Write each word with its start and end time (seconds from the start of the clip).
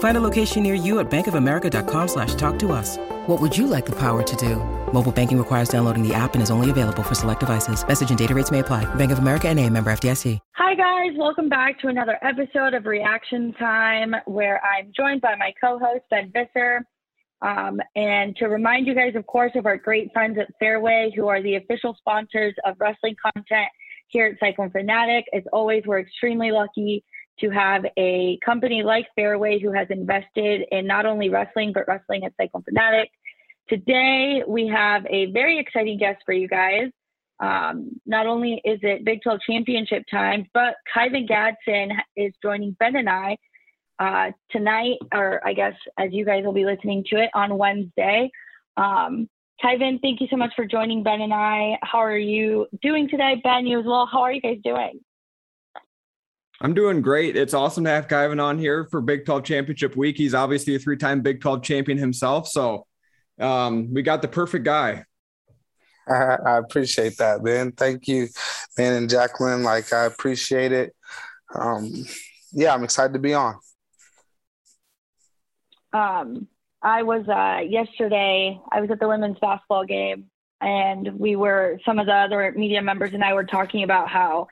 Find 0.00 0.16
a 0.16 0.20
location 0.20 0.62
near 0.62 0.74
you 0.74 0.98
at 0.98 1.10
bankofamerica.com 1.10 2.08
slash 2.08 2.34
talk 2.34 2.58
to 2.60 2.72
us. 2.72 2.96
What 3.26 3.38
would 3.40 3.56
you 3.56 3.66
like 3.66 3.86
the 3.86 3.96
power 3.96 4.22
to 4.22 4.36
do? 4.36 4.56
Mobile 4.92 5.12
banking 5.12 5.38
requires 5.38 5.68
downloading 5.68 6.06
the 6.06 6.14
app 6.14 6.34
and 6.34 6.42
is 6.42 6.50
only 6.50 6.70
available 6.70 7.02
for 7.02 7.14
select 7.14 7.40
devices. 7.40 7.86
Message 7.86 8.08
and 8.08 8.18
data 8.18 8.34
rates 8.34 8.50
may 8.50 8.60
apply. 8.60 8.92
Bank 8.96 9.12
of 9.12 9.18
America 9.18 9.48
and 9.48 9.60
a 9.60 9.68
member 9.68 9.92
FDIC. 9.92 10.38
Hi, 10.56 10.74
guys. 10.74 11.16
Welcome 11.18 11.50
back 11.50 11.78
to 11.80 11.88
another 11.88 12.18
episode 12.22 12.72
of 12.72 12.86
Reaction 12.86 13.52
Time 13.58 14.14
where 14.24 14.64
I'm 14.64 14.90
joined 14.96 15.20
by 15.20 15.36
my 15.36 15.52
co-host, 15.62 16.04
Ben 16.10 16.32
Visser. 16.32 16.82
Um, 17.42 17.80
and 17.94 18.34
to 18.36 18.46
remind 18.46 18.86
you 18.86 18.94
guys, 18.94 19.14
of 19.16 19.26
course, 19.26 19.52
of 19.54 19.66
our 19.66 19.76
great 19.76 20.12
friends 20.14 20.38
at 20.38 20.48
Fareway, 20.62 21.14
who 21.14 21.28
are 21.28 21.42
the 21.42 21.56
official 21.56 21.94
sponsors 21.98 22.54
of 22.64 22.76
wrestling 22.80 23.16
content 23.22 23.68
here 24.08 24.26
at 24.26 24.38
Cyclone 24.40 24.70
Fanatic. 24.70 25.26
As 25.34 25.42
always, 25.52 25.82
we're 25.86 26.00
extremely 26.00 26.52
lucky 26.52 27.04
to 27.40 27.50
have 27.50 27.84
a 27.96 28.38
company 28.44 28.82
like 28.82 29.06
Fareway 29.18 29.60
who 29.60 29.72
has 29.72 29.88
invested 29.90 30.62
in 30.70 30.86
not 30.86 31.06
only 31.06 31.28
wrestling, 31.28 31.72
but 31.72 31.88
wrestling 31.88 32.24
at 32.24 32.32
Cyclone 32.40 32.62
Fanatic. 32.62 33.10
Today, 33.68 34.42
we 34.46 34.66
have 34.68 35.06
a 35.08 35.26
very 35.32 35.58
exciting 35.58 35.98
guest 35.98 36.22
for 36.26 36.32
you 36.32 36.48
guys. 36.48 36.90
Um, 37.40 38.00
not 38.04 38.26
only 38.26 38.60
is 38.64 38.80
it 38.82 39.04
Big 39.04 39.22
12 39.22 39.40
championship 39.46 40.04
time, 40.10 40.46
but 40.52 40.74
Kyven 40.94 41.28
Gadson 41.28 41.92
is 42.16 42.32
joining 42.42 42.72
Ben 42.78 42.96
and 42.96 43.08
I 43.08 43.36
uh, 43.98 44.32
tonight, 44.50 44.98
or 45.14 45.46
I 45.46 45.52
guess 45.52 45.74
as 45.98 46.08
you 46.12 46.24
guys 46.24 46.44
will 46.44 46.52
be 46.52 46.64
listening 46.64 47.04
to 47.10 47.22
it 47.22 47.30
on 47.34 47.56
Wednesday. 47.56 48.30
Um, 48.76 49.28
Kyven, 49.62 50.00
thank 50.00 50.20
you 50.20 50.26
so 50.30 50.36
much 50.36 50.52
for 50.56 50.64
joining 50.64 51.02
Ben 51.02 51.20
and 51.20 51.34
I. 51.34 51.78
How 51.82 51.98
are 51.98 52.16
you 52.16 52.66
doing 52.82 53.08
today? 53.08 53.40
Ben, 53.44 53.66
you 53.66 53.78
as 53.78 53.86
well. 53.86 54.08
How 54.10 54.22
are 54.22 54.32
you 54.32 54.40
guys 54.40 54.58
doing? 54.64 55.00
I'm 56.62 56.74
doing 56.74 57.00
great. 57.00 57.36
It's 57.36 57.54
awesome 57.54 57.84
to 57.84 57.90
have 57.90 58.06
Kyven 58.06 58.42
on 58.42 58.58
here 58.58 58.86
for 58.90 59.00
Big 59.00 59.24
12 59.24 59.44
Championship 59.44 59.96
Week. 59.96 60.16
He's 60.16 60.34
obviously 60.34 60.74
a 60.74 60.78
three 60.78 60.98
time 60.98 61.22
Big 61.22 61.40
12 61.40 61.62
champion 61.62 61.96
himself. 61.96 62.48
So 62.48 62.86
um, 63.40 63.92
we 63.94 64.02
got 64.02 64.20
the 64.20 64.28
perfect 64.28 64.66
guy. 64.66 65.04
I, 66.06 66.36
I, 66.44 66.58
appreciate 66.58 67.16
that, 67.18 67.42
man. 67.42 67.72
Thank 67.72 68.08
you, 68.08 68.28
man, 68.76 68.94
and 68.94 69.08
Jacqueline. 69.08 69.62
Like, 69.62 69.92
I 69.92 70.04
appreciate 70.04 70.72
it. 70.72 70.94
Um, 71.54 71.90
yeah, 72.52 72.74
I'm 72.74 72.84
excited 72.84 73.12
to 73.12 73.18
be 73.18 73.32
on. 73.32 73.54
Um, 75.92 76.48
I 76.82 77.04
was 77.04 77.26
uh, 77.28 77.62
yesterday. 77.66 78.60
I 78.70 78.80
was 78.80 78.90
at 78.90 79.00
the 79.00 79.08
women's 79.08 79.38
basketball 79.38 79.84
game, 79.84 80.26
and 80.60 81.18
we 81.18 81.36
were 81.36 81.78
some 81.84 81.98
of 81.98 82.06
the 82.06 82.14
other 82.14 82.52
media 82.56 82.82
members 82.82 83.14
and 83.14 83.24
I 83.24 83.32
were 83.34 83.44
talking 83.44 83.82
about 83.82 84.08
how 84.08 84.48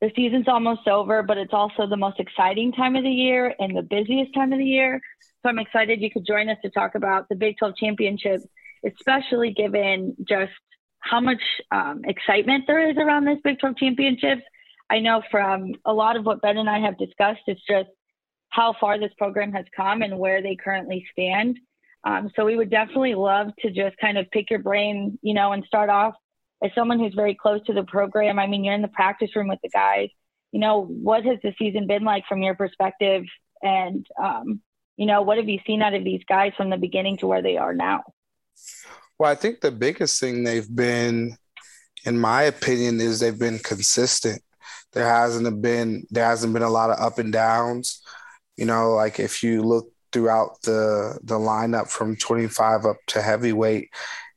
the 0.00 0.12
season's 0.14 0.48
almost 0.48 0.86
over, 0.86 1.22
but 1.22 1.38
it's 1.38 1.52
also 1.52 1.86
the 1.86 1.96
most 1.96 2.20
exciting 2.20 2.72
time 2.72 2.94
of 2.94 3.02
the 3.02 3.10
year 3.10 3.54
and 3.58 3.76
the 3.76 3.82
busiest 3.82 4.32
time 4.32 4.52
of 4.52 4.58
the 4.58 4.64
year. 4.64 5.00
So 5.42 5.48
I'm 5.48 5.58
excited 5.58 6.00
you 6.00 6.10
could 6.10 6.26
join 6.26 6.48
us 6.48 6.58
to 6.62 6.70
talk 6.70 6.94
about 6.94 7.28
the 7.28 7.34
Big 7.34 7.58
12 7.58 7.76
championship, 7.76 8.40
especially 8.84 9.52
given 9.52 10.16
just 10.28 10.52
how 11.00 11.20
much 11.20 11.42
um, 11.70 12.02
excitement 12.04 12.64
there 12.66 12.90
is 12.90 12.96
around 12.96 13.24
this 13.24 13.38
Big 13.42 13.58
12 13.58 13.76
championship. 13.76 14.38
I 14.90 15.00
know 15.00 15.22
from 15.30 15.74
a 15.84 15.92
lot 15.92 16.16
of 16.16 16.24
what 16.24 16.42
Ben 16.42 16.58
and 16.58 16.70
I 16.70 16.78
have 16.80 16.96
discussed, 16.96 17.42
it's 17.46 17.62
just 17.68 17.88
how 18.50 18.74
far 18.80 18.98
this 18.98 19.12
program 19.18 19.52
has 19.52 19.66
come 19.76 20.02
and 20.02 20.18
where 20.18 20.42
they 20.42 20.56
currently 20.56 21.04
stand. 21.12 21.58
Um, 22.04 22.30
so 22.36 22.44
we 22.44 22.56
would 22.56 22.70
definitely 22.70 23.14
love 23.14 23.48
to 23.60 23.70
just 23.70 23.96
kind 23.98 24.16
of 24.16 24.30
pick 24.30 24.50
your 24.50 24.60
brain, 24.60 25.18
you 25.22 25.34
know, 25.34 25.52
and 25.52 25.64
start 25.64 25.90
off 25.90 26.14
as 26.62 26.70
someone 26.74 26.98
who's 26.98 27.14
very 27.14 27.34
close 27.34 27.62
to 27.66 27.72
the 27.72 27.84
program. 27.84 28.38
I 28.38 28.46
mean, 28.46 28.64
you're 28.64 28.74
in 28.74 28.82
the 28.82 28.88
practice 28.88 29.34
room 29.36 29.48
with 29.48 29.60
the 29.62 29.68
guys. 29.68 30.08
You 30.52 30.60
know, 30.60 30.84
what 30.84 31.24
has 31.24 31.38
the 31.42 31.54
season 31.58 31.86
been 31.86 32.04
like 32.04 32.24
from 32.26 32.42
your 32.42 32.54
perspective? 32.54 33.24
And 33.62 34.06
um, 34.22 34.60
you 34.96 35.06
know, 35.06 35.22
what 35.22 35.38
have 35.38 35.48
you 35.48 35.60
seen 35.66 35.82
out 35.82 35.94
of 35.94 36.04
these 36.04 36.22
guys 36.28 36.52
from 36.56 36.70
the 36.70 36.76
beginning 36.76 37.18
to 37.18 37.26
where 37.26 37.42
they 37.42 37.56
are 37.56 37.74
now? 37.74 38.02
Well, 39.18 39.30
I 39.30 39.34
think 39.34 39.60
the 39.60 39.70
biggest 39.70 40.20
thing 40.20 40.42
they've 40.42 40.74
been, 40.74 41.36
in 42.04 42.18
my 42.18 42.42
opinion, 42.42 43.00
is 43.00 43.20
they've 43.20 43.38
been 43.38 43.58
consistent. 43.58 44.42
There 44.92 45.06
hasn't 45.06 45.60
been 45.62 46.06
there 46.10 46.24
hasn't 46.24 46.52
been 46.52 46.62
a 46.62 46.70
lot 46.70 46.90
of 46.90 46.98
up 46.98 47.18
and 47.18 47.32
downs. 47.32 48.02
You 48.56 48.64
know, 48.64 48.94
like 48.94 49.20
if 49.20 49.42
you 49.42 49.62
look 49.62 49.92
throughout 50.12 50.62
the 50.62 51.18
the 51.22 51.38
lineup 51.38 51.88
from 51.88 52.16
25 52.16 52.86
up 52.86 52.96
to 53.08 53.22
heavyweight, 53.22 53.90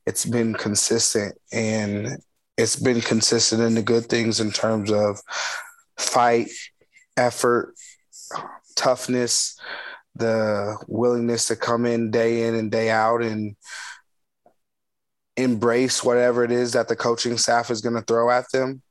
it's 0.06 0.24
been 0.24 0.54
consistent 0.54 1.36
and 1.52 2.18
it's 2.56 2.76
been 2.76 3.00
consistent 3.00 3.62
in 3.62 3.74
the 3.74 3.82
good 3.82 4.06
things 4.06 4.40
in 4.40 4.50
terms 4.50 4.90
of 4.90 5.20
fight, 5.96 6.48
effort, 7.16 7.74
toughness, 8.76 9.58
the 10.14 10.76
willingness 10.86 11.48
to 11.48 11.56
come 11.56 11.86
in 11.86 12.10
day 12.10 12.46
in 12.46 12.54
and 12.54 12.70
day 12.70 12.90
out 12.90 13.22
and 13.22 13.56
embrace 15.36 16.04
whatever 16.04 16.44
it 16.44 16.52
is 16.52 16.72
that 16.72 16.88
the 16.88 16.96
coaching 16.96 17.38
staff 17.38 17.70
is 17.70 17.80
going 17.80 17.94
to 17.94 18.02
throw 18.02 18.30
at 18.30 18.50
them. 18.52 18.82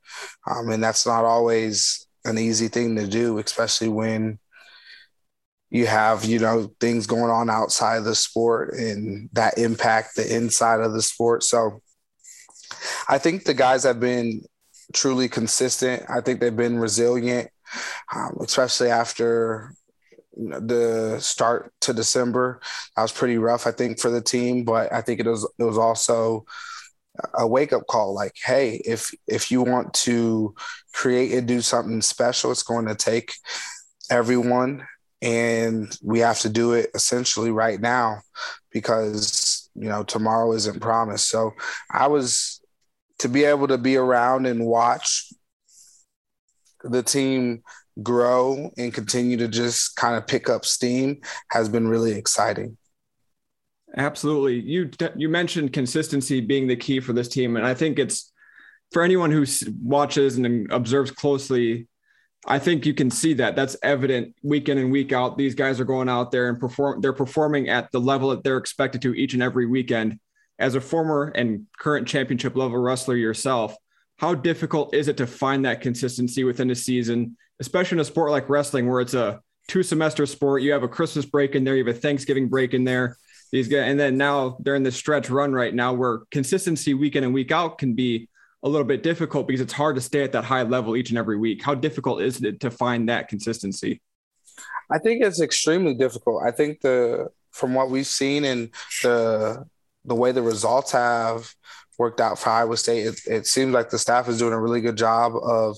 Um, 0.50 0.70
and 0.70 0.84
that's 0.84 1.06
not 1.06 1.24
always 1.24 2.08
an 2.26 2.38
easy 2.38 2.68
thing 2.68 2.96
to 2.96 3.08
do, 3.08 3.38
especially 3.38 3.90
when 3.90 4.40
you 5.72 5.88
have, 5.88 6.26
you 6.26 6.38
know, 6.38 6.70
things 6.82 7.08
going 7.08 7.32
on 7.32 7.50
outside 7.50 7.98
of 7.98 8.04
the 8.04 8.14
sport 8.14 8.74
and 8.74 9.30
that 9.32 9.58
impact 9.58 10.16
the 10.16 10.36
inside 10.36 10.82
of 10.82 10.92
the 10.94 11.02
sport. 11.02 11.44
So 11.44 11.82
I 13.08 13.18
think 13.18 13.46
the 13.46 13.54
guys 13.54 13.84
have 13.84 14.00
been 14.00 14.42
truly 14.94 15.30
consistent. 15.30 16.04
I 16.10 16.20
think 16.20 16.40
they've 16.40 16.56
been 16.56 16.78
resilient, 16.78 17.50
um, 18.14 18.38
especially 18.42 18.90
after 18.90 19.74
the 20.36 21.18
start 21.20 21.74
to 21.82 21.94
December. 21.94 22.60
That 22.96 23.04
was 23.04 23.12
pretty 23.14 23.38
rough, 23.38 23.66
I 23.66 23.72
think, 23.72 24.00
for 24.00 24.10
the 24.10 24.22
team. 24.22 24.66
But 24.66 24.92
I 24.92 25.02
think 25.02 25.22
it 25.22 25.26
was 25.26 25.50
it 25.58 25.64
was 25.64 25.78
also 25.78 26.46
a 27.34 27.48
wake 27.48 27.72
up 27.72 27.88
call. 27.88 28.14
Like, 28.14 28.36
hey, 28.44 28.82
if 28.86 29.12
if 29.26 29.52
you 29.52 29.62
want 29.62 29.94
to 29.94 30.54
create 30.94 31.32
and 31.32 31.48
do 31.48 31.62
something 31.62 32.02
special, 32.02 32.52
it's 32.52 32.64
going 32.64 32.88
to 32.88 32.96
take 32.96 33.34
everyone, 34.10 34.86
and 35.22 35.96
we 36.02 36.20
have 36.20 36.40
to 36.40 36.50
do 36.50 36.74
it 36.74 36.90
essentially 36.96 37.52
right 37.52 37.80
now 37.80 38.22
because 38.72 39.70
you 39.76 39.88
know 39.88 40.04
tomorrow 40.04 40.54
isn't 40.54 40.82
promised. 40.82 41.30
So 41.30 41.54
I 41.92 42.08
was 42.08 42.62
to 43.20 43.30
be 43.30 43.44
able 43.44 43.68
to 43.68 43.78
be 43.78 43.98
around 43.98 44.48
and 44.48 44.66
watch 44.66 45.32
the 46.84 47.04
team 47.04 47.62
grow 48.02 48.72
and 48.78 48.94
continue 48.94 49.38
to 49.38 49.48
just 49.48 49.96
kind 49.96 50.16
of 50.16 50.26
pick 50.26 50.50
up 50.50 50.66
steam 50.66 51.22
has 51.52 51.70
been 51.70 51.88
really 51.88 52.14
exciting. 52.14 52.78
Absolutely. 53.98 54.60
You 54.60 54.90
you 55.16 55.30
mentioned 55.30 55.74
consistency 55.74 56.42
being 56.42 56.68
the 56.68 56.76
key 56.76 57.00
for 57.00 57.14
this 57.14 57.28
team 57.28 57.58
and 57.58 57.66
I 57.66 57.74
think 57.74 58.00
it's 58.00 58.32
for 58.92 59.04
anyone 59.04 59.32
who 59.32 59.46
watches 59.82 60.38
and 60.38 60.72
observes 60.72 61.12
closely 61.12 61.88
I 62.48 62.58
think 62.58 62.86
you 62.86 62.94
can 62.94 63.12
see 63.12 63.34
that 63.36 63.56
that's 63.56 63.78
evident 63.84 64.36
week 64.42 64.68
in 64.68 64.78
and 64.80 64.92
week 64.92 65.14
out 65.14 65.38
these 65.38 65.54
guys 65.54 65.80
are 65.80 65.86
going 65.86 66.10
out 66.10 66.32
there 66.32 66.50
and 66.50 66.60
perform 66.60 67.02
they're 67.02 67.14
performing 67.14 67.70
at 67.70 67.92
the 67.92 68.00
level 68.00 68.30
that 68.30 68.44
they're 68.44 68.58
expected 68.58 69.02
to 69.04 69.14
each 69.14 69.34
and 69.36 69.44
every 69.44 69.68
weekend 69.68 70.20
as 70.58 70.74
a 70.74 70.82
former 70.82 71.28
and 71.36 71.68
current 71.78 72.08
championship 72.08 72.56
level 72.56 72.80
wrestler 72.80 73.16
yourself 73.16 73.76
how 74.22 74.36
difficult 74.36 74.94
is 74.94 75.08
it 75.08 75.18
to 75.18 75.26
find 75.26 75.66
that 75.66 75.82
consistency 75.82 76.44
within 76.44 76.70
a 76.70 76.76
season, 76.76 77.36
especially 77.60 77.96
in 77.96 78.02
a 78.02 78.06
sport 78.06 78.30
like 78.30 78.50
wrestling 78.50 78.88
where 78.88 79.02
it's 79.02 79.16
a 79.16 79.42
two 79.68 79.82
semester 79.82 80.28
sport? 80.28 80.62
You 80.62 80.74
have 80.74 80.84
a 80.84 80.88
Christmas 80.88 81.26
break 81.26 81.56
in 81.56 81.64
there, 81.64 81.76
you 81.76 81.84
have 81.84 81.96
a 81.96 82.00
Thanksgiving 82.00 82.48
break 82.48 82.76
in 82.76 82.84
there. 82.84 83.18
These 83.52 83.68
guys, 83.68 83.90
and 83.90 84.00
then 84.00 84.18
now 84.18 84.58
they're 84.60 84.76
in 84.76 84.84
this 84.84 84.96
stretch 84.96 85.32
run 85.32 85.54
right 85.54 85.74
now 85.74 85.94
where 85.94 86.20
consistency 86.30 86.94
week 86.94 87.16
in 87.16 87.24
and 87.24 87.34
week 87.34 87.52
out 87.52 87.80
can 87.80 87.96
be 87.96 88.30
a 88.64 88.70
little 88.70 88.86
bit 88.86 89.04
difficult 89.04 89.48
because 89.48 89.62
it's 89.62 89.74
hard 89.74 89.96
to 89.96 90.02
stay 90.02 90.24
at 90.24 90.32
that 90.34 90.44
high 90.44 90.64
level 90.64 90.96
each 90.96 91.10
and 91.10 91.18
every 91.18 91.38
week. 91.38 91.64
How 91.64 91.74
difficult 91.74 92.22
is 92.22 92.44
it 92.44 92.60
to 92.62 92.72
find 92.72 93.10
that 93.10 93.28
consistency? 93.28 94.02
I 94.92 95.00
think 95.00 95.24
it's 95.24 95.42
extremely 95.42 95.94
difficult. 95.94 96.44
I 96.44 96.52
think 96.52 96.82
the 96.82 97.30
from 97.52 97.74
what 97.74 97.90
we've 97.90 98.08
seen 98.08 98.46
and 98.46 98.70
the 99.04 99.66
the 100.06 100.16
way 100.16 100.32
the 100.32 100.42
results 100.42 100.92
have 100.92 101.54
worked 101.98 102.20
out 102.20 102.40
for 102.40 102.50
Iowa 102.50 102.78
State, 102.78 103.06
it, 103.06 103.22
it 103.28 103.48
seems 103.48 103.74
like 103.74 103.90
the 103.90 104.00
staff 104.00 104.28
is 104.28 104.40
doing 104.40 104.54
a 104.54 104.60
really 104.60 104.82
good 104.82 104.98
job 104.98 105.34
of 105.36 105.78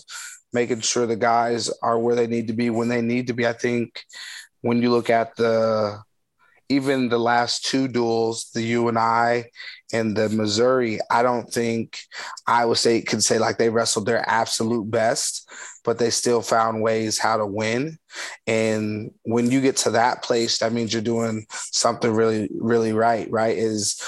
making 0.53 0.81
sure 0.81 1.06
the 1.06 1.15
guys 1.15 1.69
are 1.81 2.00
where 2.00 2.15
they 2.15 2.27
need 2.27 2.47
to 2.47 2.53
be 2.53 2.69
when 2.69 2.88
they 2.88 3.01
need 3.01 3.27
to 3.27 3.33
be. 3.33 3.45
I 3.45 3.53
think 3.53 4.03
when 4.62 4.81
you 4.81 4.91
look 4.91 5.09
at 5.09 5.36
the 5.36 6.01
even 6.69 7.10
the 7.10 7.19
last 7.19 7.65
two 7.65 7.88
duals, 7.88 8.51
the 8.51 8.62
UNI 8.62 8.89
and 8.89 8.98
I 8.98 9.45
and 9.94 10.18
the 10.18 10.30
Missouri, 10.30 11.00
I 11.12 11.21
don't 11.21 11.50
think 11.50 12.00
Iowa 12.48 12.75
State 12.75 13.06
can 13.06 13.21
say 13.21 13.38
like 13.38 13.57
they 13.57 13.69
wrestled 13.69 14.06
their 14.06 14.27
absolute 14.27 14.89
best, 14.89 15.50
but 15.83 16.00
they 16.00 16.10
still 16.10 16.42
found 16.42 16.81
ways 16.81 17.19
how 17.19 17.38
to 17.38 17.45
win. 17.45 17.98
And 18.48 19.12
when 19.24 19.51
you 19.51 19.62
get 19.62 19.77
to 19.77 19.92
that 19.92 20.24
place, 20.24 20.57
that 20.60 20.74
means 20.74 20.94
you're 20.94 21.01
doing 21.01 21.45
something 21.50 22.12
really, 22.12 22.50
really 22.60 22.94
right, 22.94 23.30
right? 23.30 23.56
Is 23.57 24.01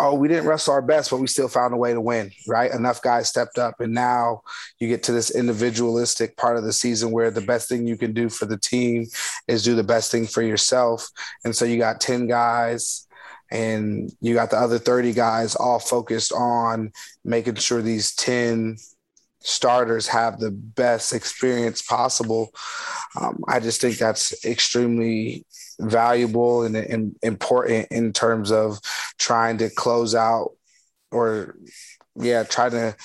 oh, 0.00 0.14
we 0.14 0.28
didn't 0.28 0.46
wrestle 0.46 0.72
our 0.72 0.82
best, 0.82 1.10
but 1.10 1.18
we 1.18 1.26
still 1.26 1.48
found 1.48 1.74
a 1.74 1.76
way 1.76 1.92
to 1.92 2.00
win, 2.00 2.30
right? 2.48 2.72
Enough 2.72 3.02
guys 3.02 3.28
stepped 3.28 3.58
up. 3.58 3.80
And 3.80 3.92
now 3.92 4.42
you 4.78 4.88
get 4.88 5.02
to 5.04 5.12
this 5.12 5.30
individualistic 5.30 6.36
part 6.36 6.56
of 6.56 6.64
the 6.64 6.72
season 6.72 7.10
where 7.10 7.30
the 7.30 7.40
best 7.40 7.68
thing 7.68 7.86
you 7.86 7.96
can 7.96 8.12
do 8.12 8.28
for 8.28 8.46
the 8.46 8.58
team 8.58 9.06
is 9.46 9.62
do 9.62 9.74
the 9.74 9.84
best 9.84 10.10
thing 10.10 10.26
for 10.26 10.42
yourself. 10.42 11.08
And 11.44 11.54
so 11.54 11.64
you 11.64 11.78
got 11.78 12.00
10 12.00 12.26
guys 12.26 13.06
and 13.50 14.10
you 14.20 14.34
got 14.34 14.50
the 14.50 14.56
other 14.56 14.78
30 14.78 15.12
guys 15.12 15.54
all 15.54 15.78
focused 15.78 16.32
on 16.32 16.92
making 17.24 17.56
sure 17.56 17.82
these 17.82 18.14
10 18.14 18.78
starters 19.40 20.06
have 20.06 20.38
the 20.38 20.50
best 20.50 21.12
experience 21.12 21.82
possible. 21.82 22.50
Um, 23.20 23.42
I 23.48 23.60
just 23.60 23.80
think 23.80 23.98
that's 23.98 24.44
extremely 24.44 25.44
valuable 25.80 26.64
and, 26.64 26.76
and 26.76 27.16
important 27.22 27.88
in 27.90 28.12
terms 28.12 28.50
of 28.50 28.78
trying 29.18 29.58
to 29.58 29.70
close 29.70 30.14
out 30.14 30.52
or 31.10 31.56
yeah, 32.16 32.42
try 32.44 32.68
to 32.68 32.96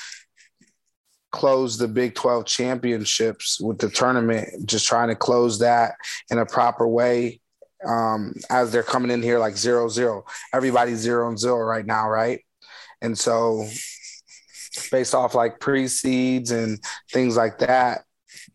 close 1.32 1.78
the 1.78 1.88
Big 1.88 2.16
12 2.16 2.46
championships 2.46 3.60
with 3.60 3.78
the 3.78 3.90
tournament, 3.90 4.66
just 4.66 4.88
trying 4.88 5.10
to 5.10 5.16
close 5.16 5.60
that 5.60 5.96
in 6.32 6.38
a 6.38 6.46
proper 6.46 6.88
way 6.88 7.42
um, 7.86 8.34
as 8.50 8.72
they're 8.72 8.84
coming 8.84 9.12
in 9.12 9.22
here 9.22 9.40
like 9.40 9.58
zero 9.58 9.90
zero. 9.90 10.26
Everybody's 10.54 11.00
zero 11.00 11.28
and 11.30 11.40
zero 11.40 11.60
right 11.60 11.86
now, 11.86 12.10
right? 12.10 12.42
And 13.02 13.18
so 13.18 13.68
based 14.92 15.14
off 15.14 15.36
like 15.36 15.60
pre-seeds 15.60 16.52
and 16.52 16.80
things 17.12 17.36
like 17.36 17.60
that, 17.60 18.04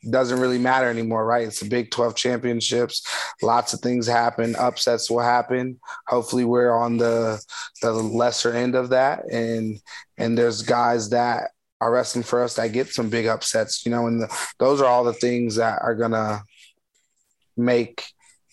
doesn't 0.09 0.41
really 0.41 0.59
matter 0.59 0.89
anymore, 0.89 1.27
right? 1.27 1.47
It's 1.47 1.61
the 1.61 1.69
Big 1.69 1.91
12 1.91 2.15
championships. 2.15 3.07
Lots 3.43 3.75
of 3.75 3.81
things 3.81 4.07
happen. 4.07 4.57
Upsets 4.57 5.11
will 5.11 5.21
happen. 5.21 5.79
Hopefully 6.07 6.45
we're 6.45 6.73
on 6.73 6.97
the 6.97 7.43
the 7.83 7.93
lesser 7.93 8.55
end 8.55 8.75
of 8.75 8.91
that. 8.91 9.25
And 9.31 9.79
and 10.17 10.39
there's 10.39 10.63
guys 10.63 11.11
that 11.11 11.51
are 11.81 11.93
wrestling 11.93 12.25
for 12.25 12.43
us 12.43 12.55
that 12.55 12.73
get 12.73 12.89
some 12.89 13.09
big 13.09 13.27
upsets, 13.27 13.85
you 13.85 13.91
know, 13.91 14.07
and 14.07 14.23
the, 14.23 14.49
those 14.59 14.81
are 14.81 14.87
all 14.87 15.05
the 15.05 15.15
things 15.15 15.57
that 15.57 15.81
are 15.83 15.95
gonna 15.95 16.43
make 17.57 18.05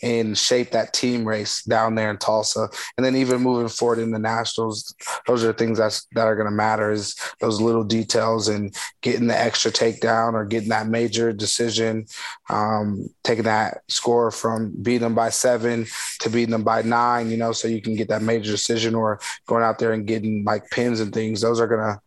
and 0.02 0.38
shape 0.38 0.72
that 0.72 0.94
team 0.94 1.28
race 1.28 1.64
down 1.64 1.96
there 1.96 2.10
in 2.10 2.18
Tulsa. 2.18 2.70
And 2.98 3.06
then 3.06 3.16
even 3.16 3.42
moving 3.42 3.68
forward 3.68 4.00
in 4.00 4.12
the 4.12 4.20
nationals, 4.20 4.96
those 5.26 5.44
are 5.44 5.54
things 5.54 5.78
that's 5.78 6.08
that 6.14 6.28
are 6.28 6.36
going 6.36 6.48
to 6.48 6.52
matter 6.52 6.92
is 6.92 7.16
those 7.40 7.62
little 7.62 7.84
details 7.84 8.48
and 8.48 8.76
getting 9.02 9.28
the 9.28 9.40
extra 9.40 9.72
takedown 9.72 10.34
or 10.34 10.46
getting 10.46 10.70
that 10.70 10.88
major 10.88 11.34
decision, 11.34 12.06
um, 12.50 13.10
taking 13.24 13.46
that 13.46 13.82
score 13.88 14.32
from 14.32 14.74
beating 14.82 15.02
them 15.02 15.16
by 15.16 15.30
seven 15.30 15.86
to 16.20 16.30
beating 16.30 16.52
them 16.52 16.64
by 16.64 16.82
nine, 16.82 17.30
you 17.30 17.38
know, 17.38 17.52
so 17.52 17.68
you 17.68 17.82
can 17.82 17.96
get 17.96 18.10
that 18.10 18.22
major 18.22 18.52
decision 18.52 18.96
or 18.96 19.20
going 19.48 19.64
out 19.64 19.80
there 19.80 19.94
and 19.94 20.08
getting 20.08 20.44
like 20.44 20.70
pins 20.70 21.00
and 21.00 21.14
things. 21.14 21.42
Those 21.42 21.60
are 21.60 21.68
going 21.68 21.82
to, 21.82 22.02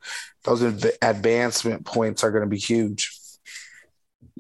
those 0.44 0.62
advancement 1.02 1.84
points 1.84 2.25
are 2.25 2.31
going 2.31 2.44
to 2.44 2.48
be 2.48 2.58
huge. 2.58 3.19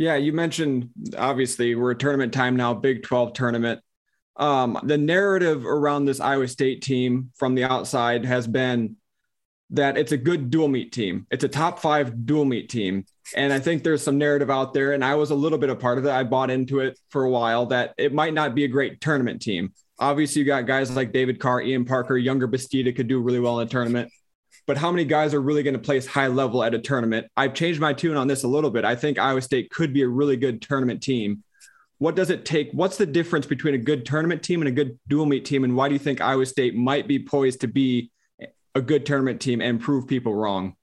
Yeah, 0.00 0.16
you 0.16 0.32
mentioned 0.32 0.88
obviously 1.18 1.74
we're 1.74 1.92
tournament 1.92 2.32
time 2.32 2.56
now, 2.56 2.72
Big 2.72 3.02
12 3.02 3.34
tournament. 3.34 3.82
Um, 4.34 4.78
the 4.82 4.96
narrative 4.96 5.66
around 5.66 6.06
this 6.06 6.20
Iowa 6.20 6.48
State 6.48 6.80
team 6.80 7.32
from 7.36 7.54
the 7.54 7.64
outside 7.64 8.24
has 8.24 8.46
been 8.46 8.96
that 9.68 9.98
it's 9.98 10.12
a 10.12 10.16
good 10.16 10.48
dual 10.48 10.68
meet 10.68 10.92
team. 10.92 11.26
It's 11.30 11.44
a 11.44 11.48
top 11.48 11.80
five 11.80 12.24
dual 12.24 12.46
meet 12.46 12.70
team. 12.70 13.04
And 13.36 13.52
I 13.52 13.58
think 13.60 13.84
there's 13.84 14.02
some 14.02 14.16
narrative 14.16 14.48
out 14.48 14.72
there, 14.72 14.94
and 14.94 15.04
I 15.04 15.16
was 15.16 15.32
a 15.32 15.34
little 15.34 15.58
bit 15.58 15.68
a 15.68 15.76
part 15.76 15.98
of 15.98 16.06
it. 16.06 16.10
I 16.10 16.24
bought 16.24 16.50
into 16.50 16.80
it 16.80 16.98
for 17.10 17.24
a 17.24 17.30
while 17.30 17.66
that 17.66 17.92
it 17.98 18.14
might 18.14 18.32
not 18.32 18.54
be 18.54 18.64
a 18.64 18.68
great 18.68 19.02
tournament 19.02 19.42
team. 19.42 19.74
Obviously, 19.98 20.40
you 20.40 20.46
got 20.46 20.64
guys 20.64 20.90
like 20.96 21.12
David 21.12 21.38
Carr, 21.40 21.60
Ian 21.60 21.84
Parker, 21.84 22.14
Yonger 22.14 22.50
Bastida 22.50 22.96
could 22.96 23.06
do 23.06 23.20
really 23.20 23.38
well 23.38 23.60
in 23.60 23.66
a 23.66 23.70
tournament 23.70 24.10
but 24.66 24.76
how 24.76 24.90
many 24.90 25.04
guys 25.04 25.34
are 25.34 25.40
really 25.40 25.62
going 25.62 25.74
to 25.74 25.80
place 25.80 26.06
high 26.06 26.28
level 26.28 26.62
at 26.62 26.74
a 26.74 26.78
tournament? 26.78 27.26
I've 27.36 27.54
changed 27.54 27.80
my 27.80 27.92
tune 27.92 28.16
on 28.16 28.28
this 28.28 28.44
a 28.44 28.48
little 28.48 28.70
bit. 28.70 28.84
I 28.84 28.94
think 28.96 29.18
Iowa 29.18 29.42
State 29.42 29.70
could 29.70 29.92
be 29.92 30.02
a 30.02 30.08
really 30.08 30.36
good 30.36 30.62
tournament 30.62 31.02
team. 31.02 31.42
What 31.98 32.16
does 32.16 32.30
it 32.30 32.44
take? 32.44 32.70
What's 32.72 32.96
the 32.96 33.06
difference 33.06 33.46
between 33.46 33.74
a 33.74 33.78
good 33.78 34.06
tournament 34.06 34.42
team 34.42 34.62
and 34.62 34.68
a 34.68 34.72
good 34.72 34.98
dual 35.06 35.26
meet 35.26 35.44
team? 35.44 35.64
And 35.64 35.76
why 35.76 35.88
do 35.88 35.94
you 35.94 35.98
think 35.98 36.20
Iowa 36.20 36.46
State 36.46 36.74
might 36.74 37.06
be 37.06 37.18
poised 37.18 37.60
to 37.60 37.68
be 37.68 38.10
a 38.74 38.80
good 38.80 39.04
tournament 39.04 39.40
team 39.40 39.60
and 39.60 39.80
prove 39.80 40.06
people 40.06 40.34
wrong? 40.34 40.76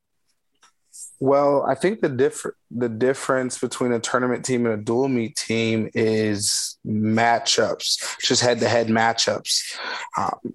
Well, 1.19 1.63
I 1.67 1.75
think 1.75 2.01
the 2.01 2.09
different 2.09 2.57
the 2.69 2.89
difference 2.89 3.57
between 3.57 3.91
a 3.91 3.99
tournament 3.99 4.45
team 4.45 4.65
and 4.65 4.79
a 4.79 4.83
dual 4.83 5.07
meet 5.07 5.35
team 5.35 5.89
is 5.93 6.77
matchups, 6.85 8.19
just 8.19 8.41
head 8.41 8.59
to 8.59 8.69
head 8.69 8.87
matchups. 8.87 9.77
Um, 10.17 10.53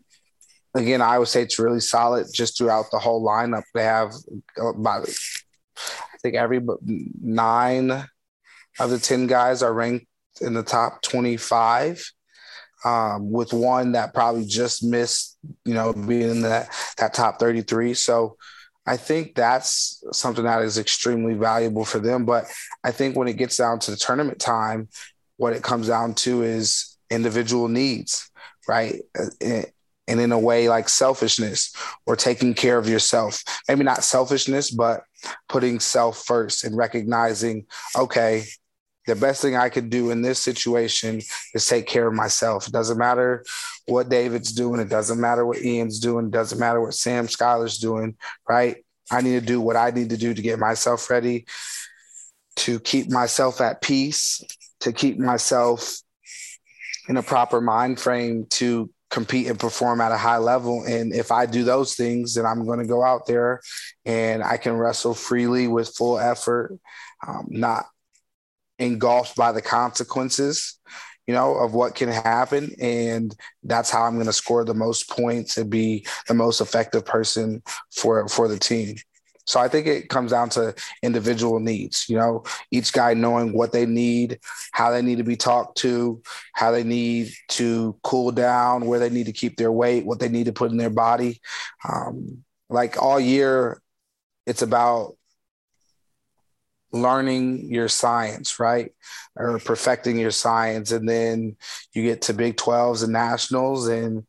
again, 0.74 1.02
Iowa 1.02 1.26
State's 1.26 1.58
really 1.58 1.80
solid 1.80 2.26
just 2.32 2.56
throughout 2.56 2.90
the 2.90 2.98
whole 2.98 3.24
lineup. 3.24 3.64
They 3.74 3.84
have 3.84 4.12
uh, 4.60 4.74
about, 4.74 5.08
I 5.76 6.18
think, 6.22 6.34
every 6.34 6.60
nine 7.20 7.90
of 8.80 8.90
the 8.90 8.98
10 8.98 9.26
guys 9.26 9.62
are 9.62 9.72
ranked 9.72 10.06
in 10.40 10.54
the 10.54 10.62
top 10.62 11.02
25, 11.02 12.04
um, 12.84 13.30
with 13.30 13.52
one 13.52 13.92
that 13.92 14.14
probably 14.14 14.46
just 14.46 14.82
missed, 14.82 15.38
you 15.64 15.74
know, 15.74 15.92
being 15.92 16.30
in 16.30 16.42
that, 16.42 16.68
that 16.98 17.14
top 17.14 17.38
33. 17.38 17.94
So 17.94 18.36
I 18.86 18.96
think 18.96 19.34
that's 19.34 20.02
something 20.12 20.44
that 20.44 20.62
is 20.62 20.78
extremely 20.78 21.34
valuable 21.34 21.84
for 21.84 21.98
them. 21.98 22.24
But 22.24 22.46
I 22.82 22.90
think 22.90 23.14
when 23.14 23.28
it 23.28 23.36
gets 23.36 23.56
down 23.58 23.78
to 23.80 23.90
the 23.90 23.96
tournament 23.96 24.40
time, 24.40 24.88
what 25.36 25.52
it 25.52 25.62
comes 25.62 25.88
down 25.88 26.14
to 26.14 26.42
is 26.42 26.96
individual 27.10 27.68
needs, 27.68 28.30
right? 28.66 29.00
Uh, 29.18 29.26
eh, 29.40 29.64
and 30.08 30.20
in 30.20 30.32
a 30.32 30.38
way 30.38 30.68
like 30.68 30.88
selfishness 30.88 31.74
or 32.06 32.16
taking 32.16 32.54
care 32.54 32.78
of 32.78 32.88
yourself. 32.88 33.42
Maybe 33.68 33.84
not 33.84 34.04
selfishness, 34.04 34.70
but 34.70 35.04
putting 35.48 35.80
self 35.80 36.24
first 36.24 36.64
and 36.64 36.76
recognizing, 36.76 37.66
okay, 37.96 38.44
the 39.06 39.16
best 39.16 39.42
thing 39.42 39.56
I 39.56 39.68
could 39.68 39.90
do 39.90 40.10
in 40.10 40.22
this 40.22 40.38
situation 40.38 41.20
is 41.54 41.66
take 41.66 41.86
care 41.86 42.06
of 42.06 42.14
myself. 42.14 42.68
It 42.68 42.72
doesn't 42.72 42.98
matter 42.98 43.44
what 43.86 44.08
David's 44.08 44.52
doing. 44.52 44.80
It 44.80 44.88
doesn't 44.88 45.20
matter 45.20 45.44
what 45.44 45.62
Ian's 45.62 45.98
doing. 45.98 46.26
It 46.26 46.30
doesn't 46.30 46.58
matter 46.58 46.80
what 46.80 46.94
Sam 46.94 47.26
Schuyler's 47.26 47.78
doing, 47.78 48.16
right? 48.48 48.76
I 49.10 49.20
need 49.20 49.40
to 49.40 49.46
do 49.46 49.60
what 49.60 49.76
I 49.76 49.90
need 49.90 50.10
to 50.10 50.16
do 50.16 50.32
to 50.32 50.42
get 50.42 50.58
myself 50.58 51.10
ready, 51.10 51.46
to 52.56 52.78
keep 52.80 53.10
myself 53.10 53.60
at 53.60 53.82
peace, 53.82 54.42
to 54.80 54.92
keep 54.92 55.18
myself 55.18 56.00
in 57.08 57.16
a 57.16 57.22
proper 57.22 57.60
mind 57.60 57.98
frame 57.98 58.46
to 58.50 58.88
compete 59.12 59.46
and 59.46 59.60
perform 59.60 60.00
at 60.00 60.10
a 60.10 60.16
high 60.16 60.38
level. 60.38 60.84
And 60.84 61.14
if 61.14 61.30
I 61.30 61.44
do 61.44 61.62
those 61.62 61.94
things, 61.94 62.34
then 62.34 62.46
I'm 62.46 62.64
going 62.64 62.80
to 62.80 62.86
go 62.86 63.04
out 63.04 63.26
there 63.26 63.60
and 64.06 64.42
I 64.42 64.56
can 64.56 64.72
wrestle 64.72 65.14
freely 65.14 65.68
with 65.68 65.94
full 65.94 66.18
effort, 66.18 66.78
um, 67.26 67.46
not 67.50 67.84
engulfed 68.78 69.36
by 69.36 69.52
the 69.52 69.60
consequences, 69.60 70.80
you 71.26 71.34
know, 71.34 71.54
of 71.56 71.74
what 71.74 71.94
can 71.94 72.08
happen. 72.08 72.74
And 72.80 73.36
that's 73.62 73.90
how 73.90 74.04
I'm 74.04 74.14
going 74.14 74.26
to 74.26 74.32
score 74.32 74.64
the 74.64 74.74
most 74.74 75.10
points 75.10 75.58
and 75.58 75.68
be 75.68 76.06
the 76.26 76.34
most 76.34 76.62
effective 76.62 77.04
person 77.04 77.62
for 77.94 78.26
for 78.28 78.48
the 78.48 78.58
team. 78.58 78.96
So 79.44 79.60
I 79.60 79.68
think 79.68 79.86
it 79.86 80.08
comes 80.08 80.30
down 80.30 80.50
to 80.50 80.74
individual 81.02 81.58
needs, 81.58 82.06
you 82.08 82.16
know, 82.16 82.44
each 82.70 82.92
guy 82.92 83.14
knowing 83.14 83.52
what 83.52 83.72
they 83.72 83.86
need, 83.86 84.38
how 84.72 84.90
they 84.90 85.02
need 85.02 85.18
to 85.18 85.24
be 85.24 85.36
talked 85.36 85.78
to, 85.78 86.22
how 86.52 86.70
they 86.70 86.84
need 86.84 87.32
to 87.48 87.98
cool 88.02 88.30
down, 88.30 88.86
where 88.86 89.00
they 89.00 89.10
need 89.10 89.26
to 89.26 89.32
keep 89.32 89.56
their 89.56 89.72
weight, 89.72 90.06
what 90.06 90.20
they 90.20 90.28
need 90.28 90.46
to 90.46 90.52
put 90.52 90.70
in 90.70 90.76
their 90.76 90.90
body. 90.90 91.40
Um, 91.88 92.44
like 92.68 93.02
all 93.02 93.18
year, 93.18 93.82
it's 94.46 94.62
about 94.62 95.16
learning 96.92 97.72
your 97.72 97.88
science, 97.88 98.60
right? 98.60 98.92
Or 99.34 99.58
perfecting 99.58 100.18
your 100.18 100.30
science. 100.30 100.92
And 100.92 101.08
then 101.08 101.56
you 101.92 102.02
get 102.02 102.22
to 102.22 102.34
Big 102.34 102.56
12s 102.56 103.02
and 103.02 103.12
nationals 103.12 103.88
and 103.88 104.26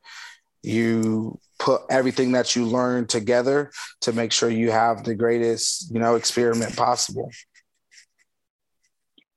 you 0.64 1.40
put 1.64 1.82
everything 1.90 2.34
that 2.34 2.58
you 2.58 2.66
learn 2.66 3.08
together 3.08 3.72
to 4.02 4.12
make 4.12 4.34
sure 4.34 4.50
you 4.50 4.70
have 4.70 5.06
the 5.06 5.16
greatest, 5.16 5.90
you 5.94 6.00
know, 6.00 6.16
experiment 6.16 6.76
possible. 6.76 7.32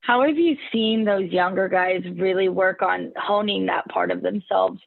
How 0.01 0.27
have 0.27 0.37
you 0.37 0.57
seen 0.73 1.05
those 1.05 1.31
younger 1.31 1.69
guys 1.69 2.03
really 2.17 2.49
work 2.49 2.83
on 2.83 3.13
honing 3.17 3.67
that 3.67 3.87
part 3.87 4.11
of 4.11 4.23
themselves? 4.23 4.81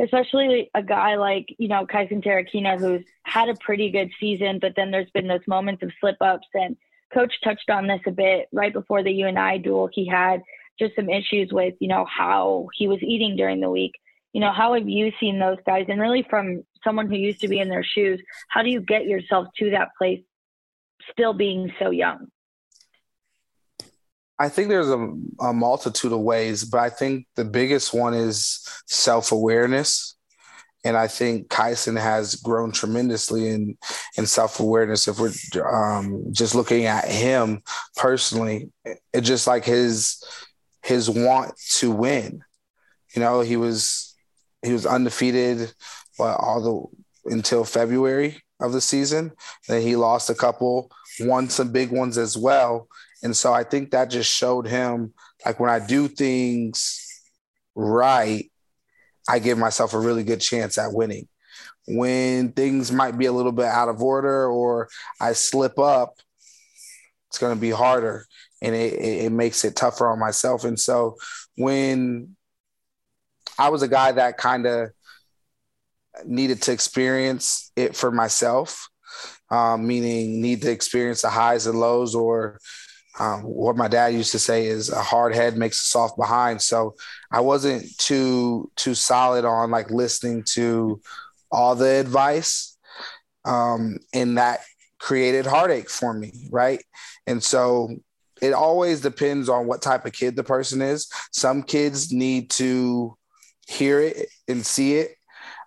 Especially 0.00 0.70
a 0.72 0.84
guy 0.84 1.16
like, 1.16 1.46
you 1.58 1.66
know, 1.66 1.84
Kysen 1.84 2.24
Terukina, 2.24 2.78
who's 2.78 3.04
had 3.24 3.48
a 3.48 3.56
pretty 3.56 3.90
good 3.90 4.12
season, 4.20 4.60
but 4.60 4.74
then 4.76 4.92
there's 4.92 5.10
been 5.10 5.26
those 5.26 5.46
moments 5.48 5.82
of 5.82 5.90
slip 6.00 6.16
ups. 6.20 6.46
And 6.54 6.76
coach 7.12 7.32
touched 7.42 7.70
on 7.70 7.88
this 7.88 8.02
a 8.06 8.12
bit 8.12 8.46
right 8.52 8.72
before 8.72 9.02
the 9.02 9.12
UNI 9.12 9.58
dual. 9.58 9.88
He 9.92 10.06
had 10.06 10.42
just 10.78 10.94
some 10.94 11.08
issues 11.08 11.50
with, 11.52 11.74
you 11.80 11.88
know, 11.88 12.04
how 12.04 12.68
he 12.74 12.86
was 12.86 13.02
eating 13.02 13.34
during 13.34 13.60
the 13.60 13.70
week. 13.70 13.94
You 14.34 14.40
know, 14.40 14.52
how 14.52 14.74
have 14.74 14.88
you 14.88 15.12
seen 15.20 15.38
those 15.38 15.58
guys? 15.64 15.86
And 15.88 16.00
really, 16.00 16.26
from 16.28 16.64
someone 16.82 17.08
who 17.08 17.16
used 17.16 17.40
to 17.40 17.48
be 17.48 17.60
in 17.60 17.68
their 17.68 17.84
shoes, 17.84 18.20
how 18.48 18.62
do 18.62 18.68
you 18.68 18.80
get 18.80 19.06
yourself 19.06 19.46
to 19.58 19.70
that 19.70 19.90
place 19.96 20.20
still 21.10 21.32
being 21.32 21.72
so 21.78 21.90
young? 21.90 22.26
I 24.36 24.48
think 24.48 24.68
there's 24.68 24.90
a, 24.90 25.14
a, 25.40 25.52
multitude 25.52 26.12
of 26.12 26.18
ways, 26.18 26.64
but 26.64 26.80
I 26.80 26.90
think 26.90 27.28
the 27.36 27.44
biggest 27.44 27.94
one 27.94 28.12
is 28.12 28.68
self 28.86 29.30
awareness. 29.30 30.16
And 30.84 30.96
I 30.96 31.06
think 31.06 31.48
Kysen 31.48 31.98
has 31.98 32.34
grown 32.34 32.72
tremendously 32.72 33.48
in, 33.48 33.78
in 34.18 34.26
self 34.26 34.58
awareness. 34.58 35.06
If 35.06 35.20
we're 35.20 35.32
um, 35.64 36.26
just 36.32 36.56
looking 36.56 36.86
at 36.86 37.08
him 37.08 37.62
personally, 37.96 38.72
it's 38.84 39.28
just 39.28 39.46
like 39.46 39.64
his 39.64 40.22
his 40.82 41.08
want 41.08 41.56
to 41.76 41.92
win. 41.92 42.42
You 43.14 43.22
know, 43.22 43.40
he 43.40 43.56
was 43.56 44.13
he 44.64 44.72
was 44.72 44.86
undefeated 44.86 45.72
well, 46.18 46.36
all 46.36 46.92
the 47.24 47.32
until 47.32 47.64
February 47.64 48.42
of 48.60 48.72
the 48.72 48.80
season. 48.80 49.32
Then 49.68 49.82
he 49.82 49.96
lost 49.96 50.30
a 50.30 50.34
couple, 50.34 50.90
won 51.20 51.48
some 51.48 51.72
big 51.72 51.90
ones 51.90 52.18
as 52.18 52.36
well. 52.36 52.88
And 53.22 53.36
so 53.36 53.52
I 53.52 53.64
think 53.64 53.90
that 53.90 54.10
just 54.10 54.30
showed 54.30 54.66
him 54.66 55.14
like 55.44 55.58
when 55.58 55.70
I 55.70 55.84
do 55.84 56.08
things 56.08 57.00
right, 57.74 58.50
I 59.28 59.38
give 59.38 59.58
myself 59.58 59.94
a 59.94 59.98
really 59.98 60.24
good 60.24 60.40
chance 60.40 60.78
at 60.78 60.92
winning. 60.92 61.28
When 61.86 62.52
things 62.52 62.92
might 62.92 63.18
be 63.18 63.26
a 63.26 63.32
little 63.32 63.52
bit 63.52 63.66
out 63.66 63.88
of 63.88 64.02
order 64.02 64.46
or 64.46 64.88
I 65.20 65.32
slip 65.32 65.78
up, 65.78 66.14
it's 67.28 67.38
going 67.38 67.54
to 67.54 67.60
be 67.60 67.70
harder 67.70 68.26
and 68.62 68.74
it, 68.74 68.94
it 68.94 69.32
makes 69.32 69.64
it 69.64 69.76
tougher 69.76 70.08
on 70.08 70.18
myself. 70.18 70.64
And 70.64 70.78
so 70.78 71.16
when 71.56 72.36
I 73.58 73.68
was 73.68 73.82
a 73.82 73.88
guy 73.88 74.12
that 74.12 74.38
kind 74.38 74.66
of 74.66 74.90
needed 76.24 76.62
to 76.62 76.72
experience 76.72 77.70
it 77.76 77.96
for 77.96 78.10
myself, 78.10 78.88
um, 79.50 79.86
meaning 79.86 80.40
need 80.40 80.62
to 80.62 80.70
experience 80.70 81.22
the 81.22 81.30
highs 81.30 81.66
and 81.66 81.78
lows 81.78 82.14
or 82.14 82.58
um, 83.18 83.42
what 83.42 83.76
my 83.76 83.86
dad 83.86 84.12
used 84.12 84.32
to 84.32 84.38
say 84.38 84.66
is 84.66 84.90
a 84.90 85.00
hard 85.00 85.34
head 85.34 85.56
makes 85.56 85.80
a 85.80 85.84
soft 85.84 86.16
behind. 86.16 86.60
So 86.60 86.94
I 87.30 87.40
wasn't 87.40 87.96
too 87.98 88.70
too 88.76 88.94
solid 88.94 89.44
on 89.44 89.70
like 89.70 89.90
listening 89.90 90.42
to 90.54 91.00
all 91.50 91.76
the 91.76 92.00
advice, 92.00 92.76
um, 93.44 93.98
and 94.12 94.38
that 94.38 94.60
created 94.98 95.46
heartache 95.46 95.90
for 95.90 96.12
me, 96.12 96.32
right? 96.50 96.82
And 97.26 97.42
so 97.42 97.94
it 98.42 98.52
always 98.52 99.00
depends 99.00 99.48
on 99.48 99.66
what 99.66 99.80
type 99.80 100.06
of 100.06 100.12
kid 100.12 100.34
the 100.34 100.42
person 100.42 100.82
is. 100.82 101.08
Some 101.30 101.62
kids 101.62 102.12
need 102.12 102.50
to 102.50 103.16
hear 103.66 104.00
it 104.00 104.28
and 104.48 104.64
see 104.64 104.96
it. 104.96 105.16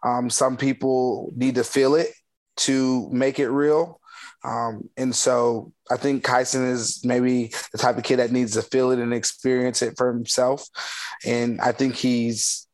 Um, 0.04 0.30
some 0.30 0.58
people 0.58 1.32
need 1.36 1.56
to 1.56 1.63
feel 1.63 1.96
it 1.96 2.10
to 2.58 3.10
make 3.12 3.39
it 3.39 3.50
real. 3.50 4.00
Um, 4.44 4.89
and 4.96 5.16
so 5.16 5.74
I 5.89 5.98
think 5.98 6.24
Kysen 6.24 6.72
is 6.72 7.04
maybe 7.04 7.51
the 7.72 7.77
type 7.77 7.98
of 7.98 8.04
kid 8.04 8.18
that 8.18 8.32
needs 8.32 8.54
to 8.54 8.62
feel 8.62 8.92
it 8.92 9.00
and 9.00 9.13
experience 9.13 9.82
it 9.82 9.98
for 9.98 10.13
himself. 10.13 10.68
And 11.25 11.60
I 11.60 11.72
think 11.72 11.96
he's 11.96 12.68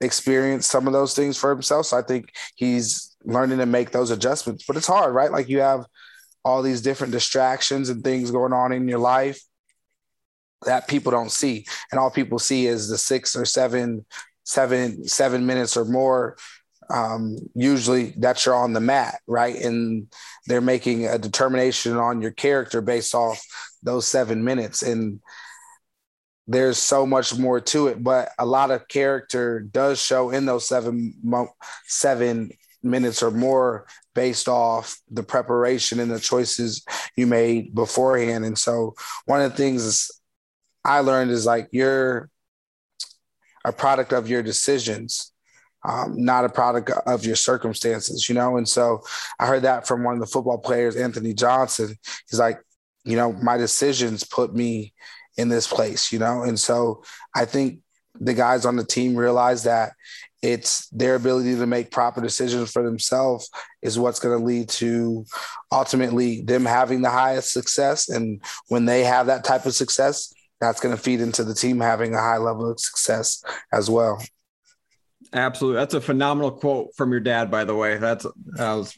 experienced 0.00 0.70
some 0.70 0.86
of 0.86 0.92
those 0.92 1.14
things 1.14 1.36
for 1.38 1.50
himself. 1.50 1.86
So 1.86 1.98
I 1.98 2.02
think 2.02 2.32
he's 2.56 3.16
learning 3.24 3.58
to 3.58 3.66
make 3.66 3.90
those 3.92 4.10
adjustments. 4.10 4.64
But 4.66 4.76
it's 4.76 4.86
hard, 4.86 5.14
right? 5.14 5.30
Like 5.30 5.48
you 5.48 5.60
have 5.60 5.86
all 6.44 6.62
these 6.62 6.82
different 6.82 7.12
distractions 7.12 7.88
and 7.88 8.02
things 8.02 8.30
going 8.30 8.52
on 8.52 8.72
in 8.72 8.88
your 8.88 8.98
life 8.98 9.40
that 10.64 10.88
people 10.88 11.12
don't 11.12 11.30
see. 11.30 11.64
And 11.90 11.98
all 11.98 12.10
people 12.10 12.38
see 12.38 12.66
is 12.66 12.88
the 12.88 12.98
six 12.98 13.36
or 13.36 13.44
seven, 13.44 14.04
seven, 14.44 15.06
seven 15.06 15.46
minutes 15.46 15.76
or 15.76 15.84
more 15.84 16.36
um, 16.92 17.38
usually 17.54 18.10
that 18.18 18.44
you're 18.44 18.54
on 18.54 18.72
the 18.72 18.80
mat, 18.80 19.20
right? 19.26 19.56
And 19.56 20.08
they're 20.46 20.60
making 20.60 21.06
a 21.06 21.18
determination 21.18 21.96
on 21.96 22.20
your 22.20 22.32
character 22.32 22.80
based 22.80 23.14
off 23.14 23.40
those 23.82 24.06
seven 24.06 24.44
minutes. 24.44 24.82
And 24.82 25.20
there's 26.46 26.78
so 26.78 27.06
much 27.06 27.38
more 27.38 27.60
to 27.60 27.86
it, 27.86 28.02
but 28.02 28.30
a 28.38 28.44
lot 28.44 28.70
of 28.70 28.88
character 28.88 29.60
does 29.60 30.02
show 30.02 30.30
in 30.30 30.44
those 30.44 30.66
seven 30.66 31.14
mo- 31.22 31.54
seven 31.86 32.50
minutes 32.82 33.22
or 33.22 33.30
more 33.30 33.86
based 34.14 34.48
off 34.48 34.98
the 35.10 35.22
preparation 35.22 36.00
and 36.00 36.10
the 36.10 36.20
choices 36.20 36.84
you 37.16 37.26
made 37.26 37.74
beforehand. 37.74 38.44
And 38.44 38.58
so 38.58 38.94
one 39.24 39.40
of 39.40 39.52
the 39.52 39.56
things 39.56 40.10
I 40.84 40.98
learned 41.00 41.30
is 41.30 41.46
like 41.46 41.68
you're 41.70 42.28
a 43.64 43.72
product 43.72 44.12
of 44.12 44.28
your 44.28 44.42
decisions 44.42 45.32
um, 45.84 46.14
not 46.16 46.44
a 46.44 46.48
product 46.48 46.90
of 47.06 47.24
your 47.24 47.36
circumstances, 47.36 48.28
you 48.28 48.34
know? 48.34 48.56
And 48.56 48.68
so 48.68 49.02
I 49.38 49.46
heard 49.46 49.62
that 49.62 49.86
from 49.86 50.04
one 50.04 50.14
of 50.14 50.20
the 50.20 50.26
football 50.26 50.58
players, 50.58 50.96
Anthony 50.96 51.34
Johnson. 51.34 51.96
He's 52.30 52.38
like, 52.38 52.60
you 53.04 53.16
know, 53.16 53.32
my 53.32 53.56
decisions 53.56 54.24
put 54.24 54.54
me 54.54 54.94
in 55.36 55.48
this 55.48 55.66
place, 55.66 56.12
you 56.12 56.18
know? 56.18 56.42
And 56.42 56.58
so 56.58 57.02
I 57.34 57.44
think 57.44 57.80
the 58.20 58.34
guys 58.34 58.64
on 58.64 58.76
the 58.76 58.84
team 58.84 59.16
realize 59.16 59.64
that 59.64 59.92
it's 60.42 60.88
their 60.88 61.14
ability 61.14 61.54
to 61.54 61.66
make 61.66 61.90
proper 61.90 62.20
decisions 62.20 62.70
for 62.70 62.82
themselves 62.82 63.48
is 63.80 63.98
what's 63.98 64.18
going 64.18 64.38
to 64.38 64.44
lead 64.44 64.68
to 64.68 65.24
ultimately 65.70 66.42
them 66.42 66.64
having 66.64 67.00
the 67.00 67.10
highest 67.10 67.52
success. 67.52 68.08
And 68.08 68.42
when 68.68 68.84
they 68.84 69.04
have 69.04 69.26
that 69.26 69.44
type 69.44 69.66
of 69.66 69.74
success, 69.74 70.32
that's 70.62 70.80
going 70.80 70.96
to 70.96 71.02
feed 71.02 71.20
into 71.20 71.42
the 71.42 71.54
team 71.54 71.80
having 71.80 72.14
a 72.14 72.20
high 72.20 72.38
level 72.38 72.70
of 72.70 72.78
success 72.78 73.42
as 73.72 73.90
well. 73.90 74.22
Absolutely, 75.32 75.80
that's 75.80 75.94
a 75.94 76.00
phenomenal 76.00 76.52
quote 76.52 76.94
from 76.94 77.10
your 77.10 77.20
dad. 77.20 77.50
By 77.50 77.64
the 77.64 77.74
way, 77.74 77.96
that's 77.96 78.24
that 78.52 78.72
was 78.74 78.94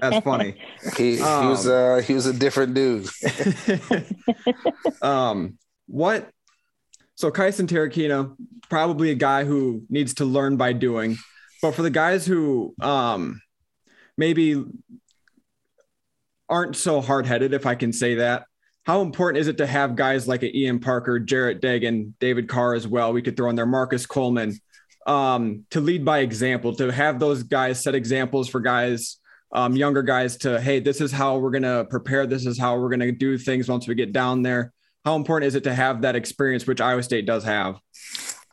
that's 0.00 0.24
funny. 0.24 0.54
he, 0.96 1.20
um, 1.20 1.42
he 1.42 1.48
was 1.48 1.66
uh, 1.66 2.02
he 2.06 2.14
was 2.14 2.26
a 2.26 2.32
different 2.32 2.74
dude. 2.74 3.08
um, 5.02 5.58
what? 5.86 6.30
So 7.14 7.30
Kysen 7.30 7.66
Terukina, 7.66 8.36
probably 8.68 9.10
a 9.10 9.14
guy 9.14 9.44
who 9.44 9.82
needs 9.88 10.14
to 10.14 10.24
learn 10.24 10.56
by 10.56 10.72
doing. 10.72 11.16
But 11.62 11.74
for 11.74 11.82
the 11.82 11.90
guys 11.90 12.26
who 12.26 12.74
um, 12.80 13.40
maybe 14.16 14.62
aren't 16.48 16.76
so 16.76 17.00
hard 17.00 17.24
headed, 17.24 17.54
if 17.54 17.66
I 17.66 17.76
can 17.76 17.92
say 17.92 18.16
that, 18.16 18.44
how 18.84 19.02
important 19.02 19.40
is 19.40 19.48
it 19.48 19.58
to 19.58 19.66
have 19.66 19.94
guys 19.94 20.26
like 20.26 20.42
a 20.42 20.56
Ian 20.56 20.80
Parker, 20.80 21.18
Jarrett 21.18 21.60
Degen, 21.60 22.14
David 22.18 22.48
Carr 22.48 22.74
as 22.74 22.86
well? 22.86 23.12
We 23.12 23.22
could 23.22 23.36
throw 23.36 23.48
in 23.48 23.56
there 23.56 23.66
Marcus 23.66 24.06
Coleman 24.06 24.58
um, 25.06 25.64
to 25.70 25.80
lead 25.80 26.04
by 26.04 26.20
example, 26.20 26.74
to 26.76 26.90
have 26.90 27.18
those 27.18 27.42
guys 27.42 27.82
set 27.82 27.94
examples 27.94 28.48
for 28.48 28.60
guys, 28.60 29.18
um, 29.52 29.76
younger 29.76 30.02
guys 30.02 30.36
to, 30.38 30.60
hey, 30.60 30.80
this 30.80 31.00
is 31.00 31.12
how 31.12 31.38
we're 31.38 31.50
going 31.50 31.62
to 31.62 31.86
prepare. 31.90 32.26
This 32.26 32.46
is 32.46 32.58
how 32.58 32.78
we're 32.78 32.88
going 32.88 33.00
to 33.00 33.12
do 33.12 33.38
things 33.38 33.68
once 33.68 33.86
we 33.86 33.94
get 33.94 34.12
down 34.12 34.42
there. 34.42 34.72
How 35.04 35.16
important 35.16 35.48
is 35.48 35.54
it 35.54 35.64
to 35.64 35.74
have 35.74 36.02
that 36.02 36.14
experience, 36.14 36.66
which 36.66 36.80
Iowa 36.80 37.02
State 37.02 37.26
does 37.26 37.44
have? 37.44 37.76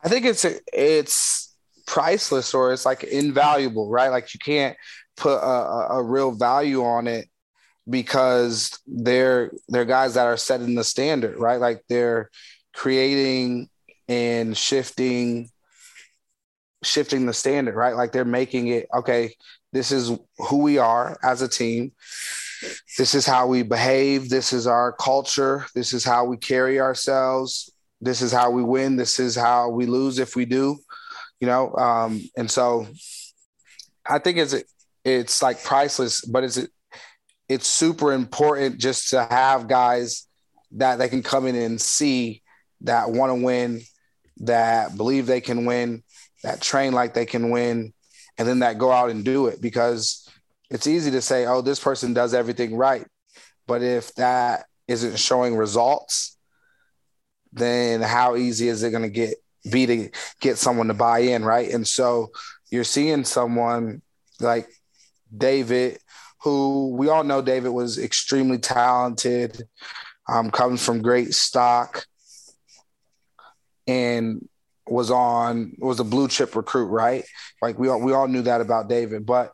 I 0.02 0.08
think 0.08 0.26
it's 0.26 0.44
it's 0.72 1.54
priceless 1.86 2.54
or 2.54 2.72
it's 2.72 2.84
like 2.84 3.04
invaluable, 3.04 3.88
right? 3.88 4.08
Like 4.08 4.34
you 4.34 4.40
can't 4.40 4.76
put 5.16 5.36
a, 5.36 5.94
a 5.94 6.02
real 6.02 6.32
value 6.32 6.82
on 6.82 7.06
it 7.06 7.28
because 7.90 8.78
they're 8.86 9.50
they're 9.68 9.84
guys 9.84 10.14
that 10.14 10.26
are 10.26 10.36
setting 10.36 10.74
the 10.74 10.84
standard, 10.84 11.38
right? 11.38 11.60
Like 11.60 11.82
they're 11.88 12.30
creating 12.72 13.68
and 14.08 14.56
shifting 14.56 15.50
shifting 16.82 17.26
the 17.26 17.34
standard, 17.34 17.74
right? 17.74 17.94
Like 17.94 18.12
they're 18.12 18.24
making 18.24 18.68
it 18.68 18.86
okay. 18.94 19.34
This 19.72 19.92
is 19.92 20.16
who 20.38 20.58
we 20.58 20.78
are 20.78 21.18
as 21.22 21.42
a 21.42 21.48
team. 21.48 21.92
This 22.98 23.14
is 23.14 23.26
how 23.26 23.46
we 23.46 23.62
behave. 23.62 24.28
This 24.28 24.52
is 24.52 24.66
our 24.66 24.92
culture. 24.92 25.66
This 25.74 25.92
is 25.92 26.04
how 26.04 26.24
we 26.24 26.36
carry 26.36 26.80
ourselves. 26.80 27.70
This 28.00 28.22
is 28.22 28.32
how 28.32 28.50
we 28.50 28.62
win. 28.62 28.96
This 28.96 29.20
is 29.20 29.36
how 29.36 29.70
we 29.70 29.86
lose 29.86 30.18
if 30.18 30.34
we 30.34 30.44
do, 30.44 30.78
you 31.38 31.46
know. 31.46 31.74
Um, 31.74 32.22
and 32.36 32.50
so, 32.50 32.86
I 34.06 34.18
think 34.18 34.38
it's 34.38 34.54
it's 35.04 35.42
like 35.42 35.62
priceless, 35.62 36.22
but 36.22 36.44
it's 36.44 36.58
it's 37.50 37.66
super 37.66 38.12
important 38.12 38.78
just 38.78 39.10
to 39.10 39.24
have 39.24 39.66
guys 39.66 40.28
that 40.70 41.00
they 41.00 41.08
can 41.08 41.20
come 41.20 41.48
in 41.48 41.56
and 41.56 41.80
see 41.80 42.42
that 42.82 43.10
want 43.10 43.30
to 43.30 43.44
win, 43.44 43.80
that 44.36 44.96
believe 44.96 45.26
they 45.26 45.40
can 45.40 45.64
win, 45.64 46.04
that 46.44 46.60
train 46.60 46.92
like 46.92 47.12
they 47.12 47.26
can 47.26 47.50
win 47.50 47.92
and 48.38 48.46
then 48.46 48.60
that 48.60 48.78
go 48.78 48.92
out 48.92 49.10
and 49.10 49.24
do 49.24 49.48
it 49.48 49.60
because 49.60 50.30
it's 50.70 50.86
easy 50.86 51.10
to 51.10 51.20
say, 51.20 51.44
oh, 51.44 51.60
this 51.60 51.80
person 51.80 52.14
does 52.14 52.34
everything 52.34 52.76
right. 52.76 53.04
But 53.66 53.82
if 53.82 54.14
that 54.14 54.66
isn't 54.86 55.18
showing 55.18 55.56
results, 55.56 56.38
then 57.52 58.00
how 58.00 58.36
easy 58.36 58.68
is 58.68 58.84
it 58.84 58.92
going 58.92 59.02
to 59.02 59.10
get 59.10 59.34
be 59.68 59.86
to 59.86 60.10
get 60.40 60.56
someone 60.56 60.86
to 60.86 60.94
buy 60.94 61.18
in, 61.18 61.44
right? 61.44 61.68
And 61.68 61.86
so 61.86 62.30
you're 62.70 62.84
seeing 62.84 63.24
someone 63.24 64.02
like 64.38 64.68
David, 65.36 65.98
who 66.42 66.94
we 66.96 67.08
all 67.08 67.24
know 67.24 67.42
David 67.42 67.70
was 67.70 67.98
extremely 67.98 68.58
talented, 68.58 69.62
um, 70.28 70.50
comes 70.50 70.84
from 70.84 71.02
great 71.02 71.34
stock, 71.34 72.06
and 73.86 74.48
was 74.86 75.10
on 75.10 75.76
was 75.78 76.00
a 76.00 76.04
blue 76.04 76.28
chip 76.28 76.56
recruit, 76.56 76.86
right? 76.86 77.24
Like 77.60 77.78
we 77.78 77.88
all 77.88 78.00
we 78.00 78.12
all 78.12 78.28
knew 78.28 78.42
that 78.42 78.60
about 78.60 78.88
David, 78.88 79.26
but 79.26 79.52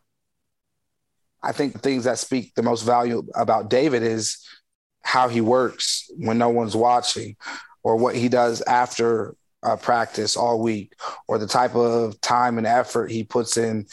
I 1.43 1.51
think 1.51 1.73
the 1.73 1.79
things 1.79 2.05
that 2.05 2.19
speak 2.19 2.55
the 2.55 2.63
most 2.63 2.81
value 2.81 3.27
about 3.35 3.69
David 3.69 4.03
is 4.03 4.45
how 5.03 5.29
he 5.29 5.41
works 5.41 6.09
when 6.17 6.37
no 6.37 6.49
one's 6.49 6.75
watching, 6.75 7.35
or 7.83 7.95
what 7.95 8.15
he 8.15 8.29
does 8.29 8.61
after 8.61 9.35
uh, 9.63 9.75
practice 9.75 10.37
all 10.37 10.61
week, 10.61 10.93
or 11.27 11.37
the 11.37 11.47
type 11.47 11.75
of 11.75 12.19
time 12.21 12.57
and 12.57 12.67
effort 12.67 13.11
he 13.11 13.23
puts 13.23 13.57
in 13.57 13.85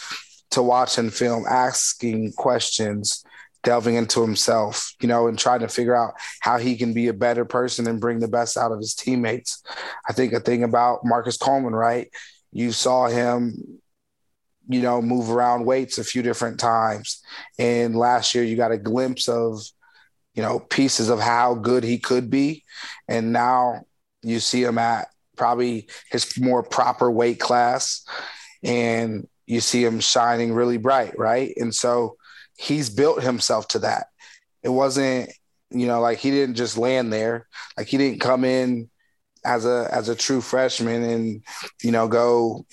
to 0.50 0.62
watch 0.62 0.96
watching 0.96 1.10
film, 1.10 1.44
asking 1.48 2.32
questions, 2.32 3.24
delving 3.64 3.96
into 3.96 4.20
himself, 4.20 4.92
you 5.00 5.08
know, 5.08 5.26
and 5.26 5.38
trying 5.38 5.60
to 5.60 5.68
figure 5.68 5.96
out 5.96 6.14
how 6.40 6.58
he 6.58 6.76
can 6.76 6.92
be 6.92 7.08
a 7.08 7.12
better 7.12 7.44
person 7.44 7.88
and 7.88 8.00
bring 8.00 8.20
the 8.20 8.28
best 8.28 8.56
out 8.56 8.70
of 8.70 8.78
his 8.78 8.94
teammates. 8.94 9.62
I 10.08 10.12
think 10.12 10.32
a 10.32 10.40
thing 10.40 10.62
about 10.62 11.04
Marcus 11.04 11.36
Coleman, 11.36 11.74
right? 11.74 12.08
You 12.52 12.70
saw 12.70 13.08
him, 13.08 13.80
you 14.68 14.80
know, 14.80 15.02
move 15.02 15.30
around 15.30 15.64
weights 15.64 15.98
a 15.98 16.04
few 16.04 16.22
different 16.22 16.60
times. 16.60 17.22
And 17.58 17.96
last 17.96 18.34
year 18.34 18.44
you 18.44 18.56
got 18.56 18.72
a 18.72 18.78
glimpse 18.78 19.28
of, 19.28 19.60
you 20.34 20.42
know, 20.42 20.60
pieces 20.60 21.08
of 21.08 21.20
how 21.20 21.54
good 21.54 21.82
he 21.84 21.98
could 21.98 22.30
be. 22.30 22.64
And 23.08 23.32
now 23.32 23.82
you 24.22 24.40
see 24.40 24.62
him 24.62 24.78
at 24.78 25.08
probably 25.36 25.88
his 26.10 26.38
more 26.38 26.62
proper 26.62 27.10
weight 27.10 27.40
class. 27.40 28.06
And 28.62 29.26
you 29.46 29.60
see 29.60 29.84
him 29.84 30.00
shining 30.00 30.52
really 30.52 30.78
bright, 30.78 31.18
right? 31.18 31.52
And 31.56 31.74
so 31.74 32.16
he's 32.56 32.90
built 32.90 33.22
himself 33.22 33.68
to 33.68 33.80
that. 33.80 34.06
It 34.62 34.70
wasn't, 34.70 35.30
you 35.70 35.86
know, 35.86 36.00
like 36.00 36.18
he 36.18 36.30
didn't 36.30 36.54
just 36.54 36.78
land 36.78 37.12
there. 37.12 37.46
Like 37.76 37.88
he 37.88 37.98
didn't 37.98 38.20
come 38.20 38.44
in 38.44 38.88
as 39.44 39.66
a 39.66 39.88
as 39.92 40.08
a 40.08 40.14
true 40.14 40.40
freshman 40.40 41.02
and 41.02 41.44
you 41.82 41.90
know 41.90 42.08
go 42.08 42.64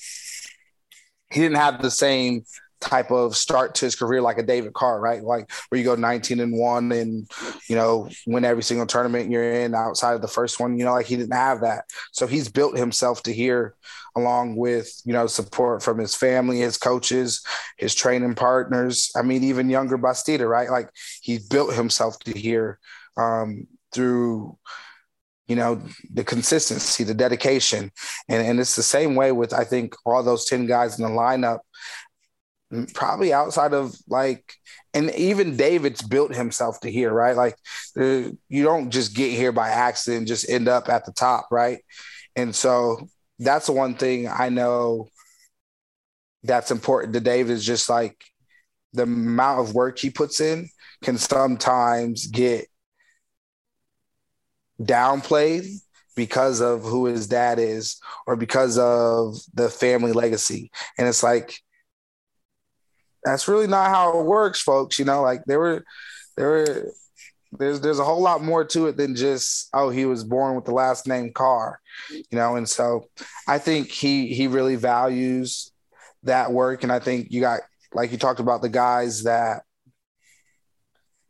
he 1.29 1.41
didn't 1.41 1.57
have 1.57 1.81
the 1.81 1.91
same 1.91 2.43
type 2.81 3.11
of 3.11 3.37
start 3.37 3.75
to 3.75 3.85
his 3.85 3.95
career 3.95 4.21
like 4.21 4.37
a 4.37 4.43
David 4.43 4.73
Carr, 4.73 4.99
right? 4.99 5.23
Like 5.23 5.49
where 5.69 5.79
you 5.79 5.85
go 5.85 5.95
19 5.95 6.39
and 6.39 6.57
one 6.57 6.91
and, 6.91 7.29
you 7.69 7.75
know, 7.75 8.09
win 8.25 8.43
every 8.43 8.63
single 8.63 8.87
tournament 8.87 9.31
you're 9.31 9.51
in 9.51 9.73
outside 9.73 10.15
of 10.15 10.21
the 10.21 10.27
first 10.27 10.59
one, 10.59 10.77
you 10.77 10.83
know, 10.83 10.93
like 10.93 11.05
he 11.05 11.15
didn't 11.15 11.33
have 11.33 11.61
that. 11.61 11.85
So 12.11 12.27
he's 12.27 12.49
built 12.49 12.77
himself 12.77 13.23
to 13.23 13.33
here 13.33 13.75
along 14.15 14.55
with, 14.55 15.01
you 15.05 15.13
know, 15.13 15.27
support 15.27 15.81
from 15.83 15.97
his 15.99 16.15
family, 16.15 16.59
his 16.59 16.77
coaches, 16.77 17.45
his 17.77 17.95
training 17.95 18.35
partners. 18.35 19.11
I 19.15 19.21
mean, 19.21 19.43
even 19.43 19.69
Yonger 19.69 20.01
Bastida, 20.01 20.47
right? 20.47 20.69
Like 20.69 20.89
he 21.21 21.39
built 21.49 21.73
himself 21.73 22.19
to 22.19 22.37
here 22.37 22.79
um, 23.15 23.67
through, 23.93 24.57
you 25.47 25.55
know, 25.55 25.81
the 26.13 26.23
consistency, 26.23 27.03
the 27.03 27.13
dedication. 27.13 27.91
And, 28.27 28.45
and 28.45 28.59
it's 28.59 28.75
the 28.75 28.83
same 28.83 29.15
way 29.15 29.31
with, 29.31 29.53
I 29.53 29.63
think, 29.63 29.95
all 30.05 30.23
those 30.23 30.45
10 30.45 30.65
guys 30.65 30.99
in 30.99 31.05
the 31.05 31.11
lineup 31.11 31.59
probably 32.93 33.33
outside 33.33 33.73
of 33.73 33.95
like 34.07 34.55
and 34.93 35.09
even 35.15 35.57
David's 35.57 36.01
built 36.01 36.35
himself 36.35 36.79
to 36.81 36.91
here, 36.91 37.11
right? 37.11 37.35
Like 37.35 37.55
you 37.95 38.63
don't 38.63 38.89
just 38.89 39.15
get 39.15 39.31
here 39.31 39.51
by 39.51 39.69
accident, 39.69 40.27
just 40.27 40.49
end 40.49 40.67
up 40.67 40.89
at 40.89 41.05
the 41.05 41.13
top, 41.13 41.47
right? 41.51 41.79
And 42.35 42.55
so 42.55 43.07
that's 43.39 43.67
the 43.67 43.71
one 43.73 43.95
thing 43.95 44.27
I 44.27 44.49
know 44.49 45.07
that's 46.43 46.71
important 46.71 47.13
to 47.13 47.19
David 47.19 47.51
is 47.51 47.65
just 47.65 47.89
like 47.89 48.17
the 48.93 49.03
amount 49.03 49.61
of 49.61 49.75
work 49.75 49.99
he 49.99 50.09
puts 50.09 50.41
in 50.41 50.69
can 51.03 51.17
sometimes 51.17 52.27
get 52.27 52.67
downplayed 54.81 55.67
because 56.15 56.59
of 56.61 56.81
who 56.81 57.05
his 57.05 57.27
dad 57.27 57.59
is 57.59 57.99
or 58.27 58.35
because 58.35 58.77
of 58.77 59.37
the 59.53 59.69
family 59.69 60.11
legacy. 60.11 60.71
And 60.97 61.07
it's 61.07 61.23
like 61.23 61.55
that's 63.23 63.47
really 63.47 63.67
not 63.67 63.89
how 63.89 64.19
it 64.19 64.25
works, 64.25 64.61
folks. 64.61 64.99
You 64.99 65.05
know, 65.05 65.21
like 65.21 65.43
there 65.45 65.59
were 65.59 65.83
there 66.37 66.49
were 66.49 66.91
there's 67.51 67.81
there's 67.81 67.99
a 67.99 68.03
whole 68.03 68.21
lot 68.21 68.43
more 68.43 68.63
to 68.65 68.87
it 68.87 68.97
than 68.97 69.15
just 69.15 69.69
oh 69.73 69.89
he 69.89 70.05
was 70.05 70.23
born 70.23 70.55
with 70.55 70.65
the 70.65 70.73
last 70.73 71.07
name 71.07 71.31
Carr, 71.33 71.79
you 72.09 72.23
know. 72.31 72.55
And 72.55 72.67
so 72.67 73.09
I 73.47 73.57
think 73.57 73.89
he 73.89 74.33
he 74.33 74.47
really 74.47 74.75
values 74.75 75.71
that 76.23 76.51
work, 76.51 76.83
and 76.83 76.91
I 76.91 76.99
think 76.99 77.27
you 77.31 77.41
got 77.41 77.61
like 77.93 78.11
you 78.11 78.17
talked 78.17 78.39
about 78.39 78.61
the 78.61 78.69
guys 78.69 79.23
that 79.23 79.63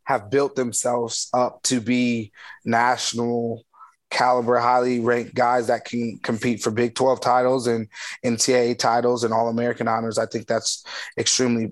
have 0.04 0.30
built 0.30 0.56
themselves 0.56 1.30
up 1.34 1.64
to 1.64 1.80
be 1.80 2.32
national 2.66 3.64
caliber, 4.12 4.60
highly 4.60 5.00
ranked 5.00 5.34
guys 5.34 5.68
that 5.68 5.86
can 5.86 6.20
compete 6.22 6.62
for 6.62 6.70
Big 6.70 6.94
12 6.94 7.22
titles 7.22 7.66
and 7.66 7.88
NCAA 8.24 8.78
titles 8.78 9.24
and 9.24 9.34
All 9.34 9.48
American 9.48 9.88
honors. 9.88 10.18
I 10.18 10.26
think 10.26 10.46
that's 10.46 10.84
extremely 11.18 11.72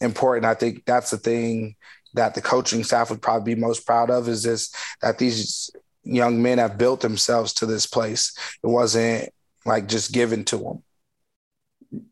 important. 0.00 0.46
I 0.46 0.54
think 0.54 0.84
that's 0.84 1.10
the 1.10 1.18
thing 1.18 1.76
that 2.14 2.34
the 2.34 2.40
coaching 2.40 2.82
staff 2.82 3.10
would 3.10 3.22
probably 3.22 3.54
be 3.54 3.60
most 3.60 3.86
proud 3.86 4.10
of 4.10 4.28
is 4.28 4.42
this 4.42 4.74
that 5.02 5.18
these 5.18 5.70
young 6.02 6.42
men 6.42 6.58
have 6.58 6.78
built 6.78 7.00
themselves 7.00 7.52
to 7.54 7.66
this 7.66 7.86
place. 7.86 8.36
It 8.62 8.68
wasn't 8.68 9.30
like 9.64 9.88
just 9.88 10.12
given 10.12 10.44
to 10.46 10.56
them. 10.56 10.82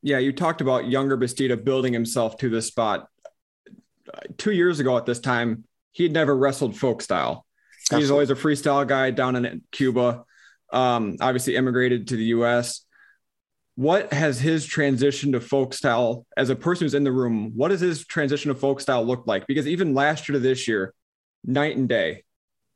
Yeah, 0.02 0.18
you 0.18 0.32
talked 0.32 0.60
about 0.60 0.84
Yonger 0.84 1.18
Bastida 1.18 1.62
building 1.62 1.92
himself 1.92 2.36
to 2.38 2.48
this 2.48 2.66
spot. 2.66 3.08
Two 4.36 4.52
years 4.52 4.80
ago 4.80 4.96
at 4.96 5.06
this 5.06 5.20
time, 5.20 5.64
he 5.92 6.04
had 6.04 6.12
never 6.12 6.36
wrestled 6.36 6.76
folk 6.76 7.02
style. 7.02 7.46
Absolutely. 7.82 8.02
He's 8.02 8.10
always 8.10 8.30
a 8.30 8.34
freestyle 8.34 8.86
guy 8.86 9.10
down 9.10 9.36
in 9.36 9.62
Cuba. 9.72 10.24
Um, 10.72 11.16
obviously 11.20 11.56
immigrated 11.56 12.08
to 12.08 12.16
the 12.16 12.24
U.S 12.26 12.84
what 13.76 14.12
has 14.12 14.40
his 14.40 14.64
transition 14.64 15.32
to 15.32 15.40
folk 15.40 15.74
style 15.74 16.24
as 16.36 16.48
a 16.48 16.56
person 16.56 16.84
who's 16.84 16.94
in 16.94 17.04
the 17.04 17.12
room 17.12 17.52
what 17.54 17.68
does 17.68 17.80
his 17.80 18.06
transition 18.06 18.48
to 18.48 18.54
folk 18.54 18.80
style 18.80 19.04
look 19.04 19.26
like 19.26 19.46
because 19.46 19.66
even 19.66 19.94
last 19.94 20.28
year 20.28 20.34
to 20.34 20.40
this 20.40 20.68
year 20.68 20.94
night 21.44 21.76
and 21.76 21.88
day 21.88 22.22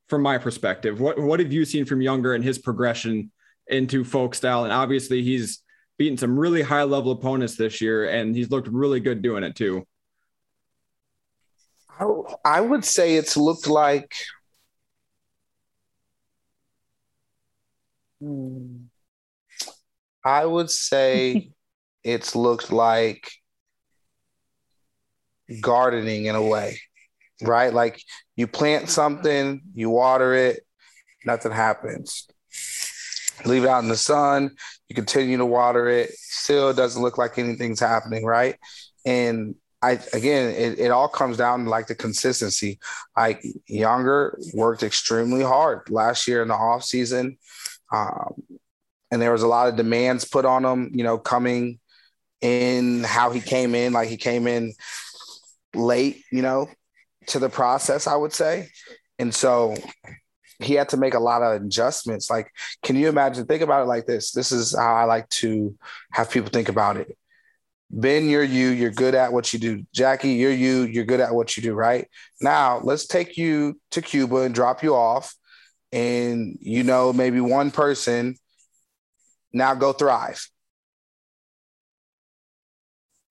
from 0.08 0.22
my 0.22 0.38
perspective 0.38 1.00
what, 1.00 1.18
what 1.18 1.40
have 1.40 1.52
you 1.52 1.64
seen 1.64 1.84
from 1.84 2.00
Yonger 2.00 2.34
and 2.34 2.42
his 2.42 2.58
progression 2.58 3.30
into 3.68 4.02
folk 4.02 4.34
style 4.34 4.64
and 4.64 4.72
obviously 4.72 5.22
he's 5.22 5.62
beaten 5.98 6.18
some 6.18 6.38
really 6.38 6.62
high 6.62 6.82
level 6.82 7.12
opponents 7.12 7.56
this 7.56 7.80
year 7.80 8.08
and 8.08 8.34
he's 8.34 8.50
looked 8.50 8.68
really 8.68 8.98
good 8.98 9.22
doing 9.22 9.44
it 9.44 9.54
too 9.54 9.86
i 12.44 12.60
would 12.60 12.84
say 12.84 13.14
it's 13.16 13.36
looked 13.36 13.68
like 13.68 14.12
hmm. 18.20 18.87
I 20.28 20.44
would 20.44 20.70
say 20.70 21.52
it's 22.04 22.36
looked 22.36 22.70
like 22.70 23.32
gardening 25.62 26.26
in 26.26 26.34
a 26.34 26.42
way, 26.42 26.78
right? 27.40 27.72
Like 27.72 28.02
you 28.36 28.46
plant 28.46 28.90
something, 28.90 29.62
you 29.74 29.88
water 29.88 30.34
it, 30.34 30.66
nothing 31.24 31.52
happens. 31.52 32.28
Leave 33.46 33.64
it 33.64 33.70
out 33.70 33.82
in 33.82 33.88
the 33.88 33.96
sun, 33.96 34.50
you 34.90 34.94
continue 34.94 35.38
to 35.38 35.46
water 35.46 35.88
it, 35.88 36.10
still 36.12 36.74
doesn't 36.74 37.00
look 37.00 37.16
like 37.16 37.38
anything's 37.38 37.80
happening, 37.80 38.22
right? 38.22 38.56
And 39.06 39.54
I 39.80 39.92
again, 40.12 40.50
it, 40.50 40.78
it 40.78 40.90
all 40.90 41.08
comes 41.08 41.38
down 41.38 41.64
to 41.64 41.70
like 41.70 41.86
the 41.86 41.94
consistency. 41.94 42.80
Like 43.16 43.42
Yonger 43.70 44.36
worked 44.52 44.82
extremely 44.82 45.42
hard 45.42 45.88
last 45.88 46.28
year 46.28 46.42
in 46.42 46.48
the 46.48 46.54
off 46.54 46.84
season. 46.84 47.38
Um, 47.90 48.42
and 49.10 49.20
there 49.20 49.32
was 49.32 49.42
a 49.42 49.48
lot 49.48 49.68
of 49.68 49.76
demands 49.76 50.24
put 50.24 50.44
on 50.44 50.64
him, 50.64 50.90
you 50.92 51.04
know, 51.04 51.18
coming 51.18 51.78
in 52.40 53.04
how 53.04 53.30
he 53.30 53.40
came 53.40 53.74
in, 53.74 53.92
like 53.92 54.08
he 54.08 54.16
came 54.16 54.46
in 54.46 54.72
late, 55.74 56.22
you 56.30 56.42
know, 56.42 56.68
to 57.28 57.38
the 57.38 57.48
process, 57.48 58.06
I 58.06 58.16
would 58.16 58.32
say. 58.32 58.68
And 59.18 59.34
so 59.34 59.74
he 60.60 60.74
had 60.74 60.88
to 60.90 60.96
make 60.96 61.14
a 61.14 61.20
lot 61.20 61.42
of 61.42 61.62
adjustments. 61.62 62.30
Like, 62.30 62.52
can 62.82 62.96
you 62.96 63.08
imagine? 63.08 63.46
Think 63.46 63.62
about 63.62 63.82
it 63.82 63.88
like 63.88 64.06
this. 64.06 64.32
This 64.32 64.52
is 64.52 64.76
how 64.76 64.94
I 64.94 65.04
like 65.04 65.28
to 65.30 65.76
have 66.12 66.30
people 66.30 66.50
think 66.50 66.68
about 66.68 66.96
it. 66.96 67.16
Ben, 67.90 68.28
you're 68.28 68.44
you, 68.44 68.68
you're 68.68 68.90
good 68.90 69.14
at 69.14 69.32
what 69.32 69.52
you 69.52 69.58
do. 69.58 69.86
Jackie, 69.94 70.32
you're 70.32 70.52
you, 70.52 70.82
you're 70.82 71.06
good 71.06 71.20
at 71.20 71.34
what 71.34 71.56
you 71.56 71.62
do, 71.62 71.74
right? 71.74 72.06
Now, 72.40 72.80
let's 72.80 73.06
take 73.06 73.38
you 73.38 73.80
to 73.92 74.02
Cuba 74.02 74.38
and 74.38 74.54
drop 74.54 74.82
you 74.82 74.94
off. 74.94 75.34
And 75.90 76.58
you 76.60 76.82
know, 76.82 77.14
maybe 77.14 77.40
one 77.40 77.70
person 77.70 78.36
now 79.52 79.74
go 79.74 79.92
thrive. 79.92 80.48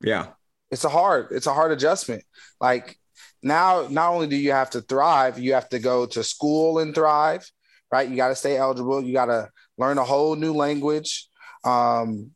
Yeah. 0.02 0.28
it's 0.70 0.84
a 0.84 0.90
hard, 0.90 1.28
it's 1.32 1.48
a 1.48 1.54
hard 1.54 1.72
adjustment. 1.72 2.24
Like 2.62 2.98
now, 3.42 3.88
not 3.90 4.12
only 4.12 4.28
do 4.28 4.36
you 4.36 4.52
have 4.52 4.70
to 4.72 4.82
thrive, 4.82 5.40
you 5.40 5.54
have 5.54 5.70
to 5.70 5.80
go 5.80 6.06
to 6.08 6.24
school 6.24 6.80
and 6.80 6.94
thrive, 6.94 7.50
right? 7.92 8.08
You 8.08 8.16
got 8.16 8.30
to 8.30 8.36
stay 8.36 8.58
eligible. 8.58 9.04
You 9.04 9.14
got 9.14 9.26
to 9.26 9.50
learn 9.78 9.98
a 9.98 10.04
whole 10.04 10.36
new 10.36 10.54
language. 10.54 11.28
Um, 11.64 12.32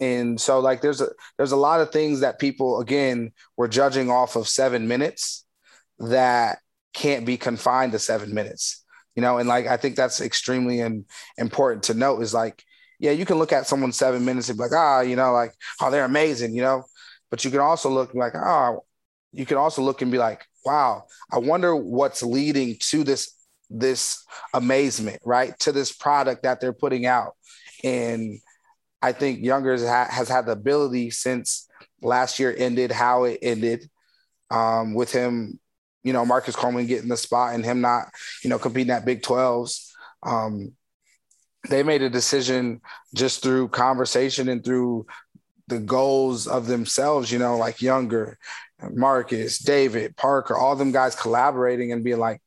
and 0.00 0.40
so 0.40 0.60
like 0.60 0.80
there's 0.80 1.00
a 1.00 1.08
there's 1.36 1.52
a 1.52 1.56
lot 1.56 1.80
of 1.80 1.90
things 1.90 2.20
that 2.20 2.38
people 2.38 2.80
again 2.80 3.32
were 3.56 3.68
judging 3.68 4.10
off 4.10 4.36
of 4.36 4.48
seven 4.48 4.88
minutes 4.88 5.44
that 5.98 6.58
can't 6.92 7.24
be 7.24 7.36
confined 7.36 7.92
to 7.92 7.98
seven 7.98 8.34
minutes 8.34 8.84
you 9.14 9.22
know 9.22 9.38
and 9.38 9.48
like 9.48 9.66
i 9.66 9.76
think 9.76 9.96
that's 9.96 10.20
extremely 10.20 10.80
in, 10.80 11.04
important 11.38 11.82
to 11.84 11.94
note 11.94 12.20
is 12.20 12.34
like 12.34 12.62
yeah 12.98 13.10
you 13.10 13.24
can 13.24 13.38
look 13.38 13.52
at 13.52 13.66
someone 13.66 13.92
seven 13.92 14.24
minutes 14.24 14.48
and 14.48 14.58
be 14.58 14.62
like 14.62 14.72
ah 14.72 15.00
you 15.00 15.16
know 15.16 15.32
like 15.32 15.52
oh 15.80 15.90
they're 15.90 16.04
amazing 16.04 16.54
you 16.54 16.62
know 16.62 16.84
but 17.30 17.44
you 17.44 17.50
can 17.50 17.60
also 17.60 17.90
look 17.90 18.14
like 18.14 18.34
oh 18.34 18.84
you 19.32 19.46
can 19.46 19.56
also 19.56 19.82
look 19.82 20.02
and 20.02 20.12
be 20.12 20.18
like 20.18 20.44
wow 20.64 21.04
i 21.32 21.38
wonder 21.38 21.74
what's 21.74 22.22
leading 22.22 22.76
to 22.80 23.04
this 23.04 23.34
this 23.68 24.24
amazement 24.54 25.20
right 25.24 25.58
to 25.58 25.72
this 25.72 25.92
product 25.92 26.42
that 26.42 26.60
they're 26.60 26.72
putting 26.72 27.06
out 27.06 27.32
and 27.84 28.40
I 29.02 29.12
think 29.12 29.44
Yonger's 29.44 29.86
ha- 29.86 30.08
has 30.10 30.28
had 30.28 30.46
the 30.46 30.52
ability 30.52 31.10
since 31.10 31.68
last 32.02 32.38
year 32.38 32.54
ended, 32.56 32.90
how 32.90 33.24
it 33.24 33.38
ended, 33.42 33.88
um, 34.50 34.94
with 34.94 35.12
him, 35.12 35.58
you 36.02 36.12
know, 36.12 36.24
Marcus 36.24 36.56
Coleman 36.56 36.86
getting 36.86 37.08
the 37.08 37.16
spot 37.16 37.54
and 37.54 37.64
him 37.64 37.80
not, 37.80 38.08
you 38.42 38.50
know, 38.50 38.58
competing 38.58 38.90
at 38.90 39.04
Big 39.04 39.22
12s. 39.22 39.90
Um, 40.22 40.72
they 41.68 41.82
made 41.82 42.02
a 42.02 42.10
decision 42.10 42.80
just 43.14 43.42
through 43.42 43.68
conversation 43.68 44.48
and 44.48 44.64
through 44.64 45.06
the 45.68 45.78
goals 45.78 46.46
of 46.46 46.66
themselves, 46.66 47.30
you 47.30 47.38
know, 47.38 47.56
like 47.56 47.78
Yonger, 47.78 48.36
Marcus, 48.92 49.58
David, 49.58 50.16
Parker, 50.16 50.56
all 50.56 50.76
them 50.76 50.92
guys 50.92 51.16
collaborating 51.16 51.92
and 51.92 52.04
being 52.04 52.18
like, 52.18 52.40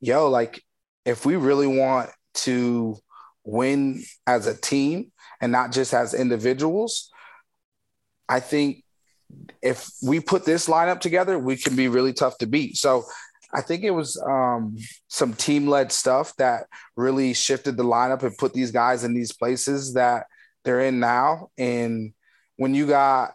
yo, 0.00 0.28
like, 0.28 0.62
if 1.04 1.24
we 1.24 1.36
really 1.36 1.66
want 1.66 2.10
to 2.34 2.98
win 3.44 4.02
as 4.26 4.46
a 4.46 4.56
team, 4.56 5.12
and 5.40 5.52
not 5.52 5.72
just 5.72 5.94
as 5.94 6.14
individuals, 6.14 7.10
I 8.28 8.40
think 8.40 8.82
if 9.62 9.90
we 10.02 10.20
put 10.20 10.44
this 10.44 10.66
lineup 10.66 11.00
together, 11.00 11.38
we 11.38 11.56
can 11.56 11.76
be 11.76 11.88
really 11.88 12.12
tough 12.12 12.38
to 12.38 12.46
beat. 12.46 12.76
So 12.76 13.04
I 13.52 13.60
think 13.60 13.84
it 13.84 13.90
was 13.90 14.20
um, 14.26 14.76
some 15.08 15.32
team 15.32 15.68
led 15.68 15.92
stuff 15.92 16.34
that 16.36 16.64
really 16.96 17.32
shifted 17.34 17.76
the 17.76 17.84
lineup 17.84 18.22
and 18.22 18.36
put 18.36 18.52
these 18.52 18.70
guys 18.70 19.04
in 19.04 19.14
these 19.14 19.32
places 19.32 19.94
that 19.94 20.26
they're 20.64 20.80
in 20.80 21.00
now. 21.00 21.50
And 21.56 22.12
when 22.56 22.74
you 22.74 22.86
got 22.86 23.34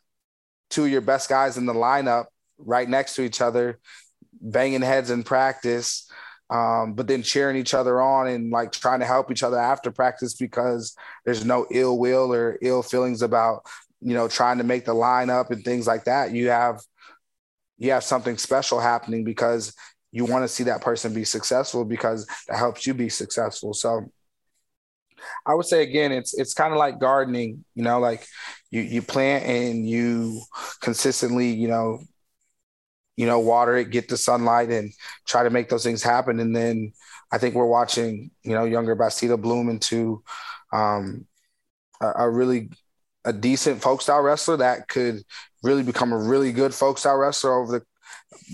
two 0.69 0.85
of 0.85 0.91
your 0.91 1.01
best 1.01 1.29
guys 1.29 1.57
in 1.57 1.65
the 1.65 1.73
lineup 1.73 2.25
right 2.57 2.87
next 2.87 3.15
to 3.15 3.23
each 3.23 3.41
other, 3.41 3.79
banging 4.41 4.81
heads 4.81 5.11
in 5.11 5.23
practice, 5.23 6.09
um, 6.51 6.93
but 6.93 7.07
then 7.07 7.23
cheering 7.23 7.55
each 7.55 7.73
other 7.73 8.01
on 8.01 8.27
and 8.27 8.51
like 8.51 8.73
trying 8.73 8.99
to 8.99 9.05
help 9.05 9.31
each 9.31 9.43
other 9.43 9.57
after 9.57 9.89
practice 9.89 10.33
because 10.33 10.95
there's 11.23 11.45
no 11.45 11.65
ill 11.71 11.97
will 11.97 12.33
or 12.33 12.57
ill 12.61 12.83
feelings 12.83 13.21
about 13.21 13.65
you 14.01 14.13
know 14.13 14.27
trying 14.27 14.57
to 14.57 14.65
make 14.65 14.83
the 14.83 14.93
lineup 14.93 15.49
and 15.49 15.63
things 15.63 15.87
like 15.87 16.03
that 16.03 16.31
you 16.31 16.49
have 16.49 16.81
you 17.77 17.91
have 17.91 18.03
something 18.03 18.37
special 18.37 18.79
happening 18.79 19.23
because 19.23 19.73
you 20.11 20.25
want 20.25 20.43
to 20.43 20.47
see 20.47 20.63
that 20.63 20.81
person 20.81 21.13
be 21.13 21.23
successful 21.23 21.85
because 21.85 22.27
that 22.47 22.57
helps 22.57 22.85
you 22.85 22.93
be 22.93 23.09
successful 23.09 23.73
so 23.73 24.05
I 25.45 25.53
would 25.53 25.65
say 25.65 25.83
again, 25.83 26.11
it's 26.11 26.33
it's 26.33 26.53
kind 26.53 26.73
of 26.73 26.79
like 26.79 26.99
gardening, 26.99 27.63
you 27.75 27.83
know, 27.83 27.99
like 27.99 28.25
you 28.69 28.81
you 28.81 29.01
plant 29.01 29.45
and 29.45 29.87
you 29.87 30.41
consistently, 30.81 31.51
you 31.51 31.67
know, 31.67 32.01
you 33.17 33.25
know, 33.25 33.39
water 33.39 33.77
it, 33.77 33.91
get 33.91 34.09
the 34.09 34.17
sunlight, 34.17 34.69
and 34.69 34.91
try 35.27 35.43
to 35.43 35.49
make 35.49 35.69
those 35.69 35.83
things 35.83 36.03
happen. 36.03 36.39
And 36.39 36.55
then 36.55 36.93
I 37.31 37.37
think 37.37 37.55
we're 37.55 37.65
watching, 37.65 38.31
you 38.43 38.53
know, 38.53 38.65
Yonger 38.65 38.97
Bastida 38.97 39.39
bloom 39.39 39.69
into 39.69 40.23
um, 40.73 41.25
a, 42.01 42.11
a 42.23 42.29
really 42.29 42.69
a 43.23 43.33
decent 43.33 43.81
folk 43.81 44.01
style 44.01 44.21
wrestler 44.21 44.57
that 44.57 44.87
could 44.87 45.21
really 45.63 45.83
become 45.83 46.11
a 46.11 46.17
really 46.17 46.51
good 46.51 46.73
folk 46.73 46.97
style 46.97 47.17
wrestler 47.17 47.53
over 47.53 47.79
the 47.79 47.85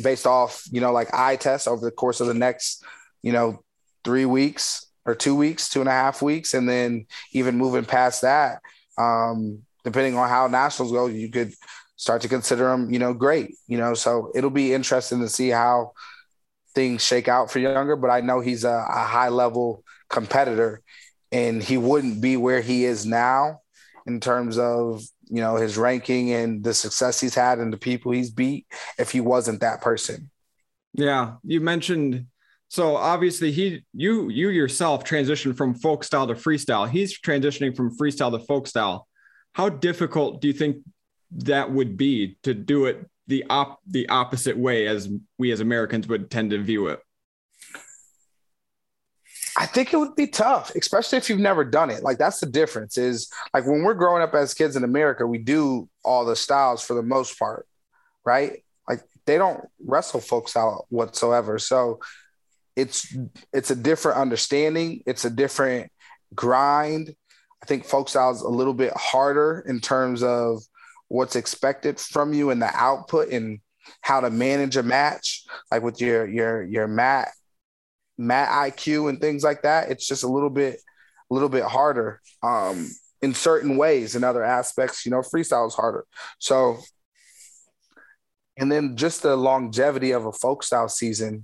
based 0.01 0.27
off, 0.27 0.63
you 0.71 0.81
know, 0.81 0.91
like 0.91 1.13
eye 1.13 1.35
tests 1.35 1.67
over 1.67 1.83
the 1.83 1.91
course 1.91 2.19
of 2.19 2.27
the 2.27 2.33
next, 2.33 2.83
you 3.21 3.31
know, 3.31 3.63
three 4.03 4.25
weeks 4.25 4.85
or 5.05 5.15
two 5.15 5.35
weeks, 5.35 5.69
two 5.69 5.79
and 5.79 5.89
a 5.89 5.93
half 5.93 6.21
weeks, 6.21 6.53
and 6.53 6.67
then 6.67 7.05
even 7.31 7.57
moving 7.57 7.85
past 7.85 8.21
that, 8.21 8.61
um, 8.97 9.63
depending 9.83 10.17
on 10.17 10.27
how 10.29 10.47
nationals 10.47 10.91
go, 10.91 11.07
you 11.07 11.29
could 11.29 11.53
start 11.95 12.21
to 12.21 12.27
consider 12.27 12.65
them, 12.65 12.91
you 12.91 12.99
know, 12.99 13.13
great. 13.13 13.55
You 13.67 13.77
know, 13.77 13.93
so 13.93 14.31
it'll 14.35 14.49
be 14.49 14.73
interesting 14.73 15.21
to 15.21 15.29
see 15.29 15.49
how 15.49 15.93
things 16.75 17.03
shake 17.03 17.27
out 17.27 17.49
for 17.51 17.59
Yonger. 17.59 17.99
But 17.99 18.09
I 18.09 18.21
know 18.21 18.39
he's 18.39 18.63
a, 18.63 18.85
a 18.89 19.03
high 19.03 19.29
level 19.29 19.83
competitor, 20.09 20.81
and 21.31 21.61
he 21.61 21.77
wouldn't 21.77 22.21
be 22.21 22.37
where 22.37 22.61
he 22.61 22.85
is 22.85 23.05
now 23.05 23.61
in 24.07 24.19
terms 24.19 24.57
of 24.57 25.03
you 25.25 25.41
know 25.41 25.55
his 25.55 25.77
ranking 25.77 26.31
and 26.33 26.63
the 26.63 26.73
success 26.73 27.19
he's 27.19 27.35
had 27.35 27.59
and 27.59 27.71
the 27.71 27.77
people 27.77 28.11
he's 28.11 28.31
beat 28.31 28.65
if 28.97 29.11
he 29.11 29.21
wasn't 29.21 29.61
that 29.61 29.81
person. 29.81 30.31
Yeah, 30.93 31.35
you 31.43 31.61
mentioned 31.61 32.25
so 32.69 32.95
obviously 32.95 33.51
he 33.51 33.83
you 33.93 34.29
you 34.29 34.49
yourself 34.49 35.03
transitioned 35.03 35.55
from 35.57 35.75
folk 35.75 36.03
style 36.03 36.27
to 36.27 36.33
freestyle. 36.33 36.89
He's 36.89 37.19
transitioning 37.19 37.75
from 37.75 37.95
freestyle 37.95 38.31
to 38.37 38.45
folk 38.45 38.67
style. 38.67 39.07
How 39.53 39.69
difficult 39.69 40.41
do 40.41 40.47
you 40.47 40.53
think 40.53 40.77
that 41.31 41.71
would 41.71 41.97
be 41.97 42.37
to 42.43 42.53
do 42.53 42.85
it 42.85 43.05
the 43.27 43.45
op 43.49 43.79
the 43.87 44.07
opposite 44.09 44.57
way 44.57 44.87
as 44.87 45.09
we 45.37 45.51
as 45.51 45.59
Americans 45.59 46.07
would 46.07 46.29
tend 46.29 46.51
to 46.51 46.61
view 46.61 46.87
it? 46.87 46.99
I 49.59 49.65
think 49.65 49.91
it 49.91 49.97
would 49.97 50.15
be 50.15 50.27
tough, 50.27 50.71
especially 50.75 51.17
if 51.17 51.29
you've 51.29 51.39
never 51.39 51.65
done 51.65 51.89
it. 51.89 52.03
Like 52.03 52.19
that's 52.19 52.39
the 52.39 52.45
difference 52.45 52.95
is 52.95 53.27
like 53.55 53.65
when 53.65 53.81
we're 53.81 53.95
growing 53.95 54.21
up 54.21 54.35
as 54.35 54.53
kids 54.53 54.75
in 54.75 54.83
America, 54.83 55.25
we 55.25 55.39
do 55.39 55.89
all 56.05 56.25
the 56.25 56.35
styles 56.35 56.83
for 56.83 56.93
the 56.93 57.01
most 57.01 57.39
part, 57.39 57.67
right? 58.23 58.63
Like 58.87 59.01
they 59.25 59.39
don't 59.39 59.67
wrestle 59.83 60.21
folk 60.21 60.47
style 60.47 60.85
whatsoever. 60.89 61.57
So 61.57 61.99
it's 62.75 63.17
it's 63.51 63.71
a 63.71 63.75
different 63.75 64.19
understanding, 64.19 65.01
it's 65.07 65.25
a 65.25 65.29
different 65.31 65.91
grind. 66.35 67.15
I 67.63 67.65
think 67.65 67.83
folk 67.83 68.09
is 68.09 68.15
a 68.15 68.49
little 68.49 68.75
bit 68.75 68.93
harder 68.95 69.65
in 69.67 69.79
terms 69.79 70.21
of 70.21 70.61
what's 71.07 71.35
expected 71.35 71.99
from 71.99 72.31
you 72.31 72.51
and 72.51 72.61
the 72.61 72.69
output 72.75 73.29
and 73.29 73.59
how 74.01 74.19
to 74.19 74.29
manage 74.29 74.77
a 74.77 74.83
match, 74.83 75.45
like 75.71 75.81
with 75.81 75.99
your 75.99 76.27
your 76.27 76.61
your 76.61 76.87
mat 76.87 77.29
mat 78.17 78.49
IQ 78.49 79.09
and 79.09 79.21
things 79.21 79.43
like 79.43 79.63
that. 79.63 79.89
It's 79.91 80.07
just 80.07 80.23
a 80.23 80.27
little 80.27 80.49
bit 80.49 80.81
a 81.29 81.33
little 81.33 81.49
bit 81.49 81.63
harder 81.63 82.21
um, 82.41 82.89
in 83.21 83.33
certain 83.33 83.77
ways. 83.77 84.15
In 84.15 84.23
other 84.23 84.43
aspects, 84.43 85.05
you 85.05 85.11
know, 85.11 85.19
freestyle 85.19 85.67
is 85.67 85.75
harder. 85.75 86.05
So, 86.39 86.77
and 88.57 88.71
then 88.71 88.95
just 88.95 89.23
the 89.23 89.35
longevity 89.35 90.11
of 90.11 90.25
a 90.25 90.31
folk 90.31 90.63
style 90.63 90.87
season 90.87 91.43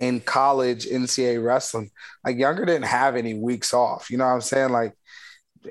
in 0.00 0.20
college 0.20 0.86
NCAA 0.86 1.44
wrestling. 1.44 1.90
Like 2.24 2.36
Yonger 2.36 2.66
didn't 2.66 2.86
have 2.86 3.14
any 3.16 3.34
weeks 3.34 3.72
off. 3.72 4.10
You 4.10 4.18
know 4.18 4.26
what 4.26 4.32
I'm 4.32 4.40
saying? 4.40 4.70
Like 4.70 4.94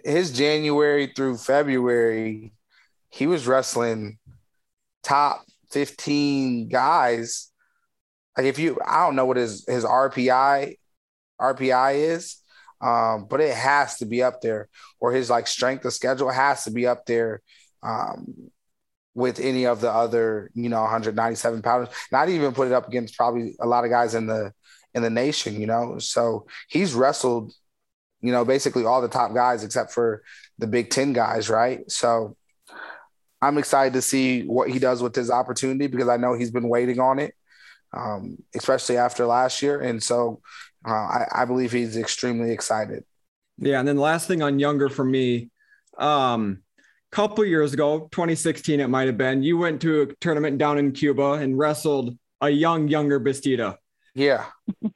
his 0.06 0.32
January 0.32 1.12
through 1.13 1.38
February 1.38 2.54
he 3.13 3.28
was 3.28 3.46
wrestling 3.46 4.17
top 5.04 5.46
15 5.72 6.67
guys. 6.67 7.52
Like 8.38 8.48
if 8.48 8.60
you, 8.60 8.80
I 8.86 9.06
don't 9.06 9.15
know 9.15 9.26
what 9.26 9.38
his 9.38 9.65
his 9.67 9.84
RPI 9.84 10.76
RPI 11.39 11.96
is, 11.96 12.38
um, 12.82 13.28
but 13.30 13.41
it 13.41 13.54
has 13.54 13.98
to 13.98 14.06
be 14.06 14.24
up 14.24 14.41
there, 14.41 14.69
or 15.00 15.12
his 15.12 15.30
like 15.30 15.48
strength 15.48 15.86
of 15.86 15.93
schedule 15.93 16.30
has 16.30 16.63
to 16.63 16.72
be 16.72 16.88
up 16.88 17.06
there 17.06 17.41
um, 17.84 18.52
with 19.13 19.39
any 19.39 19.65
of 19.65 19.82
the 19.82 19.91
other, 19.91 20.50
you 20.54 20.69
know, 20.69 20.82
197 20.82 21.62
pounders. 21.62 21.93
Not 22.12 22.30
even 22.30 22.54
put 22.54 22.67
it 22.67 22.74
up 22.74 22.88
against 22.88 23.15
probably 23.17 23.56
a 23.60 23.67
lot 23.67 23.84
of 23.84 23.91
guys 23.91 24.15
in 24.15 24.28
the 24.28 24.54
in 24.93 25.04
the 25.04 25.10
nation, 25.10 25.60
you 25.60 25.67
know. 25.67 26.00
So 26.00 26.48
he's 26.69 26.93
wrestled, 26.93 27.54
you 28.22 28.32
know, 28.32 28.46
basically 28.46 28.86
all 28.86 29.02
the 29.02 29.08
top 29.08 29.34
guys 29.34 29.63
except 29.63 29.91
for 29.91 30.24
the 30.58 30.67
Big 30.67 30.89
Ten 30.89 31.13
guys, 31.13 31.50
right? 31.50 31.89
So 31.91 32.36
I'm 33.41 33.58
excited 33.58 33.93
to 33.93 34.02
see 34.02 34.43
what 34.43 34.69
he 34.69 34.80
does 34.80 35.02
with 35.02 35.15
his 35.15 35.30
opportunity 35.30 35.88
because 35.88 36.08
I 36.08 36.17
know 36.17 36.34
he's 36.34 36.52
been 36.52 36.69
waiting 36.69 37.00
on 37.00 37.19
it, 37.19 37.36
um, 37.93 38.38
especially 38.56 38.97
after 38.97 39.25
last 39.25 39.62
year. 39.62 39.79
And 39.82 40.01
so 40.01 40.41
uh, 40.88 40.91
I, 40.91 41.25
I, 41.34 41.45
believe 41.45 41.71
he's 41.71 41.95
extremely 41.95 42.51
excited. 42.51 43.03
Yeah. 43.58 43.79
And 43.79 43.88
then 43.88 43.95
the 43.95 44.01
last 44.01 44.27
thing 44.27 44.41
on 44.41 44.60
Yonger 44.60 44.91
for 44.91 45.06
me, 45.06 45.49
um, 45.97 46.63
couple 47.12 47.45
years 47.45 47.73
ago, 47.73 48.10
2016, 48.12 48.79
it 48.79 48.88
might 48.88 49.06
have 49.06 49.17
been, 49.17 49.43
you 49.43 49.58
went 49.58 49.82
to 49.82 50.01
a 50.01 50.08
tournament 50.15 50.58
down 50.58 50.79
in 50.79 50.91
Cuba 50.91 51.34
and 51.34 51.58
wrestled 51.58 52.17
a 52.41 52.49
young, 52.49 52.89
Yonger 52.89 53.23
Bastida. 53.23 53.77
Yeah. 54.15 54.45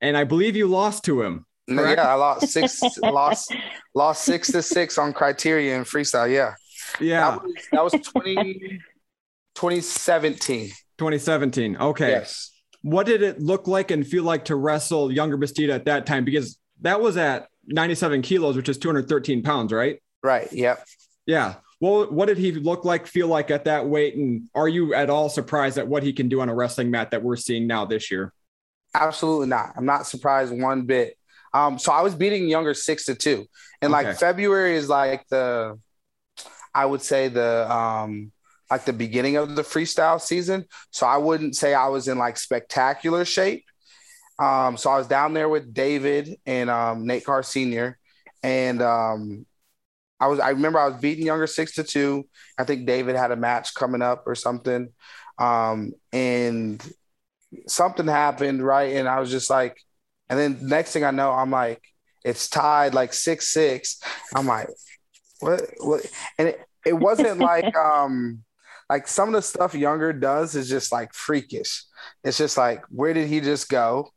And 0.00 0.18
I 0.18 0.24
believe 0.24 0.54
you 0.54 0.66
lost 0.66 1.04
to 1.04 1.22
him. 1.22 1.46
Correct? 1.66 1.98
Yeah, 1.98 2.10
I 2.10 2.14
lost 2.14 2.48
six, 2.48 2.82
lost, 2.98 3.54
lost 3.94 4.22
six 4.22 4.52
to 4.52 4.60
six 4.60 4.98
on 4.98 5.14
criteria 5.14 5.74
and 5.74 5.86
freestyle. 5.86 6.30
Yeah. 6.30 6.52
Yeah. 7.00 7.30
That 7.30 7.42
was, 7.42 7.54
that 7.72 7.84
was 7.84 8.08
20, 8.08 8.80
2017. 9.54 10.72
2017. 10.98 11.76
Okay. 11.76 12.10
Yes. 12.10 12.50
What 12.82 13.06
did 13.06 13.22
it 13.22 13.40
look 13.40 13.66
like 13.66 13.90
and 13.90 14.06
feel 14.06 14.24
like 14.24 14.46
to 14.46 14.56
wrestle 14.56 15.08
Yonger 15.08 15.42
Bastida 15.42 15.70
at 15.70 15.86
that 15.86 16.06
time? 16.06 16.24
Because 16.24 16.58
that 16.82 17.00
was 17.00 17.16
at 17.16 17.48
97 17.66 18.22
kilos, 18.22 18.56
which 18.56 18.68
is 18.68 18.78
213 18.78 19.42
pounds, 19.42 19.72
right? 19.72 20.02
Right. 20.22 20.52
Yep. 20.52 20.84
Yeah. 21.26 21.54
Well, 21.80 22.10
what 22.10 22.26
did 22.26 22.38
he 22.38 22.52
look 22.52 22.84
like, 22.84 23.06
feel 23.06 23.28
like 23.28 23.50
at 23.50 23.64
that 23.64 23.86
weight? 23.86 24.16
And 24.16 24.48
are 24.54 24.68
you 24.68 24.94
at 24.94 25.10
all 25.10 25.28
surprised 25.28 25.78
at 25.78 25.88
what 25.88 26.02
he 26.02 26.12
can 26.12 26.28
do 26.28 26.40
on 26.40 26.48
a 26.48 26.54
wrestling 26.54 26.90
mat 26.90 27.10
that 27.10 27.22
we're 27.22 27.36
seeing 27.36 27.66
now 27.66 27.84
this 27.84 28.10
year? 28.10 28.32
Absolutely 28.94 29.48
not. 29.48 29.72
I'm 29.76 29.86
not 29.86 30.06
surprised 30.06 30.58
one 30.58 30.82
bit. 30.82 31.18
Um, 31.52 31.78
so 31.78 31.92
I 31.92 32.02
was 32.02 32.14
beating 32.14 32.44
Yonger 32.44 32.76
six 32.76 33.04
to 33.06 33.14
two, 33.14 33.46
and 33.80 33.94
okay. 33.94 34.08
like 34.08 34.18
February 34.18 34.76
is 34.76 34.88
like 34.88 35.26
the, 35.28 35.78
I 36.74 36.84
would 36.84 37.02
say 37.02 37.28
the 37.28 37.70
um, 37.72 38.32
like 38.70 38.84
the 38.84 38.92
beginning 38.92 39.36
of 39.36 39.56
the 39.56 39.62
freestyle 39.62 40.20
season. 40.20 40.64
So 40.90 41.06
I 41.06 41.16
wouldn't 41.18 41.56
say 41.56 41.74
I 41.74 41.88
was 41.88 42.08
in 42.08 42.18
like 42.18 42.36
spectacular 42.36 43.24
shape. 43.24 43.64
Um, 44.38 44.76
so 44.76 44.90
I 44.90 44.98
was 44.98 45.06
down 45.06 45.32
there 45.32 45.48
with 45.48 45.72
David 45.72 46.36
and 46.46 46.68
um, 46.70 47.06
Nate 47.06 47.24
Carr 47.24 47.42
Sr. 47.42 47.98
And 48.42 48.82
um, 48.82 49.46
I 50.20 50.26
was 50.26 50.40
I 50.40 50.50
remember 50.50 50.78
I 50.78 50.88
was 50.88 51.00
beating 51.00 51.26
Yonger 51.26 51.48
six 51.48 51.74
to 51.74 51.84
two. 51.84 52.26
I 52.58 52.64
think 52.64 52.86
David 52.86 53.16
had 53.16 53.30
a 53.30 53.36
match 53.36 53.74
coming 53.74 54.02
up 54.02 54.24
or 54.26 54.34
something. 54.34 54.88
Um, 55.38 55.92
and 56.12 56.82
something 57.66 58.06
happened, 58.06 58.62
right? 58.62 58.96
And 58.96 59.08
I 59.08 59.20
was 59.20 59.30
just 59.30 59.50
like, 59.50 59.76
and 60.28 60.38
then 60.38 60.58
next 60.62 60.92
thing 60.92 61.04
I 61.04 61.10
know, 61.10 61.32
I'm 61.32 61.50
like, 61.50 61.82
it's 62.24 62.48
tied 62.48 62.94
like 62.94 63.12
six 63.12 63.48
six. 63.52 64.00
I'm 64.34 64.46
like, 64.46 64.68
what 65.40 65.62
what 65.78 66.06
and 66.38 66.48
it, 66.48 66.60
it 66.86 66.94
wasn't 66.94 67.38
like 67.38 67.76
um 67.76 68.42
like 68.94 69.08
some 69.08 69.28
of 69.28 69.34
the 69.34 69.42
stuff 69.42 69.72
Yonger 69.72 70.20
does 70.20 70.54
is 70.54 70.68
just 70.68 70.92
like 70.92 71.12
freakish. 71.14 71.82
It's 72.22 72.38
just 72.38 72.56
like, 72.56 72.84
where 72.90 73.12
did 73.12 73.26
he 73.26 73.40
just 73.40 73.68
go? 73.68 74.08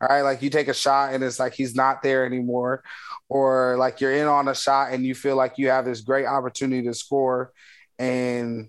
All 0.00 0.08
right, 0.08 0.22
like 0.22 0.42
you 0.42 0.50
take 0.50 0.66
a 0.66 0.74
shot 0.74 1.14
and 1.14 1.22
it's 1.22 1.38
like 1.38 1.54
he's 1.54 1.76
not 1.76 2.02
there 2.02 2.26
anymore, 2.26 2.82
or 3.28 3.76
like 3.78 4.00
you're 4.00 4.12
in 4.12 4.26
on 4.26 4.48
a 4.48 4.54
shot 4.54 4.92
and 4.92 5.06
you 5.06 5.14
feel 5.14 5.36
like 5.36 5.58
you 5.58 5.68
have 5.68 5.84
this 5.84 6.00
great 6.00 6.26
opportunity 6.26 6.84
to 6.88 6.92
score, 6.92 7.52
and 8.00 8.68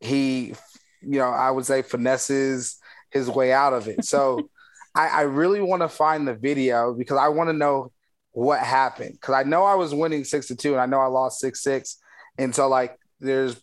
he, 0.00 0.54
you 1.02 1.18
know, 1.18 1.28
I 1.28 1.50
would 1.50 1.66
say 1.66 1.82
finesses 1.82 2.78
his 3.10 3.28
way 3.28 3.52
out 3.52 3.74
of 3.74 3.88
it. 3.88 4.06
So 4.06 4.48
I, 4.94 5.08
I 5.08 5.20
really 5.22 5.60
want 5.60 5.82
to 5.82 5.88
find 5.90 6.26
the 6.26 6.34
video 6.34 6.94
because 6.94 7.18
I 7.18 7.28
want 7.28 7.50
to 7.50 7.52
know 7.52 7.92
what 8.32 8.60
happened 8.60 9.18
because 9.20 9.34
I 9.34 9.42
know 9.42 9.64
I 9.64 9.74
was 9.74 9.94
winning 9.94 10.24
six 10.24 10.46
to 10.46 10.56
two 10.56 10.72
and 10.72 10.80
I 10.80 10.86
know 10.86 11.00
I 11.00 11.08
lost 11.08 11.40
six 11.40 11.62
six, 11.62 11.98
and 12.38 12.54
so 12.54 12.68
like 12.68 12.96
there's 13.20 13.60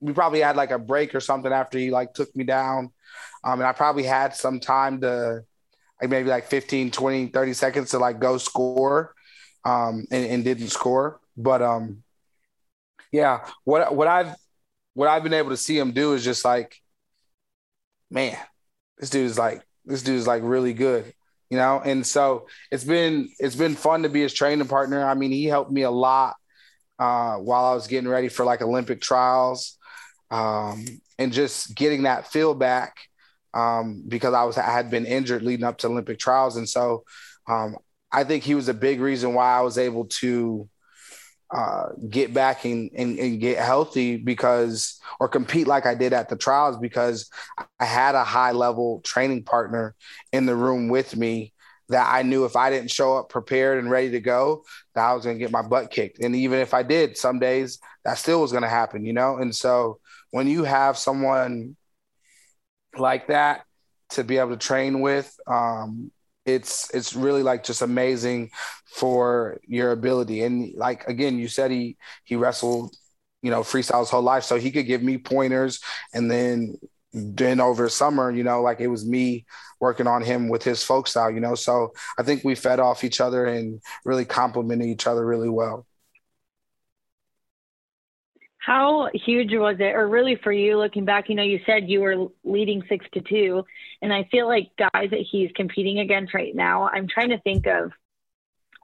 we 0.00 0.12
probably 0.12 0.40
had 0.40 0.56
like 0.56 0.70
a 0.70 0.78
break 0.78 1.14
or 1.14 1.20
something 1.20 1.52
after 1.52 1.78
he 1.78 1.90
like 1.90 2.14
took 2.14 2.34
me 2.36 2.44
down. 2.44 2.92
Um, 3.44 3.60
and 3.60 3.64
I 3.64 3.72
probably 3.72 4.02
had 4.04 4.34
some 4.34 4.60
time 4.60 5.00
to 5.00 5.44
like 6.00 6.10
maybe 6.10 6.28
like 6.28 6.46
15, 6.46 6.90
20, 6.90 7.26
30 7.28 7.52
seconds 7.52 7.90
to 7.90 7.98
like 7.98 8.18
go 8.18 8.38
score 8.38 9.14
um, 9.64 10.04
and, 10.10 10.26
and 10.26 10.44
didn't 10.44 10.68
score. 10.68 11.20
But 11.36 11.62
um, 11.62 12.02
yeah, 13.12 13.46
what 13.64 13.94
what 13.94 14.08
I've 14.08 14.34
what 14.94 15.08
I've 15.08 15.22
been 15.22 15.34
able 15.34 15.50
to 15.50 15.56
see 15.56 15.78
him 15.78 15.92
do 15.92 16.14
is 16.14 16.24
just 16.24 16.44
like, 16.44 16.76
man, 18.10 18.36
this 18.98 19.10
dude 19.10 19.26
is 19.26 19.38
like 19.38 19.62
this 19.84 20.02
dude 20.02 20.16
is 20.16 20.26
like 20.26 20.42
really 20.44 20.72
good, 20.72 21.12
you 21.50 21.56
know. 21.56 21.80
And 21.84 22.06
so 22.06 22.48
it's 22.70 22.84
been 22.84 23.28
it's 23.38 23.56
been 23.56 23.74
fun 23.74 24.02
to 24.02 24.08
be 24.08 24.22
his 24.22 24.34
training 24.34 24.68
partner. 24.68 25.04
I 25.06 25.14
mean, 25.14 25.30
he 25.30 25.44
helped 25.44 25.70
me 25.70 25.82
a 25.82 25.90
lot 25.90 26.36
uh, 26.98 27.36
while 27.36 27.66
I 27.66 27.74
was 27.74 27.86
getting 27.86 28.08
ready 28.08 28.28
for 28.28 28.44
like 28.44 28.62
Olympic 28.62 29.00
trials, 29.00 29.78
um, 30.30 30.84
and 31.18 31.32
just 31.32 31.74
getting 31.74 32.02
that 32.02 32.28
feel 32.28 32.54
back 32.54 32.96
um, 33.54 34.04
because 34.06 34.34
I 34.34 34.44
was 34.44 34.58
I 34.58 34.70
had 34.70 34.90
been 34.90 35.06
injured 35.06 35.42
leading 35.42 35.64
up 35.64 35.78
to 35.78 35.86
Olympic 35.88 36.18
trials, 36.18 36.56
and 36.56 36.68
so 36.68 37.04
um, 37.48 37.76
I 38.12 38.24
think 38.24 38.44
he 38.44 38.54
was 38.54 38.68
a 38.68 38.74
big 38.74 39.00
reason 39.00 39.34
why 39.34 39.56
I 39.56 39.62
was 39.62 39.78
able 39.78 40.06
to 40.06 40.68
uh, 41.54 41.90
get 42.10 42.34
back 42.34 42.64
and, 42.64 42.90
and, 42.96 43.18
and 43.18 43.40
get 43.40 43.58
healthy 43.58 44.16
because 44.16 45.00
or 45.20 45.28
compete 45.28 45.66
like 45.66 45.86
I 45.86 45.94
did 45.94 46.12
at 46.12 46.28
the 46.28 46.36
trials 46.36 46.76
because 46.76 47.30
I 47.78 47.84
had 47.84 48.14
a 48.14 48.24
high 48.24 48.52
level 48.52 49.00
training 49.04 49.44
partner 49.44 49.94
in 50.32 50.46
the 50.46 50.56
room 50.56 50.88
with 50.88 51.16
me 51.16 51.52
that 51.88 52.12
I 52.12 52.22
knew 52.22 52.44
if 52.44 52.56
I 52.56 52.70
didn't 52.70 52.90
show 52.90 53.16
up 53.16 53.28
prepared 53.28 53.78
and 53.78 53.90
ready 53.90 54.10
to 54.10 54.20
go, 54.20 54.64
that 54.94 55.04
I 55.04 55.14
was 55.14 55.24
going 55.24 55.38
to 55.38 55.44
get 55.44 55.52
my 55.52 55.62
butt 55.62 55.90
kicked. 55.92 56.18
And 56.18 56.34
even 56.34 56.58
if 56.58 56.74
I 56.74 56.82
did, 56.82 57.16
some 57.16 57.38
days 57.38 57.78
that 58.04 58.18
still 58.18 58.40
was 58.40 58.50
going 58.50 58.64
to 58.64 58.68
happen, 58.68 59.04
you 59.04 59.12
know? 59.12 59.36
And 59.36 59.54
so 59.54 60.00
when 60.30 60.48
you 60.48 60.64
have 60.64 60.98
someone 60.98 61.76
like 62.96 63.28
that 63.28 63.64
to 64.10 64.24
be 64.24 64.38
able 64.38 64.50
to 64.50 64.56
train 64.56 65.00
with. 65.00 65.34
Um, 65.46 66.10
it's 66.44 66.94
it's 66.94 67.14
really 67.14 67.42
like 67.42 67.64
just 67.64 67.82
amazing 67.82 68.50
for 68.86 69.58
your 69.66 69.90
ability. 69.90 70.44
And 70.44 70.72
like 70.76 71.06
again, 71.08 71.38
you 71.38 71.48
said 71.48 71.70
he 71.70 71.96
he 72.24 72.36
wrestled, 72.36 72.94
you 73.42 73.50
know, 73.50 73.62
freestyle 73.62 74.00
his 74.00 74.10
whole 74.10 74.22
life, 74.22 74.44
so 74.44 74.56
he 74.56 74.70
could 74.70 74.86
give 74.86 75.02
me 75.02 75.18
pointers. 75.18 75.80
And 76.14 76.30
then 76.30 76.76
then 77.12 77.60
over 77.60 77.88
summer, 77.88 78.30
you 78.30 78.44
know, 78.44 78.62
like 78.62 78.80
it 78.80 78.88
was 78.88 79.04
me 79.06 79.46
working 79.80 80.06
on 80.06 80.22
him 80.22 80.48
with 80.48 80.62
his 80.62 80.82
folk 80.82 81.08
style, 81.08 81.30
you 81.30 81.40
know. 81.40 81.54
So 81.54 81.92
I 82.18 82.22
think 82.22 82.44
we 82.44 82.54
fed 82.54 82.78
off 82.78 83.04
each 83.04 83.20
other 83.20 83.46
and 83.46 83.80
really 84.04 84.24
complemented 84.24 84.86
each 84.86 85.06
other 85.06 85.26
really 85.26 85.48
well. 85.48 85.86
How 88.66 89.08
huge 89.14 89.52
was 89.52 89.76
it, 89.78 89.94
or 89.94 90.08
really 90.08 90.34
for 90.42 90.50
you 90.50 90.76
looking 90.76 91.04
back? 91.04 91.28
You 91.28 91.36
know, 91.36 91.44
you 91.44 91.60
said 91.64 91.88
you 91.88 92.00
were 92.00 92.26
leading 92.42 92.82
six 92.88 93.06
to 93.12 93.20
two, 93.20 93.64
and 94.02 94.12
I 94.12 94.24
feel 94.32 94.48
like 94.48 94.72
guys 94.76 95.10
that 95.10 95.24
he's 95.30 95.52
competing 95.54 96.00
against 96.00 96.34
right 96.34 96.52
now, 96.52 96.88
I'm 96.88 97.06
trying 97.06 97.28
to 97.28 97.38
think 97.38 97.68
of 97.68 97.92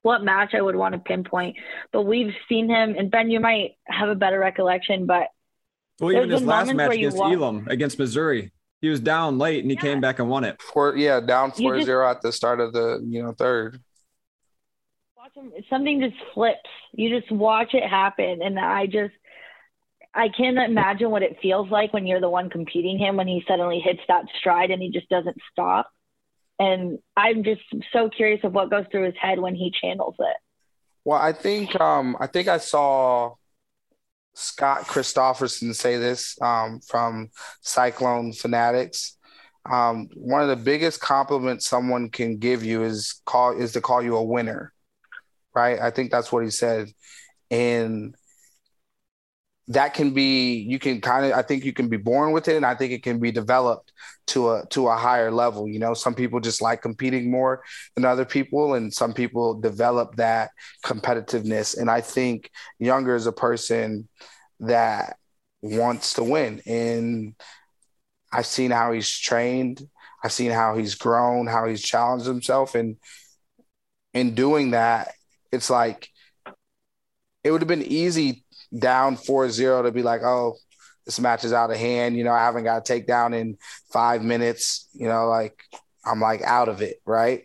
what 0.03 0.23
match 0.23 0.55
I 0.55 0.61
would 0.61 0.77
want 0.77 0.93
to 0.93 1.01
pinpoint, 1.01 1.57
but 1.91 2.03
we've 2.03 2.33
seen 2.49 2.69
him, 2.69 2.95
and 2.97 3.11
Ben, 3.11 3.29
you 3.29 3.41
might 3.41 3.73
have 3.87 4.09
a 4.09 4.15
better 4.15 4.39
recollection, 4.39 5.07
but 5.07 5.31
well, 5.99 6.13
even 6.13 6.31
his 6.31 6.43
last 6.43 6.73
match 6.75 6.95
against 6.95 7.17
won- 7.17 7.33
Elam 7.33 7.67
against 7.69 7.99
Missouri, 7.99 8.53
he 8.81 8.89
was 8.89 9.01
down 9.01 9.37
late 9.39 9.65
and 9.65 9.71
he 9.73 9.75
yeah. 9.75 9.83
came 9.83 10.01
back 10.01 10.21
and 10.21 10.29
won 10.29 10.45
it. 10.45 10.63
For 10.63 10.97
yeah, 10.97 11.19
down 11.19 11.51
4-0 11.51 12.09
at 12.09 12.23
the 12.23 12.31
start 12.31 12.61
of 12.61 12.73
the 12.73 13.05
you 13.05 13.21
know 13.21 13.33
third. 13.33 13.81
Watch 15.17 15.35
him, 15.35 15.53
something 15.69 16.01
just 16.01 16.15
flips. 16.35 16.71
You 16.93 17.19
just 17.19 17.33
watch 17.33 17.75
it 17.75 17.83
happen, 17.83 18.43
and 18.43 18.61
I 18.61 18.87
just 18.87 19.15
I 20.15 20.29
can't 20.29 20.59
imagine 20.59 21.11
what 21.11 21.23
it 21.23 21.39
feels 21.41 21.71
like 21.71 21.93
when 21.93 22.07
you're 22.07 22.21
the 22.21 22.29
one 22.29 22.51
competing 22.51 22.99
him 22.99 23.17
when 23.17 23.29
he 23.29 23.45
suddenly 23.49 23.81
hits 23.81 24.03
that 24.09 24.27
stride 24.39 24.71
and 24.71 24.83
he 24.83 24.91
just 24.91 25.09
doesn't 25.09 25.37
stop. 25.51 25.91
And 26.59 26.99
I'm 27.17 27.45
just 27.45 27.63
so 27.93 28.11
curious 28.11 28.41
of 28.45 28.53
what 28.53 28.71
goes 28.71 28.85
through 28.91 29.07
his 29.07 29.15
head 29.21 29.41
when 29.41 29.55
he 29.55 29.73
channels 29.73 30.17
it. 30.19 30.37
Well, 31.05 31.21
I 31.21 31.33
think 31.33 31.81
um, 31.81 32.17
I 32.21 32.27
think 32.27 32.47
I 32.47 32.59
saw 32.59 33.35
Scott 34.35 34.87
Christopherson 34.87 35.75
say 35.75 35.97
this 35.97 36.41
um, 36.41 36.81
from 36.81 37.31
Cyclone 37.63 38.33
Fanatics. 38.33 39.17
Um, 39.69 40.09
one 40.15 40.43
of 40.43 40.49
the 40.49 40.57
biggest 40.57 41.01
compliments 41.01 41.69
someone 41.69 42.11
can 42.11 42.39
give 42.39 42.65
you 42.65 42.83
is 42.83 43.21
call 43.25 43.59
is 43.59 43.73
to 43.73 43.81
call 43.81 44.03
you 44.03 44.17
a 44.17 44.23
winner, 44.23 44.73
right? 45.55 45.81
I 45.81 45.91
think 45.91 46.11
that's 46.11 46.31
what 46.31 46.45
he 46.45 46.51
said, 46.51 46.89
and 47.51 48.15
that 49.73 49.95
can 49.95 50.13
be 50.13 50.57
you 50.57 50.79
can 50.79 51.01
kind 51.01 51.27
of 51.27 51.33
i 51.33 51.43
think 51.43 51.65
you 51.65 51.73
can 51.73 51.89
be 51.89 51.97
born 51.97 52.33
with 52.33 52.49
it 52.49 52.57
and 52.57 52.67
i 52.67 52.75
think 52.75 52.93
it 52.93 53.03
can 53.03 53.19
be 53.19 53.31
developed 53.31 53.93
to 54.27 54.51
a 54.51 54.65
to 54.71 54.89
a 54.89 54.97
higher 54.97 55.31
level 55.31 55.69
you 55.69 55.79
know? 55.79 55.95
Some 55.95 56.15
people 56.15 56.41
just 56.41 56.63
like 56.63 56.83
competing 56.83 57.31
more 57.31 57.63
than 57.95 58.05
other 58.05 58.25
people 58.25 58.75
and 58.75 58.93
some 58.93 59.13
people 59.13 59.55
develop 59.55 60.17
that 60.17 60.51
competitiveness 60.85 61.77
and 61.77 61.91
i 61.91 62.01
think 62.01 62.51
Yonger 62.81 63.17
is 63.17 63.27
a 63.27 63.33
person 63.33 64.09
that 64.61 65.17
wants 65.61 66.15
to 66.15 66.25
win 66.25 66.61
and 66.67 67.35
i've 68.33 68.47
seen 68.47 68.71
how 68.71 68.93
he's 68.93 69.11
trained 69.11 69.89
i've 70.25 70.33
seen 70.33 70.51
how 70.51 70.77
he's 70.77 70.95
grown 70.95 71.47
how 71.47 71.67
he's 71.67 71.83
challenged 71.83 72.27
himself 72.27 72.75
and 72.75 72.97
in 74.13 74.35
doing 74.35 74.73
that 74.73 75.13
it's 75.53 75.71
like 75.71 76.09
it 77.45 77.51
would 77.51 77.61
have 77.61 77.69
been 77.69 77.83
easy 77.83 78.45
down 78.77 79.17
4-0 79.17 79.85
to 79.85 79.93
be 79.93 80.03
like, 80.03 80.23
oh, 80.23 80.57
this 81.07 81.21
match 81.21 81.45
is 81.45 81.53
out 81.53 81.71
of 81.71 81.77
hand. 81.77 82.17
You 82.17 82.25
know, 82.25 82.33
I 82.33 82.45
haven't 82.45 82.65
got 82.65 82.89
a 82.89 82.93
takedown 82.93 83.35
in 83.35 83.57
five 83.93 84.23
minutes. 84.23 84.89
You 84.93 85.09
know, 85.09 85.29
like 85.29 85.63
I'm 86.05 86.21
like 86.21 86.43
out 86.43 86.69
of 86.69 86.83
it, 86.83 87.01
right? 87.05 87.43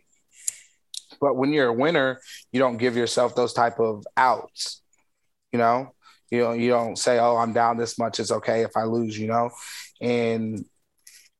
But 1.20 1.36
when 1.36 1.54
you're 1.54 1.68
a 1.68 1.74
winner, 1.74 2.20
you 2.52 2.60
don't 2.60 2.78
give 2.78 2.96
yourself 2.96 3.36
those 3.36 3.54
type 3.54 3.80
of 3.80 4.06
outs. 4.16 4.82
You 5.52 5.60
know, 5.60 5.94
you 6.30 6.40
know, 6.40 6.54
you 6.54 6.70
don't 6.70 6.98
say, 6.98 7.20
"Oh, 7.20 7.38
I'm 7.38 7.54
down 7.54 7.78
this 7.78 7.98
much. 7.98 8.20
It's 8.20 8.32
okay 8.32 8.62
if 8.62 8.76
I 8.76 8.84
lose." 8.84 9.18
You 9.18 9.28
know, 9.28 9.50
and 10.02 10.64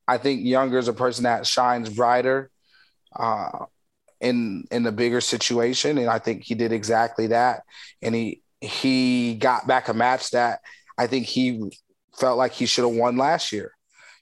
I 0.08 0.18
think 0.18 0.44
Yonger 0.44 0.78
is 0.78 0.88
a 0.88 0.92
person 0.92 1.24
that 1.24 1.46
shines 1.46 1.90
brighter 1.90 2.50
uh, 3.14 3.66
in 4.20 4.64
in 4.70 4.82
the 4.82 4.92
bigger 4.92 5.20
situation, 5.20 5.98
and 5.98 6.08
I 6.08 6.18
think 6.18 6.42
he 6.44 6.54
did 6.54 6.72
exactly 6.72 7.28
that. 7.28 7.62
And 8.02 8.14
he 8.14 8.42
he 8.60 9.34
got 9.34 9.66
back 9.66 9.88
a 9.88 9.94
match 9.94 10.30
that 10.30 10.60
I 10.96 11.06
think 11.06 11.26
he 11.26 11.70
felt 12.18 12.38
like 12.38 12.52
he 12.52 12.66
should 12.66 12.84
have 12.84 12.96
won 12.96 13.16
last 13.16 13.52
year. 13.52 13.72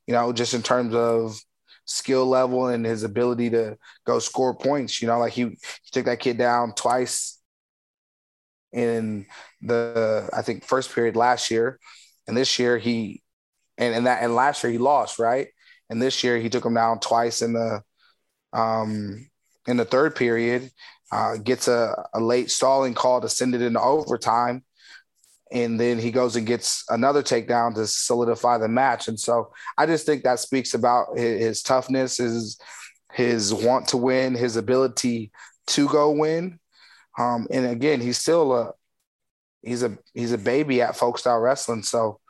You 0.07 0.15
know, 0.15 0.33
just 0.33 0.55
in 0.55 0.63
terms 0.63 0.95
of 0.95 1.37
skill 1.87 2.27
level 2.27 2.69
and 2.69 2.85
his 2.85 3.03
ability 3.05 3.51
to 3.51 3.77
go 4.05 4.19
score 4.19 4.55
points. 4.55 5.01
You 5.01 5.09
know, 5.09 5.19
like 5.19 5.33
he, 5.33 5.43
he 5.43 5.91
took 5.93 6.05
that 6.05 6.21
kid 6.21 6.37
down 6.37 6.75
twice 6.75 7.41
in 8.73 9.27
the 9.63 10.29
I 10.33 10.43
think 10.43 10.65
first 10.65 10.95
period 10.95 11.17
last 11.17 11.51
year, 11.51 11.79
and 12.29 12.37
this 12.37 12.59
year 12.59 12.77
he 12.77 13.23
and 13.79 13.95
and 13.95 14.07
that 14.07 14.23
and 14.23 14.35
last 14.35 14.63
year 14.63 14.73
he 14.73 14.79
lost 14.79 15.19
right, 15.19 15.49
and 15.89 16.03
this 16.03 16.23
year 16.23 16.39
he 16.39 16.51
took 16.51 16.65
him 16.65 16.75
down 16.75 17.01
twice 17.01 17.41
in 17.43 17.55
the 17.55 17.83
um 18.53 19.27
in 19.67 19.77
the 19.77 19.85
third 19.85 20.15
period. 20.15 20.71
Uh, 21.13 21.37
gets 21.37 21.69
a, 21.69 22.09
a 22.15 22.21
late 22.21 22.51
stalling 22.51 22.93
call 22.93 23.21
to 23.21 23.29
send 23.29 23.55
it 23.55 23.63
into 23.63 23.81
overtime 23.81 24.65
and 25.53 25.79
then 25.79 25.99
he 25.99 26.11
goes 26.11 26.37
and 26.37 26.47
gets 26.47 26.85
another 26.89 27.23
takedown 27.23 27.75
to 27.75 27.87
solidify 27.87 28.59
the 28.59 28.69
match. 28.69 29.09
And 29.09 29.19
so 29.19 29.53
I 29.79 29.87
just 29.87 30.05
think 30.05 30.25
that 30.25 30.41
speaks 30.41 30.75
about 30.75 31.17
his, 31.17 31.41
his, 31.41 31.63
toughness, 31.63 32.17
his 32.19 32.59
his 33.13 33.55
want 33.55 33.89
to 33.89 33.97
win, 33.97 34.35
his 34.35 34.57
ability 34.57 35.31
to 35.69 35.89
go 35.89 36.11
win. 36.11 36.59
Um, 37.19 37.47
and 37.51 37.67
again, 37.67 38.01
he's 38.01 38.19
still 38.19 38.55
a 38.55 38.73
he's 39.63 39.83
a 39.83 39.97
he's 40.15 40.33
a 40.33 40.39
baby 40.39 40.83
at 40.83 40.97
folk 40.97 41.19
style 41.19 41.39
wrestling. 41.39 41.83
So 41.83 42.21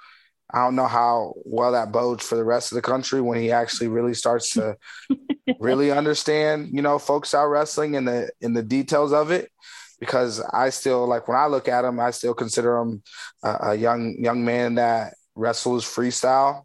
I 0.52 0.64
don't 0.64 0.76
know 0.76 0.86
how 0.86 1.34
well 1.44 1.72
that 1.72 1.92
bodes 1.92 2.24
for 2.24 2.36
the 2.36 2.44
rest 2.44 2.70
of 2.70 2.76
the 2.76 2.82
country 2.82 3.20
when 3.20 3.40
he 3.40 3.50
actually 3.50 3.88
really 3.88 4.14
starts 4.14 4.52
to 4.52 4.76
really 5.60 5.90
understand, 5.90 6.70
you 6.72 6.82
know, 6.82 6.98
folk 6.98 7.26
style 7.26 7.46
wrestling 7.48 7.96
and 7.96 8.06
the 8.06 8.30
in 8.40 8.52
the 8.52 8.62
details 8.62 9.12
of 9.12 9.30
it. 9.30 9.50
Because 9.98 10.40
I 10.52 10.70
still 10.70 11.06
like 11.06 11.26
when 11.26 11.38
I 11.38 11.46
look 11.46 11.68
at 11.68 11.84
him, 11.84 11.98
I 11.98 12.10
still 12.10 12.34
consider 12.34 12.78
him 12.78 13.02
a, 13.42 13.56
a 13.62 13.74
young 13.74 14.16
young 14.18 14.44
man 14.44 14.76
that 14.76 15.14
wrestles 15.34 15.84
freestyle, 15.84 16.62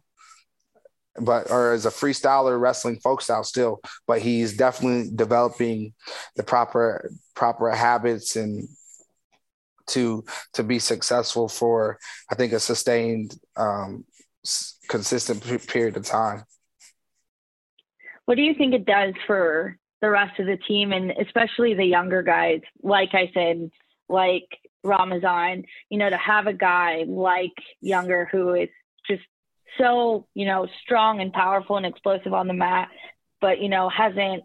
but 1.16 1.50
or 1.50 1.72
as 1.72 1.86
a 1.86 1.90
freestyler 1.90 2.60
wrestling 2.60 3.00
folk 3.00 3.22
style 3.22 3.42
still. 3.42 3.80
But 4.06 4.20
he's 4.20 4.56
definitely 4.56 5.10
developing 5.14 5.94
the 6.36 6.42
proper 6.42 7.10
proper 7.34 7.70
habits 7.70 8.36
and 8.36 8.68
to 9.88 10.24
to 10.54 10.62
be 10.62 10.78
successful 10.78 11.48
for 11.48 11.98
I 12.30 12.34
think 12.34 12.52
a 12.52 12.60
sustained 12.60 13.38
um, 13.56 14.04
consistent 14.88 15.42
period 15.68 15.96
of 15.96 16.04
time. 16.04 16.44
What 18.24 18.36
do 18.36 18.42
you 18.42 18.54
think 18.54 18.74
it 18.74 18.86
does 18.86 19.14
for 19.26 19.78
the 20.00 20.10
rest 20.10 20.38
of 20.38 20.46
the 20.46 20.56
team 20.56 20.92
and 20.92 21.10
especially 21.12 21.74
the 21.74 21.84
younger 21.84 22.22
guys? 22.22 22.60
Like 22.82 23.10
I 23.14 23.30
said, 23.34 23.70
like 24.08 24.46
Ramazan, 24.84 25.64
you 25.90 25.98
know, 25.98 26.10
to 26.10 26.16
have 26.16 26.46
a 26.46 26.52
guy 26.52 27.04
like 27.06 27.52
Yonger 27.84 28.28
who 28.30 28.54
is 28.54 28.68
just 29.06 29.22
so, 29.78 30.26
you 30.34 30.46
know, 30.46 30.68
strong 30.82 31.20
and 31.20 31.32
powerful 31.32 31.76
and 31.76 31.86
explosive 31.86 32.32
on 32.32 32.46
the 32.46 32.54
mat, 32.54 32.88
but, 33.40 33.60
you 33.60 33.68
know, 33.68 33.88
hasn't 33.88 34.44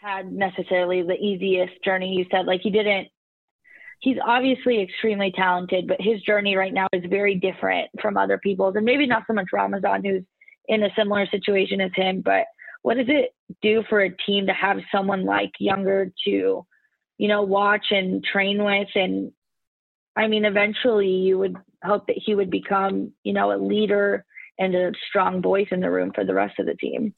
had 0.00 0.30
necessarily 0.30 1.02
the 1.02 1.14
easiest 1.14 1.82
journey. 1.84 2.14
You 2.14 2.26
said 2.30 2.46
like 2.46 2.60
he 2.60 2.70
didn't 2.70 3.08
he's 4.00 4.16
obviously 4.24 4.80
extremely 4.80 5.32
talented, 5.32 5.86
but 5.86 6.00
his 6.00 6.20
journey 6.22 6.56
right 6.56 6.72
now 6.72 6.86
is 6.92 7.04
very 7.08 7.34
different 7.34 7.90
from 8.00 8.16
other 8.16 8.38
people's, 8.38 8.76
and 8.76 8.84
maybe 8.84 9.06
not 9.06 9.24
so 9.26 9.32
much 9.32 9.48
Ramazan, 9.52 10.04
who's 10.04 10.22
in 10.66 10.82
a 10.82 10.90
similar 10.96 11.26
situation 11.26 11.80
as 11.80 11.90
him. 11.94 12.20
But 12.20 12.44
what 12.82 12.96
does 12.96 13.08
it 13.08 13.34
do 13.62 13.82
for 13.88 14.00
a 14.00 14.16
team 14.16 14.46
to 14.46 14.52
have 14.52 14.78
someone 14.92 15.24
like 15.24 15.52
Yonger 15.60 16.12
to, 16.24 16.66
you 17.18 17.28
know, 17.28 17.42
watch 17.42 17.86
and 17.90 18.22
train 18.22 18.62
with? 18.62 18.88
And 18.94 19.32
I 20.14 20.28
mean, 20.28 20.44
eventually, 20.44 21.08
you 21.08 21.38
would 21.38 21.56
hope 21.82 22.06
that 22.06 22.20
he 22.24 22.34
would 22.34 22.50
become, 22.50 23.12
you 23.24 23.32
know, 23.32 23.52
a 23.52 23.58
leader 23.58 24.24
and 24.58 24.74
a 24.74 24.92
strong 25.08 25.42
voice 25.42 25.68
in 25.70 25.80
the 25.80 25.90
room 25.90 26.12
for 26.14 26.24
the 26.24 26.34
rest 26.34 26.58
of 26.58 26.66
the 26.66 26.74
team. 26.74 27.14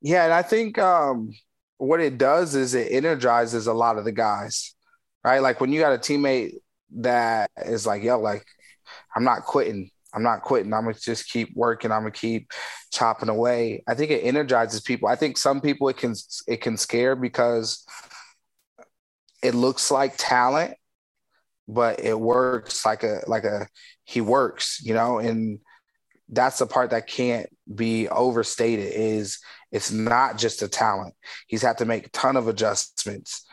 Yeah, 0.00 0.24
and 0.24 0.32
I 0.32 0.42
think 0.42 0.78
um, 0.78 1.32
what 1.78 2.00
it 2.00 2.18
does 2.18 2.54
is 2.54 2.74
it 2.74 2.92
energizes 2.92 3.66
a 3.66 3.72
lot 3.72 3.96
of 3.98 4.04
the 4.04 4.12
guys 4.12 4.74
right? 5.24 5.40
Like 5.40 5.60
when 5.60 5.72
you 5.72 5.80
got 5.80 5.94
a 5.94 5.98
teammate 5.98 6.54
that 6.96 7.50
is 7.64 7.86
like, 7.86 8.02
yo, 8.02 8.20
like, 8.20 8.44
I'm 9.16 9.24
not 9.24 9.44
quitting. 9.44 9.90
I'm 10.12 10.22
not 10.22 10.42
quitting. 10.42 10.72
I'm 10.72 10.84
gonna 10.84 10.94
just 10.94 11.28
keep 11.28 11.56
working. 11.56 11.90
I'm 11.90 12.02
gonna 12.02 12.12
keep 12.12 12.52
chopping 12.92 13.28
away. 13.28 13.82
I 13.88 13.94
think 13.94 14.10
it 14.12 14.22
energizes 14.22 14.80
people. 14.80 15.08
I 15.08 15.16
think 15.16 15.36
some 15.36 15.60
people 15.60 15.88
it 15.88 15.96
can 15.96 16.14
it 16.46 16.60
can 16.60 16.76
scare 16.76 17.16
because 17.16 17.84
it 19.42 19.54
looks 19.54 19.90
like 19.90 20.14
talent, 20.16 20.74
but 21.66 22.00
it 22.00 22.18
works 22.18 22.84
like 22.86 23.02
a 23.02 23.22
like 23.26 23.44
a 23.44 23.66
he 24.04 24.20
works, 24.20 24.80
you 24.84 24.94
know, 24.94 25.18
and 25.18 25.58
that's 26.28 26.58
the 26.58 26.66
part 26.66 26.90
that 26.90 27.08
can't 27.08 27.48
be 27.74 28.08
overstated 28.08 28.92
is 28.94 29.40
it's 29.72 29.90
not 29.90 30.38
just 30.38 30.62
a 30.62 30.68
talent. 30.68 31.14
He's 31.48 31.62
had 31.62 31.78
to 31.78 31.84
make 31.84 32.06
a 32.06 32.10
ton 32.10 32.36
of 32.36 32.46
adjustments 32.46 33.44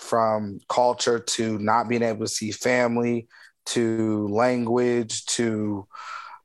from 0.00 0.58
culture 0.68 1.18
to 1.18 1.58
not 1.58 1.88
being 1.88 2.02
able 2.02 2.26
to 2.26 2.32
see 2.32 2.50
family 2.50 3.28
to 3.66 4.26
language 4.28 5.26
to 5.26 5.86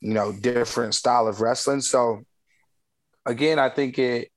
you 0.01 0.13
know 0.13 0.31
different 0.31 0.93
style 0.93 1.27
of 1.27 1.41
wrestling. 1.41 1.81
So 1.81 2.21
again 3.25 3.57
i 3.57 3.69
think 3.69 3.97
it 3.97 4.29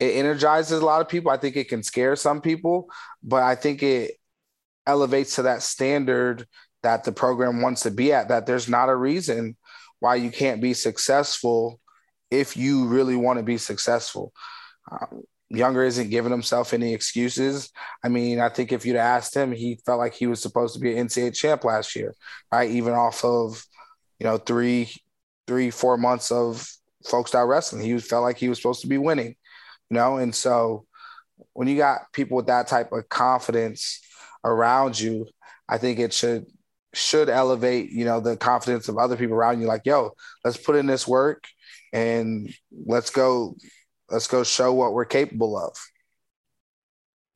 it 0.00 0.14
energizes 0.14 0.80
a 0.80 0.84
lot 0.84 1.00
of 1.00 1.08
people. 1.08 1.30
I 1.32 1.36
think 1.36 1.56
it 1.56 1.68
can 1.68 1.82
scare 1.82 2.16
some 2.16 2.40
people 2.40 2.88
but 3.22 3.42
i 3.42 3.54
think 3.54 3.82
it 3.82 4.12
elevates 4.86 5.34
to 5.34 5.42
that 5.42 5.62
standard 5.62 6.46
that 6.82 7.04
the 7.04 7.12
program 7.12 7.60
wants 7.60 7.82
to 7.82 7.90
be 7.90 8.12
at 8.12 8.28
that 8.28 8.46
there's 8.46 8.68
not 8.68 8.88
a 8.88 8.96
reason 8.96 9.56
why 10.00 10.14
you 10.14 10.30
can't 10.30 10.62
be 10.62 10.72
successful 10.72 11.80
if 12.30 12.56
you 12.56 12.86
really 12.86 13.16
want 13.16 13.38
to 13.38 13.42
be 13.42 13.58
successful. 13.58 14.32
Um, 14.90 15.22
Yonger 15.52 15.86
isn't 15.86 16.10
giving 16.10 16.30
himself 16.30 16.74
any 16.74 16.92
excuses. 16.92 17.70
I 18.04 18.08
mean, 18.08 18.38
I 18.38 18.50
think 18.50 18.70
if 18.70 18.84
you'd 18.84 18.96
asked 18.96 19.34
him, 19.34 19.52
he 19.52 19.80
felt 19.86 19.98
like 19.98 20.14
he 20.14 20.26
was 20.26 20.42
supposed 20.42 20.74
to 20.74 20.80
be 20.80 20.96
an 20.96 21.06
NCAA 21.06 21.34
champ 21.34 21.64
last 21.64 21.96
year, 21.96 22.14
right? 22.52 22.70
Even 22.70 22.92
off 22.92 23.24
of, 23.24 23.64
you 24.18 24.24
know, 24.24 24.36
three, 24.36 24.90
three, 25.46 25.70
four 25.70 25.96
months 25.96 26.30
of 26.30 26.70
folk 27.08 27.28
style 27.28 27.46
wrestling, 27.46 27.82
he 27.82 27.98
felt 27.98 28.24
like 28.24 28.36
he 28.36 28.48
was 28.48 28.58
supposed 28.58 28.82
to 28.82 28.88
be 28.88 28.98
winning, 28.98 29.36
you 29.88 29.94
know. 29.94 30.18
And 30.18 30.34
so, 30.34 30.84
when 31.54 31.66
you 31.66 31.76
got 31.76 32.12
people 32.12 32.36
with 32.36 32.46
that 32.46 32.68
type 32.68 32.92
of 32.92 33.08
confidence 33.08 34.00
around 34.44 35.00
you, 35.00 35.26
I 35.68 35.78
think 35.78 35.98
it 35.98 36.12
should 36.12 36.46
should 36.94 37.28
elevate, 37.28 37.90
you 37.90 38.04
know, 38.04 38.20
the 38.20 38.36
confidence 38.36 38.88
of 38.88 38.98
other 38.98 39.16
people 39.16 39.36
around 39.36 39.60
you. 39.60 39.66
Like, 39.66 39.82
yo, 39.84 40.12
let's 40.44 40.56
put 40.56 40.76
in 40.76 40.86
this 40.86 41.06
work 41.06 41.44
and 41.92 42.52
let's 42.86 43.10
go 43.10 43.56
let's 44.10 44.26
go 44.26 44.42
show 44.44 44.72
what 44.72 44.92
we're 44.92 45.04
capable 45.04 45.56
of. 45.58 45.76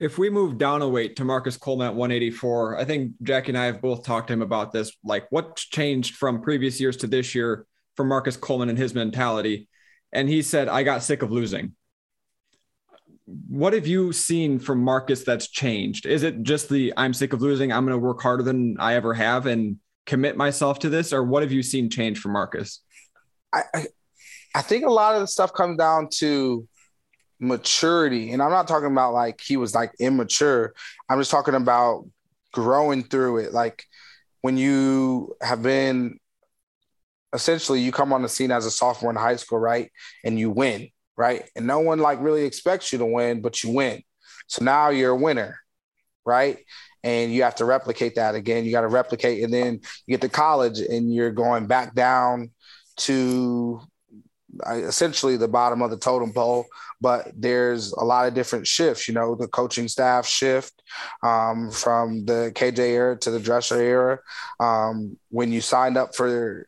If 0.01 0.19
we 0.19 0.31
move 0.31 0.59
down 0.59 0.83
a 0.83 0.89
weight 0.89 1.17
to 1.17 1.25
Marcus 1.25 1.57
Coleman 1.57 1.87
at 1.87 1.95
184, 1.95 2.77
I 2.79 2.85
think 2.85 3.13
Jackie 3.23 3.51
and 3.51 3.59
I 3.59 3.67
have 3.67 3.81
both 3.81 4.05
talked 4.05 4.29
to 4.29 4.33
him 4.33 4.43
about 4.43 4.73
this. 4.73 4.97
Like, 5.05 5.31
what's 5.31 5.65
changed 5.65 6.17
from 6.17 6.43
previous 6.43 6.81
years 6.81 6.97
to 6.99 7.07
this 7.07 7.35
year 7.35 7.67
for 7.95 8.05
Marcus 8.05 8.37
Coleman 8.37 8.69
and 8.69 8.79
his 8.79 8.95
mentality? 8.95 9.69
And 10.13 10.29
he 10.29 10.43
said, 10.43 10.69
I 10.69 10.83
got 10.83 11.05
sick 11.05 11.23
of 11.23 11.31
losing. 11.31 11.75
What 13.49 13.75
have 13.75 13.87
you 13.87 14.13
seen 14.13 14.59
from 14.59 14.83
Marcus 14.83 15.23
that's 15.23 15.49
changed? 15.49 16.05
Is 16.05 16.25
it 16.25 16.43
just 16.43 16.69
the 16.69 16.93
I'm 16.97 17.15
sick 17.15 17.33
of 17.33 17.41
losing, 17.41 17.73
I'm 17.73 17.87
going 17.87 17.99
to 17.99 18.05
work 18.05 18.21
harder 18.21 18.43
than 18.43 18.77
I 18.81 18.97
ever 18.97 19.15
have 19.15 19.47
and 19.47 19.77
commit 20.05 20.37
myself 20.37 20.81
to 20.81 20.89
this? 20.89 21.13
Or 21.13 21.23
what 21.23 21.45
have 21.45 21.53
you 21.53 21.63
seen 21.63 21.89
change 21.89 22.19
from 22.19 22.33
Marcus? 22.33 22.81
I, 23.53 23.63
I 23.73 23.87
I 24.55 24.63
think 24.63 24.85
a 24.85 24.91
lot 24.91 25.15
of 25.15 25.21
the 25.21 25.27
stuff 25.27 25.53
comes 25.53 25.79
down 25.79 26.09
to 26.19 26.67
maturity. 27.41 28.31
And 28.31 28.41
I'm 28.41 28.51
not 28.51 28.69
talking 28.69 28.91
about 28.91 29.13
like 29.13 29.41
he 29.41 29.57
was 29.57 29.75
like 29.75 29.93
immature. 29.99 30.75
I'm 31.09 31.19
just 31.19 31.31
talking 31.31 31.55
about 31.55 32.07
growing 32.53 33.03
through 33.03 33.39
it. 33.39 33.53
Like 33.53 33.85
when 34.43 34.57
you 34.57 35.35
have 35.43 35.63
been 35.63 36.19
essentially 37.35 37.81
you 37.81 37.93
come 37.93 38.13
on 38.13 38.23
the 38.23 38.29
scene 38.29 38.51
as 38.51 38.67
a 38.67 38.71
sophomore 38.71 39.11
in 39.11 39.17
high 39.17 39.37
school, 39.37 39.59
right? 39.59 39.91
And 40.25 40.39
you 40.39 40.51
win, 40.51 40.89
right? 41.17 41.49
And 41.57 41.67
no 41.67 41.81
one 41.81 41.99
like 41.99 42.21
really 42.21 42.45
expects 42.45 42.93
you 42.93 42.99
to 42.99 43.07
win, 43.07 43.41
but 43.41 43.63
you 43.63 43.71
win. 43.71 44.03
So 44.47 44.65
now 44.65 44.91
you're 44.91 45.13
a 45.13 45.17
winner, 45.17 45.59
right? 46.25 46.59
And 47.03 47.33
you 47.33 47.43
have 47.43 47.57
to 47.57 47.65
replicate 47.65 48.17
that 48.17 48.35
again. 48.35 48.65
You 48.65 48.71
got 48.71 48.83
to 48.83 48.89
replicate, 48.89 49.43
and 49.43 49.53
then 49.53 49.81
you 50.07 50.17
get 50.17 50.21
to 50.21 50.29
college 50.29 50.79
and 50.79 51.13
you're 51.13 51.33
going 51.33 51.67
back 51.67 51.95
down 51.95 52.51
to 52.99 53.81
essentially 54.69 55.37
the 55.37 55.49
bottom 55.49 55.83
of 55.83 55.91
the 55.91 55.97
totem 55.97 56.33
pole, 56.33 56.67
but 57.01 57.31
there's 57.37 57.93
a 57.93 58.05
lot 58.05 58.27
of 58.27 58.35
different 58.35 58.67
shifts. 58.67 59.09
You 59.09 59.15
know, 59.15 59.35
the 59.35 59.49
coaching 59.49 59.89
staff 59.89 60.27
shift 60.27 60.83
um, 61.23 61.71
from 61.71 62.25
the 62.25 62.53
KJ 62.55 62.79
era 62.79 63.17
to 63.19 63.31
the 63.31 63.41
Dresser 63.41 63.81
era. 63.81 64.19
Um, 64.61 65.17
when 65.31 65.53
you 65.53 65.61
signed 65.61 65.97
up 65.97 66.15
for 66.15 66.67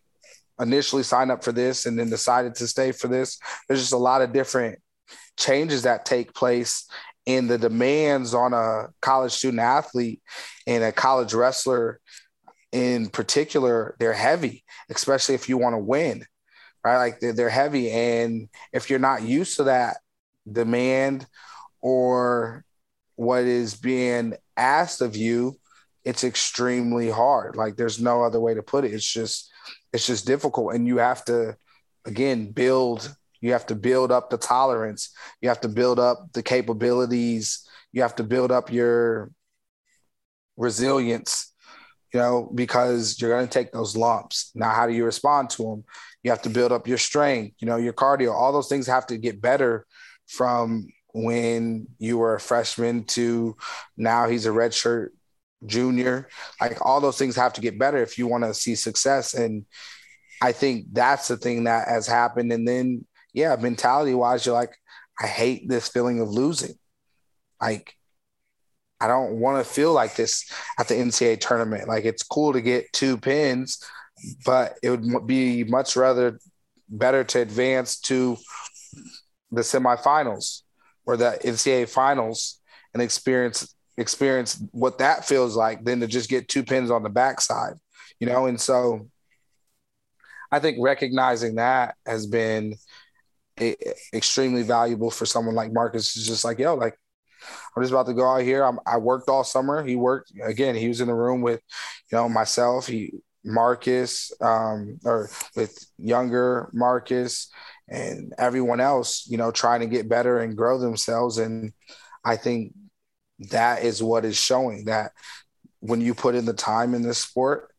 initially 0.60 1.02
signed 1.02 1.32
up 1.32 1.42
for 1.42 1.52
this 1.52 1.84
and 1.84 1.98
then 1.98 2.10
decided 2.10 2.54
to 2.56 2.68
stay 2.68 2.92
for 2.92 3.08
this, 3.08 3.38
there's 3.68 3.80
just 3.80 3.92
a 3.92 3.98
lot 3.98 4.22
of 4.22 4.32
different 4.32 4.78
changes 5.36 5.82
that 5.82 6.04
take 6.04 6.32
place 6.32 6.88
in 7.26 7.46
the 7.46 7.58
demands 7.58 8.34
on 8.34 8.52
a 8.52 8.88
college 9.00 9.32
student 9.32 9.60
athlete 9.60 10.20
and 10.66 10.84
a 10.84 10.92
college 10.92 11.32
wrestler 11.32 12.00
in 12.74 13.08
particular, 13.08 13.94
they're 14.00 14.12
heavy, 14.12 14.64
especially 14.90 15.36
if 15.36 15.48
you 15.48 15.56
want 15.56 15.74
to 15.74 15.78
win, 15.78 16.26
right? 16.84 16.98
Like 16.98 17.20
they're, 17.20 17.32
they're 17.32 17.48
heavy. 17.48 17.90
And 17.90 18.48
if 18.72 18.90
you're 18.90 18.98
not 18.98 19.22
used 19.22 19.56
to 19.56 19.64
that 19.64 19.96
demand 20.50 21.26
or 21.80 22.64
what 23.16 23.44
is 23.44 23.74
being 23.74 24.34
asked 24.56 25.00
of 25.00 25.16
you, 25.16 25.56
it's 26.04 26.24
extremely 26.24 27.08
hard. 27.08 27.56
Like 27.56 27.76
there's 27.76 28.00
no 28.00 28.22
other 28.22 28.38
way 28.38 28.54
to 28.54 28.62
put 28.62 28.84
it. 28.84 28.92
It's 28.92 29.10
just, 29.10 29.50
it's 29.92 30.06
just 30.06 30.26
difficult. 30.26 30.74
And 30.74 30.86
you 30.86 30.98
have 30.98 31.24
to, 31.24 31.56
again, 32.04 32.50
build, 32.52 33.14
you 33.40 33.52
have 33.52 33.66
to 33.66 33.74
build 33.74 34.12
up 34.12 34.28
the 34.28 34.36
tolerance. 34.36 35.14
You 35.40 35.48
have 35.48 35.62
to 35.62 35.68
build 35.68 35.98
up 35.98 36.32
the 36.32 36.42
capabilities. 36.42 37.66
You 37.92 38.02
have 38.02 38.16
to 38.16 38.24
build 38.24 38.52
up 38.52 38.70
your 38.70 39.30
resilience 40.56 41.53
you 42.14 42.20
know, 42.20 42.48
because 42.54 43.20
you're 43.20 43.32
going 43.32 43.46
to 43.46 43.52
take 43.52 43.72
those 43.72 43.96
lumps. 43.96 44.52
Now, 44.54 44.70
how 44.70 44.86
do 44.86 44.92
you 44.92 45.04
respond 45.04 45.50
to 45.50 45.64
them? 45.64 45.84
You 46.22 46.30
have 46.30 46.42
to 46.42 46.48
build 46.48 46.70
up 46.70 46.86
your 46.86 46.96
strength, 46.96 47.56
you 47.58 47.66
know, 47.66 47.76
your 47.76 47.92
cardio. 47.92 48.32
All 48.32 48.52
those 48.52 48.68
things 48.68 48.86
have 48.86 49.08
to 49.08 49.18
get 49.18 49.42
better 49.42 49.84
from 50.28 50.86
when 51.12 51.88
you 51.98 52.16
were 52.18 52.36
a 52.36 52.40
freshman 52.40 53.04
to 53.04 53.56
now 53.96 54.28
he's 54.28 54.46
a 54.46 54.50
redshirt 54.50 55.08
junior. 55.66 56.28
Like 56.60 56.78
all 56.86 57.00
those 57.00 57.18
things 57.18 57.34
have 57.34 57.52
to 57.54 57.60
get 57.60 57.80
better 57.80 57.98
if 57.98 58.16
you 58.16 58.28
want 58.28 58.44
to 58.44 58.54
see 58.54 58.76
success. 58.76 59.34
And 59.34 59.66
I 60.40 60.52
think 60.52 60.86
that's 60.92 61.26
the 61.26 61.36
thing 61.36 61.64
that 61.64 61.88
has 61.88 62.06
happened. 62.06 62.52
And 62.52 62.66
then, 62.66 63.06
yeah, 63.32 63.56
mentality 63.56 64.14
wise, 64.14 64.46
you're 64.46 64.54
like, 64.54 64.76
I 65.20 65.26
hate 65.26 65.68
this 65.68 65.88
feeling 65.88 66.20
of 66.20 66.28
losing. 66.28 66.76
Like 67.60 67.96
I 69.00 69.06
don't 69.06 69.38
want 69.40 69.64
to 69.64 69.70
feel 69.70 69.92
like 69.92 70.16
this 70.16 70.50
at 70.78 70.88
the 70.88 70.94
NCAA 70.94 71.40
tournament. 71.40 71.88
Like 71.88 72.04
it's 72.04 72.22
cool 72.22 72.52
to 72.52 72.60
get 72.60 72.92
two 72.92 73.18
pins, 73.18 73.82
but 74.44 74.78
it 74.82 74.90
would 74.90 75.26
be 75.26 75.64
much 75.64 75.96
rather 75.96 76.38
better 76.88 77.24
to 77.24 77.40
advance 77.40 77.98
to 78.00 78.36
the 79.50 79.62
semifinals 79.62 80.62
or 81.06 81.16
the 81.16 81.38
NCAA 81.44 81.88
finals 81.88 82.60
and 82.92 83.02
experience 83.02 83.74
experience 83.96 84.60
what 84.72 84.98
that 84.98 85.24
feels 85.24 85.56
like 85.56 85.84
than 85.84 86.00
to 86.00 86.06
just 86.06 86.28
get 86.28 86.48
two 86.48 86.64
pins 86.64 86.90
on 86.90 87.02
the 87.02 87.10
backside, 87.10 87.74
you 88.18 88.26
know. 88.26 88.46
And 88.46 88.60
so, 88.60 89.08
I 90.50 90.58
think 90.58 90.78
recognizing 90.80 91.56
that 91.56 91.96
has 92.06 92.26
been 92.26 92.76
eh, 93.58 93.74
extremely 94.12 94.62
valuable 94.62 95.10
for 95.10 95.26
someone 95.26 95.54
like 95.54 95.72
Marcus. 95.72 96.16
Is 96.16 96.26
just 96.26 96.44
like, 96.44 96.58
yo, 96.58 96.74
like 96.74 96.98
I'm 97.76 97.82
just 97.82 97.92
about 97.92 98.06
to 98.06 98.14
go 98.14 98.28
out 98.28 98.42
here. 98.42 98.64
I'm, 98.64 98.78
I 98.86 98.98
worked 98.98 99.28
all 99.28 99.44
summer. 99.44 99.84
He 99.84 99.96
worked 99.96 100.32
again. 100.42 100.74
He 100.74 100.88
was 100.88 101.00
in 101.00 101.08
the 101.08 101.14
room 101.14 101.40
with, 101.40 101.60
you 102.10 102.18
know, 102.18 102.28
myself. 102.28 102.86
He 102.86 103.12
Marcus, 103.44 104.32
um, 104.40 104.98
or 105.04 105.30
with 105.54 105.78
Yonger 106.00 106.72
Marcus 106.72 107.50
and 107.88 108.32
everyone 108.38 108.80
else. 108.80 109.26
You 109.28 109.36
know, 109.36 109.50
trying 109.50 109.80
to 109.80 109.86
get 109.86 110.08
better 110.08 110.38
and 110.40 110.56
grow 110.56 110.78
themselves. 110.78 111.38
And 111.38 111.72
I 112.24 112.36
think 112.36 112.72
that 113.50 113.82
is 113.82 114.02
what 114.02 114.24
is 114.24 114.36
showing 114.36 114.86
that 114.86 115.12
when 115.80 116.00
you 116.00 116.14
put 116.14 116.34
in 116.34 116.46
the 116.46 116.54
time 116.54 116.94
in 116.94 117.02
this 117.02 117.18
sport 117.18 117.70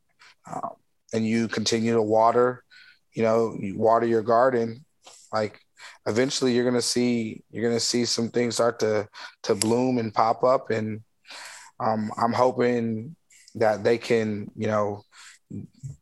um, 0.52 0.76
and 1.14 1.26
you 1.26 1.48
continue 1.48 1.94
to 1.94 2.02
water, 2.02 2.64
you 3.14 3.24
know, 3.24 3.56
you 3.60 3.78
water 3.78 4.06
your 4.06 4.22
garden, 4.22 4.86
like 5.34 5.60
eventually 6.06 6.54
you're 6.54 6.66
gonna 6.66 6.82
see 6.82 7.44
you're 7.52 7.68
gonna 7.68 7.80
see 7.80 8.06
some 8.06 8.30
things 8.30 8.56
start 8.56 8.80
to 8.80 9.08
to 9.44 9.56
bloom 9.56 9.98
and 9.98 10.14
pop 10.14 10.44
up, 10.44 10.70
and 10.70 11.02
um, 11.80 12.12
I'm 12.18 12.34
hoping 12.34 13.16
that 13.56 13.84
they 13.84 13.98
can 13.98 14.52
you 14.56 14.68
know 14.68 15.04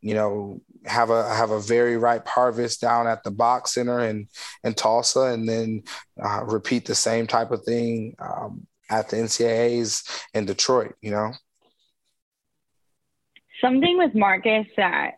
you 0.01 0.13
know 0.13 0.61
have 0.85 1.09
a 1.09 1.33
have 1.33 1.51
a 1.51 1.59
very 1.59 1.97
ripe 1.97 2.27
harvest 2.27 2.81
down 2.81 3.07
at 3.07 3.23
the 3.23 3.31
BOK 3.31 3.67
Center 3.67 3.99
and 3.99 4.27
in 4.63 4.73
Tulsa, 4.73 5.21
and 5.21 5.47
then 5.47 5.83
uh, 6.21 6.43
repeat 6.45 6.85
the 6.85 6.95
same 6.95 7.27
type 7.27 7.51
of 7.51 7.63
thing 7.63 8.15
um, 8.19 8.67
at 8.89 9.09
the 9.09 9.17
NCAA's 9.17 10.03
in 10.33 10.45
Detroit. 10.45 10.95
You 11.01 11.11
know, 11.11 11.31
something 13.61 13.97
with 13.97 14.13
Marcus 14.13 14.67
that 14.77 15.13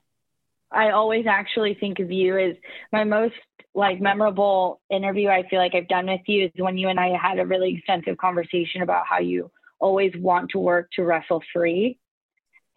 I 0.71 0.91
always 0.91 1.25
actually 1.25 1.73
think 1.73 1.99
of 1.99 2.11
you 2.11 2.37
as 2.37 2.55
my 2.91 3.03
most 3.03 3.35
like 3.75 3.99
memorable 3.99 4.81
interview 4.89 5.27
I 5.27 5.47
feel 5.49 5.59
like 5.59 5.75
I've 5.75 5.87
done 5.87 6.07
with 6.07 6.21
you 6.27 6.45
is 6.45 6.51
when 6.57 6.77
you 6.77 6.87
and 6.87 6.99
I 6.99 7.17
had 7.21 7.39
a 7.39 7.45
really 7.45 7.75
extensive 7.75 8.17
conversation 8.17 8.81
about 8.81 9.05
how 9.07 9.19
you 9.19 9.51
always 9.79 10.13
want 10.17 10.51
to 10.51 10.59
work 10.59 10.89
to 10.93 11.03
wrestle 11.03 11.43
free. 11.53 11.99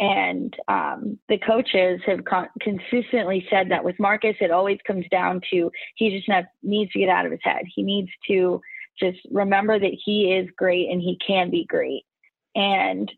And 0.01 0.55
um, 0.68 1.18
the 1.28 1.38
coaches 1.38 2.01
have 2.07 2.24
con- 2.24 2.49
consistently 2.61 3.46
said 3.51 3.70
that 3.70 3.84
with 3.84 3.99
Marcus, 3.99 4.36
it 4.40 4.51
always 4.51 4.78
comes 4.86 5.05
down 5.11 5.40
to 5.53 5.70
he 5.96 6.11
just 6.11 6.28
ne- 6.28 6.46
needs 6.62 6.92
to 6.92 7.01
get 7.01 7.09
out 7.09 7.26
of 7.26 7.32
his 7.32 7.40
head. 7.42 7.62
He 7.74 7.82
needs 7.82 8.11
to 8.28 8.61
just 8.99 9.18
remember 9.30 9.78
that 9.78 9.96
he 10.05 10.32
is 10.32 10.49
great 10.57 10.90
and 10.90 11.01
he 11.01 11.18
can 11.24 11.51
be 11.51 11.64
great. 11.64 12.03
And 12.55 13.11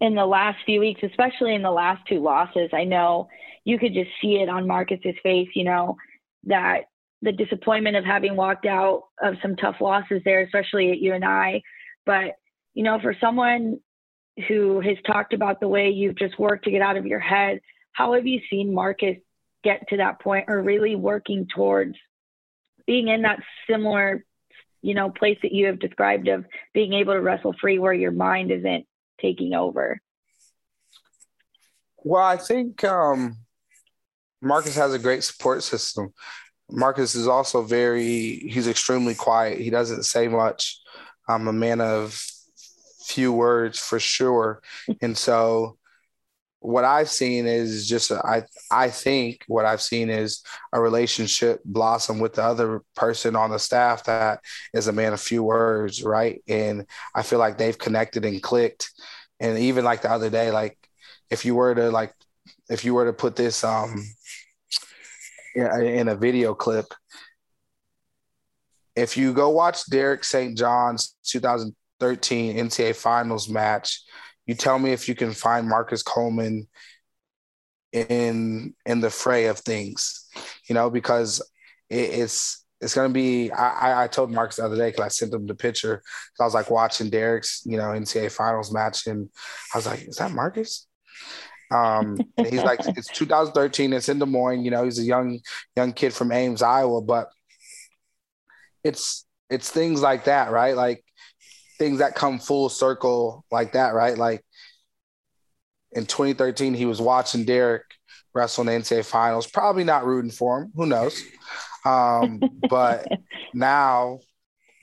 in 0.00 0.14
the 0.14 0.26
last 0.26 0.58
few 0.64 0.80
weeks, 0.80 1.02
especially 1.02 1.54
in 1.54 1.62
the 1.62 1.70
last 1.70 2.06
two 2.08 2.20
losses, 2.20 2.70
I 2.72 2.84
know 2.84 3.28
you 3.64 3.78
could 3.78 3.94
just 3.94 4.10
see 4.22 4.36
it 4.36 4.48
on 4.48 4.66
Marcus's 4.66 5.16
face, 5.22 5.48
you 5.54 5.64
know, 5.64 5.96
that 6.44 6.84
the 7.22 7.32
disappointment 7.32 7.96
of 7.96 8.04
having 8.04 8.36
walked 8.36 8.66
out 8.66 9.04
of 9.20 9.34
some 9.42 9.56
tough 9.56 9.76
losses 9.80 10.22
there, 10.24 10.40
especially 10.42 10.90
at 10.90 10.98
UNI. 10.98 11.62
But, 12.06 12.36
you 12.74 12.84
know, 12.84 12.98
for 13.00 13.14
someone 13.20 13.80
who 14.46 14.80
has 14.80 14.96
talked 15.06 15.32
about 15.32 15.60
the 15.60 15.68
way 15.68 15.90
you've 15.90 16.16
just 16.16 16.38
worked 16.38 16.64
to 16.64 16.70
get 16.70 16.82
out 16.82 16.96
of 16.96 17.06
your 17.06 17.18
head, 17.18 17.60
how 17.92 18.14
have 18.14 18.26
you 18.26 18.40
seen 18.48 18.72
Marcus 18.72 19.16
get 19.64 19.88
to 19.88 19.96
that 19.96 20.20
point 20.20 20.44
or 20.48 20.62
really 20.62 20.94
working 20.94 21.48
towards 21.54 21.96
being 22.86 23.08
in 23.08 23.22
that 23.22 23.40
similar, 23.68 24.24
you 24.80 24.94
know, 24.94 25.10
place 25.10 25.38
that 25.42 25.52
you 25.52 25.66
have 25.66 25.80
described 25.80 26.28
of 26.28 26.44
being 26.72 26.92
able 26.92 27.14
to 27.14 27.20
wrestle 27.20 27.54
free 27.60 27.78
where 27.78 27.92
your 27.92 28.12
mind 28.12 28.52
isn't 28.52 28.86
taking 29.20 29.54
over? 29.54 30.00
Well, 32.04 32.22
I 32.22 32.36
think 32.36 32.84
um, 32.84 33.38
Marcus 34.40 34.76
has 34.76 34.94
a 34.94 34.98
great 34.98 35.24
support 35.24 35.64
system. 35.64 36.14
Marcus 36.70 37.14
is 37.14 37.26
also 37.26 37.62
very, 37.62 38.36
he's 38.36 38.68
extremely 38.68 39.14
quiet. 39.14 39.58
He 39.58 39.70
doesn't 39.70 40.04
say 40.04 40.28
much. 40.28 40.80
I'm 41.28 41.48
a 41.48 41.52
man 41.52 41.80
of 41.80 42.20
few 43.04 43.32
words 43.32 43.78
for 43.78 43.98
sure. 43.98 44.62
And 45.00 45.16
so 45.16 45.78
what 46.60 46.84
I've 46.84 47.08
seen 47.08 47.46
is 47.46 47.88
just 47.88 48.10
I 48.10 48.42
I 48.70 48.90
think 48.90 49.44
what 49.46 49.64
I've 49.64 49.80
seen 49.80 50.10
is 50.10 50.42
a 50.72 50.80
relationship 50.80 51.60
blossom 51.64 52.18
with 52.18 52.34
the 52.34 52.42
other 52.42 52.82
person 52.96 53.36
on 53.36 53.50
the 53.50 53.58
staff 53.58 54.04
that 54.04 54.40
is 54.74 54.88
a 54.88 54.92
man 54.92 55.12
of 55.12 55.20
few 55.20 55.42
words, 55.42 56.02
right? 56.02 56.42
And 56.48 56.86
I 57.14 57.22
feel 57.22 57.38
like 57.38 57.58
they've 57.58 57.78
connected 57.78 58.24
and 58.24 58.42
clicked. 58.42 58.90
And 59.40 59.58
even 59.58 59.84
like 59.84 60.02
the 60.02 60.10
other 60.10 60.30
day, 60.30 60.50
like 60.50 60.76
if 61.30 61.44
you 61.44 61.54
were 61.54 61.74
to 61.74 61.90
like 61.90 62.12
if 62.68 62.84
you 62.84 62.92
were 62.92 63.06
to 63.06 63.12
put 63.12 63.36
this 63.36 63.62
um 63.62 64.04
in 65.54 66.08
a 66.08 66.16
video 66.16 66.54
clip. 66.54 66.86
If 68.96 69.16
you 69.16 69.32
go 69.32 69.50
watch 69.50 69.88
Derek 69.90 70.24
St. 70.24 70.56
John's 70.56 71.16
2013 71.24 72.56
NCAA 72.56 72.96
Finals 72.96 73.48
match, 73.48 74.02
you 74.46 74.54
tell 74.54 74.78
me 74.78 74.92
if 74.92 75.08
you 75.08 75.14
can 75.14 75.32
find 75.32 75.68
Marcus 75.68 76.02
Coleman 76.02 76.66
in 77.92 78.74
in 78.84 79.00
the 79.00 79.10
fray 79.10 79.46
of 79.46 79.58
things, 79.58 80.26
you 80.68 80.74
know, 80.74 80.90
because 80.90 81.40
it, 81.88 82.10
it's 82.10 82.64
it's 82.80 82.94
gonna 82.94 83.08
be. 83.08 83.50
I, 83.50 84.04
I 84.04 84.06
told 84.06 84.30
Marcus 84.30 84.56
the 84.56 84.64
other 84.64 84.76
day 84.76 84.90
because 84.90 85.04
I 85.04 85.08
sent 85.08 85.34
him 85.34 85.46
the 85.46 85.54
picture. 85.54 86.02
I 86.40 86.44
was 86.44 86.54
like 86.54 86.70
watching 86.70 87.10
Derek's, 87.10 87.62
you 87.64 87.76
know, 87.76 87.86
NCAA 87.86 88.30
Finals 88.30 88.72
match, 88.72 89.06
and 89.06 89.28
I 89.74 89.78
was 89.78 89.86
like, 89.86 90.02
"Is 90.06 90.16
that 90.16 90.30
Marcus?" 90.30 90.86
Um, 91.70 92.18
and 92.36 92.46
he's 92.46 92.62
like, 92.62 92.80
it's 92.96 93.08
2013. 93.08 93.92
It's 93.92 94.08
in 94.08 94.18
Des 94.18 94.26
Moines. 94.26 94.64
You 94.64 94.70
know, 94.70 94.84
he's 94.84 94.98
a 94.98 95.04
young 95.04 95.40
young 95.76 95.92
kid 95.92 96.12
from 96.12 96.32
Ames, 96.32 96.62
Iowa. 96.62 97.02
But 97.02 97.30
it's 98.84 99.26
it's 99.50 99.70
things 99.70 100.00
like 100.00 100.24
that, 100.24 100.50
right? 100.50 100.76
Like 100.76 101.04
things 101.78 101.98
that 101.98 102.14
come 102.14 102.38
full 102.38 102.68
circle 102.68 103.44
like 103.50 103.72
that, 103.72 103.94
right? 103.94 104.16
Like 104.16 104.44
in 105.92 106.06
2013, 106.06 106.74
he 106.74 106.86
was 106.86 107.00
watching 107.00 107.44
Derek 107.44 107.84
wrestle 108.34 108.62
in 108.62 108.66
the 108.66 108.72
NCAA 108.72 109.04
finals, 109.04 109.46
probably 109.46 109.84
not 109.84 110.04
rooting 110.04 110.30
for 110.30 110.62
him. 110.62 110.72
Who 110.74 110.86
knows? 110.86 111.22
Um, 111.84 112.40
but 112.68 113.06
now 113.54 114.20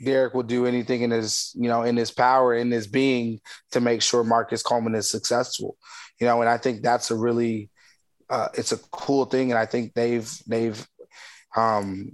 Derek 0.03 0.33
will 0.33 0.43
do 0.43 0.65
anything 0.65 1.01
in 1.01 1.11
his, 1.11 1.51
you 1.55 1.69
know, 1.69 1.83
in 1.83 1.95
his 1.95 2.11
power, 2.11 2.55
in 2.55 2.71
his 2.71 2.87
being 2.87 3.39
to 3.71 3.79
make 3.79 4.01
sure 4.01 4.23
Marcus 4.23 4.63
Coleman 4.63 4.95
is 4.95 5.09
successful 5.09 5.77
you 6.19 6.27
know, 6.27 6.41
and 6.41 6.49
I 6.49 6.57
think 6.57 6.81
that's 6.81 7.11
a 7.11 7.15
really 7.15 7.69
uh, 8.29 8.47
it's 8.53 8.71
a 8.71 8.77
cool 8.91 9.25
thing, 9.25 9.51
and 9.51 9.59
I 9.59 9.65
think 9.65 9.93
they've 9.93 10.31
they've 10.47 10.87
um, 11.55 12.13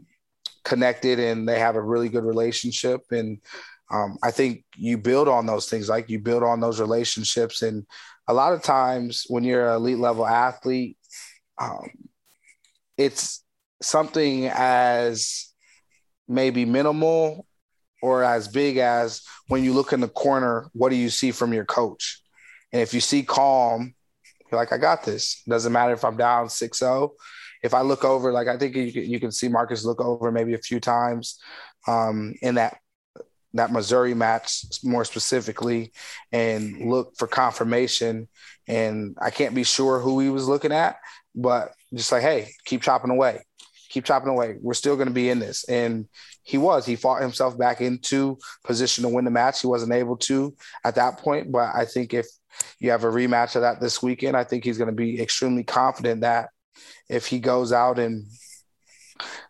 connected 0.64 1.20
and 1.20 1.47
they 1.47 1.60
have 1.60 1.76
a 1.76 1.82
really 1.82 2.10
good 2.10 2.24
relationship, 2.24 3.02
and 3.12 3.39
um, 3.91 4.18
I 4.24 4.32
think 4.32 4.64
you 4.76 4.97
build 4.97 5.28
on 5.28 5.45
those 5.45 5.70
things, 5.70 5.89
like 5.89 6.10
you 6.10 6.20
build 6.20 6.43
on 6.43 6.62
those 6.62 6.80
relationships. 6.80 7.62
And 7.62 7.86
a 8.28 8.34
lot 8.34 8.54
of 8.54 8.64
times 8.64 9.26
when 9.28 9.43
you're 9.43 9.68
an 9.68 9.76
elite 9.76 9.97
level 9.97 10.26
athlete, 10.26 10.97
um, 11.60 11.89
it's 12.97 13.43
something 13.82 14.47
as 14.47 15.52
maybe 16.28 16.64
minimal 16.64 17.45
or 18.02 18.24
as 18.24 18.47
big 18.47 18.78
as 18.78 19.24
when 19.47 19.64
you 19.64 19.74
look 19.74 19.91
in 19.91 19.99
the 19.99 20.08
corner, 20.08 20.70
what 20.74 20.89
do 20.89 20.95
you 20.95 21.10
see 21.10 21.32
from 21.32 21.54
your 21.54 21.66
coach? 21.66 22.21
And 22.72 22.82
if 22.82 22.94
you 22.94 23.02
see 23.02 23.24
calm, 23.24 23.94
you're 24.52 24.60
like, 24.60 24.74
I 24.74 24.78
got 24.78 25.04
this. 25.04 25.44
Doesn't 25.48 25.72
matter 25.72 25.94
if 25.94 26.04
I'm 26.04 26.18
down 26.18 26.50
6 26.50 26.78
0. 26.78 27.14
If 27.64 27.74
I 27.74 27.82
look 27.82 28.04
over, 28.04 28.32
like 28.32 28.48
I 28.48 28.58
think 28.58 28.76
you 28.76 28.84
you 28.84 29.20
can 29.20 29.32
see 29.32 29.48
Marcus 29.48 29.86
look 29.86 30.02
over 30.02 30.32
maybe 30.32 30.54
a 30.54 30.60
few 30.60 30.80
times 30.80 31.40
um, 31.88 32.34
in 32.42 32.56
that 32.56 32.78
that 33.54 33.72
Missouri 33.72 34.14
match 34.14 34.64
more 34.84 35.04
specifically 35.06 35.92
and 36.32 36.90
look 36.90 37.16
for 37.18 37.28
confirmation. 37.28 38.30
And 38.68 39.18
I 39.22 39.30
can't 39.30 39.54
be 39.54 39.64
sure 39.64 40.00
who 40.00 40.20
he 40.20 40.30
was 40.30 40.48
looking 40.48 40.72
at, 40.72 40.98
but 41.36 41.74
just 41.94 42.12
like, 42.12 42.22
hey, 42.22 42.52
keep 42.66 42.82
chopping 42.82 43.12
away, 43.12 43.42
keep 43.92 44.06
chopping 44.06 44.30
away. 44.30 44.56
We're 44.62 44.74
still 44.74 44.96
going 44.96 45.10
to 45.10 45.14
be 45.14 45.30
in 45.30 45.39
this. 45.39 45.66
And 45.66 46.08
he 46.44 46.58
was. 46.58 46.86
He 46.86 46.96
fought 46.96 47.22
himself 47.22 47.58
back 47.58 47.82
into 47.82 48.38
position 48.64 49.04
to 49.04 49.10
win 49.10 49.26
the 49.26 49.32
match. 49.32 49.62
He 49.62 49.68
wasn't 49.68 49.94
able 49.94 50.18
to 50.18 50.56
at 50.84 50.96
that 50.96 51.18
point, 51.20 51.52
but 51.52 51.76
I 51.76 51.86
think 51.86 52.14
if 52.14 52.26
you 52.80 52.92
have 52.92 53.04
a 53.04 53.08
rematch 53.08 53.56
of 53.56 53.62
that 53.62 53.82
this 53.82 54.02
weekend, 54.02 54.36
I 54.38 54.44
think 54.44 54.64
he's 54.64 54.78
going 54.78 54.89
to 54.89 54.96
be 54.96 55.22
extremely 55.22 55.64
confident 55.64 56.22
that 56.22 56.50
if 57.10 57.28
he 57.28 57.39
goes 57.39 57.72
out 57.72 58.00
and 58.00 58.26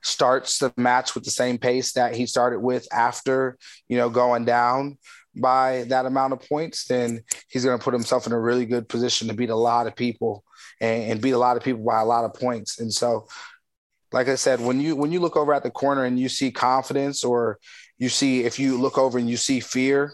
starts 0.02 0.58
the 0.58 0.74
match 0.76 1.16
with 1.16 1.24
the 1.24 1.32
same 1.32 1.58
pace 1.58 1.94
that 1.94 2.16
he 2.16 2.26
started 2.26 2.60
with 2.60 2.88
after, 2.92 3.58
you 3.88 3.98
know, 3.98 4.10
going 4.10 4.44
down 4.44 4.98
by 5.36 5.86
that 5.88 6.06
amount 6.06 6.34
of 6.34 6.42
points, 6.42 6.86
then 6.88 7.24
he's 7.48 7.64
going 7.64 7.78
to 7.78 7.84
put 7.84 7.94
himself 7.94 8.28
in 8.28 8.34
a 8.34 8.40
really 8.40 8.66
good 8.66 8.90
position 8.90 9.28
to 9.28 9.34
beat 9.34 9.50
a 9.50 9.56
lot 9.56 9.88
of 9.88 9.96
people 9.96 10.44
and, 10.82 11.12
and 11.12 11.22
beat 11.22 11.32
a 11.32 11.38
lot 11.38 11.56
of 11.56 11.64
people 11.64 11.84
by 11.84 12.02
a 12.02 12.06
lot 12.06 12.26
of 12.26 12.34
points. 12.34 12.80
And 12.80 12.92
so, 12.92 13.28
like 14.12 14.28
I 14.28 14.36
said, 14.36 14.60
when 14.60 14.82
you 14.82 14.96
when 14.96 15.12
you 15.12 15.20
look 15.20 15.38
over 15.38 15.54
at 15.54 15.64
the 15.64 15.72
corner 15.72 16.06
and 16.06 16.20
you 16.20 16.30
see 16.30 16.52
confidence, 16.52 17.24
or 17.24 17.60
you 17.98 18.10
see 18.10 18.44
if 18.44 18.60
you 18.60 18.78
look 18.78 18.98
over 18.98 19.18
and 19.18 19.30
you 19.30 19.38
see 19.38 19.60
fear 19.60 20.14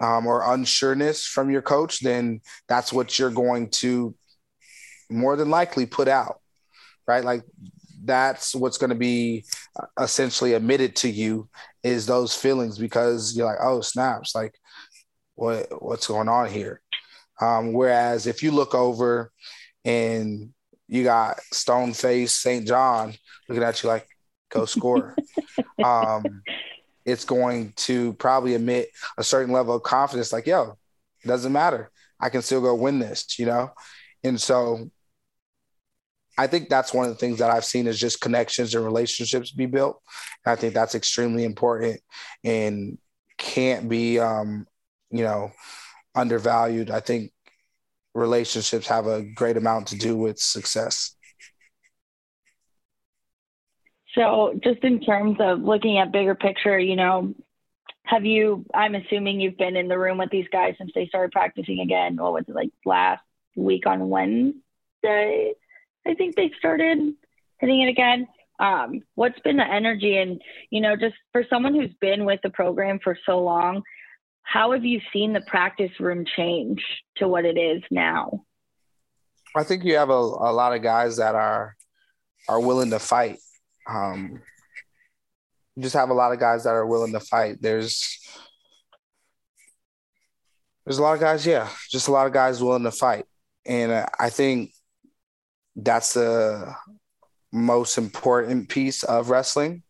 um, 0.00 0.26
or 0.26 0.42
unsureness 0.42 1.26
from 1.26 1.50
your 1.50 1.62
coach, 1.62 2.00
then 2.00 2.40
that's 2.68 2.92
what 2.92 3.18
you're 3.18 3.30
going 3.30 3.70
to 3.70 4.14
more 5.10 5.36
than 5.36 5.50
likely 5.50 5.86
put 5.86 6.08
out, 6.08 6.40
right? 7.06 7.24
Like 7.24 7.42
that's 8.04 8.54
what's 8.54 8.78
going 8.78 8.90
to 8.90 8.96
be 8.96 9.44
uh, 9.80 9.86
essentially 10.02 10.54
admitted 10.54 10.96
to 10.96 11.08
you 11.08 11.48
is 11.82 12.06
those 12.06 12.34
feelings 12.34 12.78
because 12.78 13.36
you're 13.36 13.46
like, 13.46 13.58
oh 13.62 13.80
snaps, 13.80 14.34
like 14.34 14.54
what 15.36 15.66
what's 15.82 16.06
going 16.06 16.28
on 16.28 16.48
here? 16.48 16.80
Um, 17.40 17.72
whereas 17.72 18.26
if 18.26 18.42
you 18.42 18.50
look 18.50 18.74
over 18.74 19.32
and 19.84 20.52
you 20.92 21.04
got 21.04 21.40
Stone 21.52 21.94
Face 21.94 22.32
St. 22.32 22.68
John 22.68 23.14
looking 23.48 23.64
at 23.64 23.82
you 23.82 23.88
like, 23.88 24.06
go 24.50 24.66
score. 24.66 25.16
um, 25.82 26.42
it's 27.06 27.24
going 27.24 27.72
to 27.76 28.12
probably 28.14 28.54
emit 28.54 28.90
a 29.16 29.24
certain 29.24 29.54
level 29.54 29.74
of 29.74 29.82
confidence, 29.82 30.34
like, 30.34 30.46
yo, 30.46 30.76
it 31.24 31.28
doesn't 31.28 31.50
matter. 31.52 31.90
I 32.20 32.28
can 32.28 32.42
still 32.42 32.60
go 32.60 32.74
win 32.74 32.98
this, 32.98 33.38
you 33.38 33.46
know? 33.46 33.72
And 34.22 34.38
so 34.38 34.90
I 36.36 36.46
think 36.46 36.68
that's 36.68 36.92
one 36.92 37.06
of 37.06 37.10
the 37.10 37.18
things 37.18 37.38
that 37.38 37.50
I've 37.50 37.64
seen 37.64 37.86
is 37.86 37.98
just 37.98 38.20
connections 38.20 38.74
and 38.74 38.84
relationships 38.84 39.50
be 39.50 39.64
built. 39.64 39.98
And 40.44 40.52
I 40.52 40.56
think 40.56 40.74
that's 40.74 40.94
extremely 40.94 41.44
important 41.44 42.00
and 42.44 42.98
can't 43.38 43.88
be, 43.88 44.18
um, 44.18 44.66
you 45.10 45.24
know, 45.24 45.52
undervalued. 46.14 46.90
I 46.90 47.00
think 47.00 47.32
relationships 48.14 48.86
have 48.86 49.06
a 49.06 49.22
great 49.22 49.56
amount 49.56 49.88
to 49.88 49.96
do 49.96 50.16
with 50.16 50.38
success. 50.38 51.14
So, 54.14 54.58
just 54.62 54.84
in 54.84 55.00
terms 55.00 55.38
of 55.40 55.62
looking 55.62 55.98
at 55.98 56.12
bigger 56.12 56.34
picture, 56.34 56.78
you 56.78 56.96
know, 56.96 57.34
have 58.04 58.24
you? 58.24 58.66
I'm 58.74 58.94
assuming 58.94 59.40
you've 59.40 59.56
been 59.56 59.76
in 59.76 59.88
the 59.88 59.98
room 59.98 60.18
with 60.18 60.30
these 60.30 60.48
guys 60.52 60.74
since 60.76 60.90
they 60.94 61.06
started 61.06 61.32
practicing 61.32 61.80
again. 61.80 62.16
What 62.16 62.32
was 62.32 62.44
it 62.46 62.54
like 62.54 62.70
last 62.84 63.22
week 63.56 63.86
on 63.86 64.08
Wednesday? 64.08 65.54
I 66.06 66.14
think 66.14 66.34
they 66.34 66.50
started 66.58 67.14
hitting 67.58 67.80
it 67.80 67.88
again. 67.88 68.28
Um, 68.58 69.00
what's 69.14 69.40
been 69.40 69.56
the 69.56 69.66
energy 69.66 70.18
and 70.18 70.40
you 70.70 70.80
know 70.80 70.94
just 70.94 71.14
for 71.32 71.44
someone 71.48 71.74
who's 71.74 71.94
been 72.00 72.24
with 72.24 72.40
the 72.42 72.50
program 72.50 72.98
for 73.02 73.16
so 73.24 73.42
long 73.42 73.82
how 74.42 74.72
have 74.72 74.84
you 74.84 75.00
seen 75.12 75.32
the 75.32 75.40
practice 75.40 75.92
room 76.00 76.24
change 76.36 76.84
to 77.16 77.28
what 77.28 77.44
it 77.44 77.58
is 77.58 77.82
now? 77.90 78.44
I 79.54 79.64
think 79.64 79.84
you 79.84 79.96
have 79.96 80.10
a, 80.10 80.12
a 80.12 80.52
lot 80.52 80.74
of 80.74 80.82
guys 80.82 81.16
that 81.18 81.34
are 81.34 81.76
are 82.48 82.60
willing 82.60 82.90
to 82.90 82.98
fight. 82.98 83.38
Um, 83.88 84.40
you 85.76 85.82
just 85.82 85.94
have 85.94 86.10
a 86.10 86.14
lot 86.14 86.32
of 86.32 86.40
guys 86.40 86.64
that 86.64 86.70
are 86.70 86.86
willing 86.86 87.12
to 87.12 87.20
fight. 87.20 87.58
There's 87.60 88.18
there's 90.84 90.98
a 90.98 91.02
lot 91.02 91.14
of 91.14 91.20
guys 91.20 91.46
yeah 91.46 91.68
just 91.90 92.08
a 92.08 92.10
lot 92.12 92.26
of 92.26 92.32
guys 92.32 92.62
willing 92.62 92.84
to 92.84 92.90
fight. 92.90 93.24
And 93.64 93.92
uh, 93.92 94.06
i 94.18 94.28
think 94.28 94.72
that's 95.76 96.14
the 96.14 96.74
most 97.52 97.98
important 97.98 98.68
piece 98.68 99.02
of 99.02 99.30
wrestling. 99.30 99.82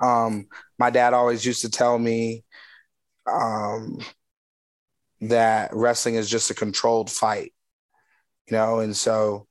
Um, 0.00 0.46
my 0.78 0.90
dad 0.90 1.12
always 1.12 1.44
used 1.44 1.62
to 1.62 1.70
tell 1.70 1.98
me 1.98 2.44
um, 3.26 3.98
that 5.22 5.70
wrestling 5.72 6.14
is 6.14 6.30
just 6.30 6.50
a 6.50 6.54
controlled 6.54 7.10
fight, 7.10 7.52
you 8.48 8.56
know, 8.56 8.80
and 8.80 8.96
so 8.96 9.46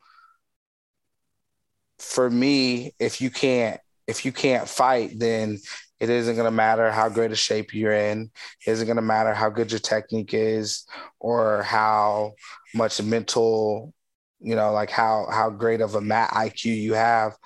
for 2.00 2.30
me, 2.30 2.94
if 3.00 3.22
you 3.22 3.30
can't 3.30 3.80
if 4.08 4.26
you 4.26 4.32
can't 4.32 4.68
fight, 4.68 5.20
then 5.20 5.60
it 6.00 6.10
isn't 6.10 6.36
going 6.36 6.46
to 6.46 6.52
matter 6.52 6.90
how 6.92 7.10
great 7.10 7.32
a 7.32 7.36
shape 7.36 7.74
you're 7.74 7.94
in. 7.94 8.32
It 8.66 8.72
isn't 8.72 8.88
going 8.88 8.96
to 8.96 9.02
matter 9.02 9.34
how 9.34 9.50
good 9.50 9.72
your 9.72 9.80
technique 9.80 10.34
is 10.34 10.88
or 11.20 11.62
how 11.64 12.34
much 12.74 13.02
mental 13.02 13.94
you 14.40 14.56
know, 14.56 14.72
like 14.72 14.90
how 14.90 15.28
how 15.30 15.50
great 15.50 15.82
of 15.82 15.96
a 15.96 16.02
mat 16.02 16.30
IQ 16.32 16.76
you 16.76 16.94
have. 16.94 17.38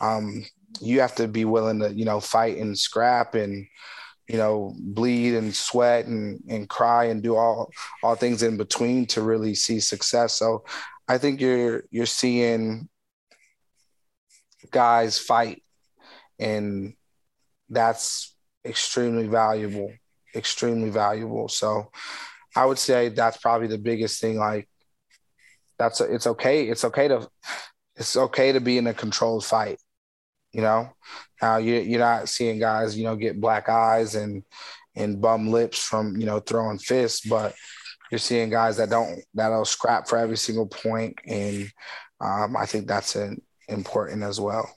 Um, 0.00 0.44
you 0.80 1.00
have 1.00 1.14
to 1.16 1.28
be 1.28 1.44
willing 1.44 1.80
to, 1.80 1.92
you 1.92 2.04
know, 2.04 2.20
fight 2.20 2.58
and 2.58 2.78
scrap 2.78 3.34
and, 3.34 3.66
you 4.28 4.36
know, 4.36 4.74
bleed 4.78 5.34
and 5.34 5.54
sweat 5.54 6.06
and 6.06 6.42
and 6.48 6.68
cry 6.68 7.06
and 7.06 7.22
do 7.22 7.34
all 7.34 7.70
all 8.02 8.14
things 8.14 8.42
in 8.42 8.56
between 8.56 9.06
to 9.06 9.22
really 9.22 9.54
see 9.54 9.80
success. 9.80 10.34
So 10.34 10.64
I 11.08 11.18
think 11.18 11.40
you're 11.40 11.84
you're 11.90 12.06
seeing 12.06 12.88
guys 14.70 15.18
fight 15.18 15.62
and 16.38 16.94
that's 17.70 18.34
extremely 18.64 19.26
valuable, 19.26 19.92
extremely 20.34 20.90
valuable. 20.90 21.48
So 21.48 21.90
I 22.54 22.66
would 22.66 22.78
say 22.78 23.08
that's 23.08 23.38
probably 23.38 23.68
the 23.68 23.78
biggest 23.78 24.20
thing 24.20 24.38
like 24.38 24.68
that's 25.78 26.00
a, 26.00 26.12
it's 26.12 26.26
okay. 26.26 26.68
It's 26.68 26.84
okay 26.84 27.08
to 27.08 27.28
it's 27.96 28.16
okay 28.16 28.52
to 28.52 28.60
be 28.60 28.78
in 28.78 28.86
a 28.86 28.94
controlled 28.94 29.44
fight. 29.44 29.78
You 30.52 30.62
know, 30.62 30.90
now 31.42 31.58
you 31.58 31.74
you're 31.76 32.00
not 32.00 32.28
seeing 32.28 32.58
guys 32.58 32.96
you 32.96 33.04
know 33.04 33.16
get 33.16 33.40
black 33.40 33.68
eyes 33.68 34.14
and 34.14 34.42
and 34.96 35.20
bum 35.20 35.48
lips 35.50 35.78
from 35.78 36.16
you 36.16 36.26
know 36.26 36.40
throwing 36.40 36.78
fists, 36.78 37.26
but 37.26 37.54
you're 38.10 38.18
seeing 38.18 38.50
guys 38.50 38.78
that 38.78 38.90
don't 38.90 39.20
that'll 39.34 39.64
scrap 39.64 40.08
for 40.08 40.18
every 40.18 40.36
single 40.36 40.66
point, 40.66 41.18
and 41.26 41.70
um, 42.20 42.56
I 42.56 42.66
think 42.66 42.86
that's 42.86 43.14
an, 43.14 43.42
important 43.68 44.22
as 44.22 44.40
well. 44.40 44.74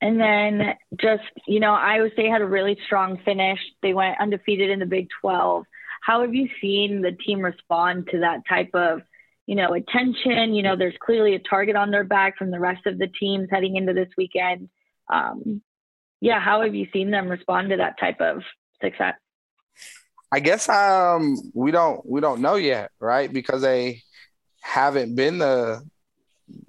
And 0.00 0.20
then 0.20 0.74
just, 1.00 1.22
you 1.46 1.60
know, 1.60 1.72
Iowa 1.72 2.10
State 2.12 2.30
had 2.30 2.42
a 2.42 2.46
really 2.46 2.76
strong 2.84 3.18
finish. 3.24 3.58
They 3.80 3.94
went 3.94 4.20
undefeated 4.20 4.68
in 4.68 4.78
the 4.78 4.86
Big 4.86 5.08
12. 5.22 5.64
How 6.02 6.20
have 6.20 6.34
you 6.34 6.48
seen 6.60 7.00
the 7.00 7.12
team 7.12 7.40
respond 7.40 8.08
to 8.10 8.18
that 8.18 8.42
type 8.46 8.68
of, 8.74 9.00
you 9.46 9.54
know, 9.54 9.74
attention? 9.74 10.54
You 10.54 10.62
know, 10.62 10.76
there's 10.76 10.94
clearly 11.04 11.34
a 11.34 11.38
target 11.38 11.76
on 11.76 11.90
their 11.90 12.04
back 12.04 12.36
from 12.36 12.50
the 12.50 12.60
rest 12.60 12.86
of 12.86 12.98
the 12.98 13.08
teams 13.08 13.48
heading 13.50 13.76
into 13.76 13.92
this 13.92 14.08
weekend. 14.16 14.68
Um, 15.12 15.62
yeah, 16.20 16.40
how 16.40 16.62
have 16.62 16.74
you 16.74 16.86
seen 16.92 17.10
them 17.10 17.28
respond 17.28 17.70
to 17.70 17.76
that 17.76 17.98
type 17.98 18.20
of 18.20 18.42
success? 18.82 19.14
I 20.32 20.40
guess 20.40 20.68
um, 20.68 21.36
we 21.54 21.70
don't 21.70 22.04
we 22.04 22.20
don't 22.20 22.40
know 22.40 22.56
yet, 22.56 22.90
right? 22.98 23.32
Because 23.32 23.62
they 23.62 24.02
haven't 24.60 25.14
been 25.14 25.38
the 25.38 25.82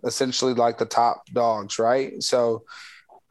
essentially 0.03 0.53
like 0.53 0.78
the 0.78 0.86
top 0.86 1.26
dogs, 1.34 1.80
right? 1.80 2.21
So 2.21 2.63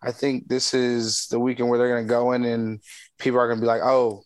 I 0.02 0.12
think 0.12 0.48
this 0.48 0.74
is 0.74 1.28
the 1.28 1.38
weekend 1.38 1.68
where 1.68 1.78
they're 1.78 1.88
going 1.88 2.04
to 2.04 2.08
go 2.08 2.32
in 2.32 2.44
and 2.44 2.80
people 3.18 3.38
are 3.38 3.46
going 3.46 3.58
to 3.58 3.62
be 3.62 3.66
like, 3.66 3.82
oh, 3.82 4.22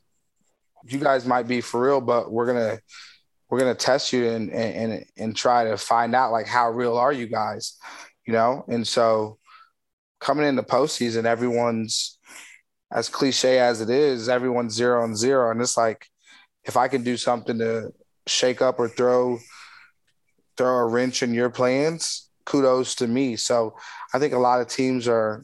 you 0.87 0.99
guys 0.99 1.27
might 1.27 1.47
be 1.49 1.61
for 1.61 1.81
real, 1.81 2.01
but 2.01 2.31
we're 2.31 2.47
gonna 2.47 2.79
we're 3.51 3.59
gonna 3.59 3.75
test 3.75 4.13
you 4.13 4.29
and 4.29 4.51
and 4.51 5.05
and 5.17 5.37
try 5.37 5.65
to 5.65 5.77
find 5.77 6.15
out 6.15 6.33
like 6.33 6.47
how 6.47 6.71
real 6.71 6.97
are 6.97 7.13
you 7.13 7.27
guys, 7.27 7.77
you 8.27 8.33
know? 8.33 8.65
And 8.69 8.87
so 8.87 9.39
coming 10.21 10.47
into 10.47 10.63
postseason, 10.63 11.25
everyone's 11.25 12.19
as 12.91 13.09
cliche 13.09 13.59
as 13.59 13.81
it 13.81 13.91
is, 13.91 14.29
everyone's 14.29 14.75
zero 14.75 15.05
and 15.05 15.17
zero. 15.17 15.51
And 15.51 15.61
it's 15.61 15.77
like, 15.77 16.07
if 16.65 16.77
I 16.77 16.89
can 16.89 17.03
do 17.03 17.17
something 17.17 17.59
to 17.59 17.93
shake 18.27 18.61
up 18.63 18.79
or 18.79 18.89
throw 18.89 19.39
throw 20.57 20.77
a 20.79 20.87
wrench 20.87 21.23
in 21.23 21.33
your 21.35 21.51
plans, 21.51 22.29
kudos 22.45 22.97
to 22.97 23.07
me. 23.07 23.37
So 23.37 23.77
I 24.13 24.19
think 24.19 24.35
a 24.35 24.39
lot 24.39 24.61
of 24.61 24.69
teams 24.69 25.07
are 25.07 25.43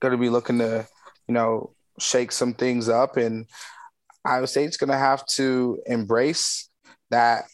going 0.00 0.12
to 0.12 0.18
be 0.18 0.28
looking 0.28 0.58
to, 0.58 0.86
you 1.26 1.34
know, 1.34 1.72
shake 1.98 2.32
some 2.32 2.52
things 2.52 2.88
up. 2.88 3.16
And 3.16 3.46
Iowa 4.24 4.46
State's 4.46 4.76
going 4.76 4.90
to 4.90 4.96
have 4.96 5.24
to 5.26 5.80
embrace 5.86 6.68
that 7.10 7.44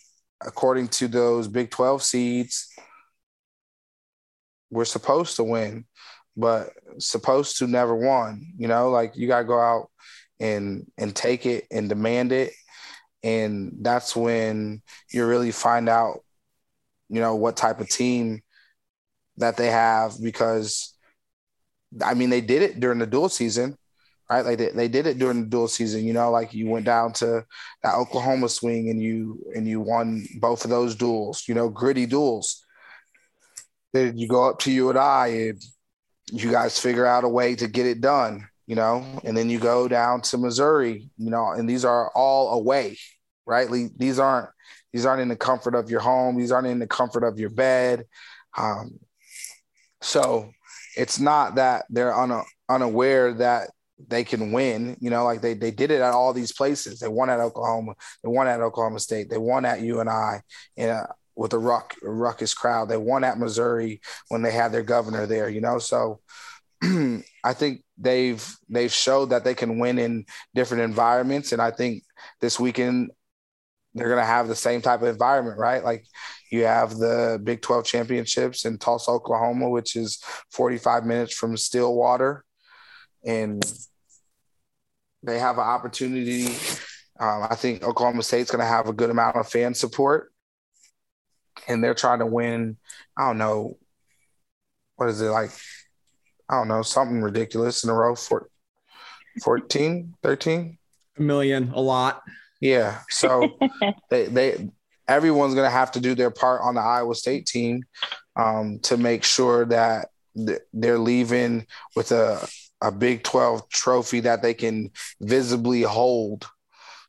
according 0.45 0.89
to 0.89 1.09
those 1.09 1.49
Big 1.49 1.71
12 1.71 2.03
seeds, 2.03 2.69
we're 4.71 4.85
supposed 4.85 5.37
to 5.37 5.45
win, 5.45 5.85
but 6.37 6.71
supposed 6.99 7.59
to 7.59 7.67
never 7.67 7.95
won. 7.95 8.47
You 8.59 8.69
know, 8.69 8.91
like 8.91 9.17
you 9.17 9.29
got 9.29 9.39
to 9.39 9.45
go 9.45 9.61
out 9.61 9.91
and 10.39 10.91
and 10.99 11.15
take 11.15 11.47
it 11.47 11.67
and 11.71 11.89
demand 11.89 12.33
it, 12.33 12.53
and 13.23 13.73
that's 13.81 14.15
when 14.15 14.83
you 15.11 15.25
really 15.27 15.53
find 15.53 15.89
out, 15.89 16.19
you 17.09 17.21
know, 17.21 17.37
what 17.37 17.57
type 17.57 17.81
of 17.81 17.89
team 17.89 18.43
that 19.39 19.57
they 19.57 19.71
have 19.71 20.15
because, 20.21 20.95
I 22.03 22.15
mean, 22.15 22.31
they 22.31 22.41
did 22.41 22.63
it 22.63 22.81
during 22.81 22.99
the 22.99 23.07
dual 23.07 23.29
season 23.29 23.77
right? 24.31 24.45
Like 24.45 24.59
they, 24.59 24.71
they 24.71 24.89
did 24.89 25.07
it 25.07 25.19
during 25.19 25.43
the 25.43 25.49
dual 25.49 25.69
season, 25.69 26.05
you 26.05 26.13
know, 26.13 26.31
like 26.31 26.53
you 26.53 26.69
went 26.69 26.85
down 26.85 27.13
to 27.15 27.45
that 27.83 27.95
Oklahoma 27.95 28.49
swing 28.49 28.91
and 28.91 29.01
you 29.01 29.45
and 29.55 29.69
you 29.69 29.81
won 29.81 30.27
both 30.41 30.65
of 30.65 30.71
those 30.71 30.97
duals, 30.97 31.49
you 31.49 31.55
know, 31.55 31.69
gritty 31.69 32.07
duals. 32.07 32.61
Then 33.93 34.19
you 34.19 34.29
go 34.29 34.49
up 34.49 34.59
to 34.61 34.73
UNI 34.73 35.49
and 35.49 35.63
you 36.33 36.51
guys 36.51 36.79
figure 36.79 37.07
out 37.07 37.25
a 37.25 37.29
way 37.29 37.55
to 37.55 37.69
get 37.69 37.87
it 37.87 38.01
done, 38.01 38.49
you 38.67 38.75
know, 38.75 39.05
and 39.25 39.37
then 39.37 39.49
you 39.49 39.59
go 39.59 39.89
down 39.89 40.21
to 40.23 40.39
Missouri, 40.39 41.09
you 41.17 41.31
know, 41.31 41.53
and 41.53 41.69
these 41.69 41.85
are 41.85 42.11
all 42.15 42.59
away, 42.59 42.99
right? 43.47 43.69
These 43.97 44.19
aren't 44.19 44.51
these 44.93 45.07
aren't 45.07 45.23
in 45.23 45.29
the 45.29 45.37
comfort 45.37 45.75
of 45.75 45.91
your 45.91 46.01
home, 46.01 46.37
these 46.37 46.51
aren't 46.51 46.67
in 46.67 46.79
the 46.79 46.87
comfort 46.87 47.23
of 47.23 47.39
your 47.39 47.51
bed. 47.51 48.05
Um, 48.57 48.99
so 50.01 50.51
it's 50.97 51.21
not 51.21 51.57
that 51.57 51.85
they're 51.91 52.17
una, 52.17 52.43
unaware 52.69 53.35
that 53.35 53.71
they 54.09 54.25
can 54.25 54.53
win. 54.53 54.97
You 55.01 55.11
know, 55.11 55.25
like 55.25 55.41
they 55.41 55.55
they 55.55 55.71
did 55.71 55.91
it 55.91 56.01
at 56.01 56.13
all 56.13 56.33
these 56.33 56.53
places. 56.53 57.01
They 57.01 57.09
won 57.09 57.31
at 57.31 57.41
Oklahoma. 57.41 57.95
They 58.23 58.29
won 58.29 58.49
at 58.49 58.61
Oklahoma 58.61 59.01
State. 59.01 59.31
They 59.31 59.39
won 59.39 59.65
at 59.65 59.81
UNI 59.81 60.41
in 60.77 60.91
a, 60.91 61.09
with 61.35 61.53
a 61.53 61.59
ruck 61.59 61.95
ruckus 62.03 62.55
crowd. 62.55 62.89
They 62.89 62.97
won 62.97 63.25
at 63.25 63.39
Missouri 63.39 64.01
when 64.29 64.43
they 64.43 64.53
had 64.53 64.73
their 64.73 64.83
governor 64.83 65.27
there. 65.27 65.49
You 65.49 65.61
know, 65.61 65.79
so 65.79 66.21
I 66.83 67.53
think 67.53 67.85
they've 67.99 68.45
they've 68.69 68.93
showed 68.93 69.31
that 69.31 69.45
they 69.45 69.55
can 69.55 69.79
win 69.79 69.99
in 69.99 70.27
different 70.55 70.85
environments, 70.85 71.53
and 71.53 71.63
I 71.63 71.71
think 71.71 72.03
this 72.41 72.61
weekend 72.61 73.11
they're 73.95 74.09
going 74.09 74.21
to 74.21 74.27
have 74.27 74.47
the 74.47 74.55
same 74.55 74.83
type 74.83 75.01
of 75.01 75.09
environment, 75.09 75.59
right? 75.59 75.83
Like 75.83 76.05
you 76.51 76.65
have 76.65 76.99
the 76.99 77.41
Big 77.43 77.63
12 77.63 77.87
championships 77.87 78.67
in 78.67 78.77
Tulsa, 78.77 79.11
Oklahoma, 79.11 79.71
which 79.71 79.97
is 79.97 80.23
45 80.51 81.07
minutes 81.07 81.35
from 81.35 81.57
Stillwater 81.57 82.45
and 83.27 83.63
they 85.23 85.39
have 85.39 85.59
an 85.59 85.65
opportunity. 85.65 86.47
Um, 87.19 87.47
I 87.51 87.55
think 87.57 87.83
Oklahoma 87.83 88.23
State's 88.23 88.51
going 88.51 88.61
to 88.61 88.67
have 88.67 88.89
a 88.89 88.93
good 88.93 89.11
amount 89.11 89.37
of 89.37 89.49
fan 89.49 89.75
support, 89.75 90.33
and 91.67 91.83
they're 91.83 91.95
trying 91.95 92.21
to 92.21 92.27
win. 92.27 92.77
I 93.19 93.27
don't 93.27 93.39
know 93.39 93.79
what 94.97 95.09
is 95.09 95.21
it 95.21 95.27
like. 95.27 95.51
I 96.49 96.55
don't 96.55 96.69
know 96.69 96.83
something 96.83 97.21
ridiculous 97.23 97.83
in 97.83 97.91
a 97.91 97.95
row 97.95 98.15
for 98.15 98.49
14, 99.43 100.15
13? 100.23 100.79
A 101.19 101.23
million, 101.23 101.73
a 101.75 101.81
lot. 101.81 102.23
Yeah. 102.61 103.01
So 103.09 103.59
they 104.11 104.27
they 104.27 104.69
everyone's 105.09 105.55
going 105.55 105.67
to 105.67 105.71
have 105.71 105.93
to 105.93 106.01
do 106.01 106.15
their 106.15 106.31
part 106.31 106.63
on 106.63 106.75
the 106.75 106.81
Iowa 106.81 107.15
State 107.15 107.47
team 107.47 107.85
um, 108.37 108.79
to 108.81 108.97
make 108.97 109.25
sure 109.25 109.65
that 109.67 110.09
they're 110.73 110.99
leaving 110.99 111.67
with 111.95 112.13
a 112.13 112.47
a 112.81 112.93
Big 112.93 113.23
12 113.23 113.69
trophy 113.69 114.21
that 114.21 114.43
they 114.43 114.55
can 114.55 114.91
visibly 115.21 115.83
hold. 115.83 116.47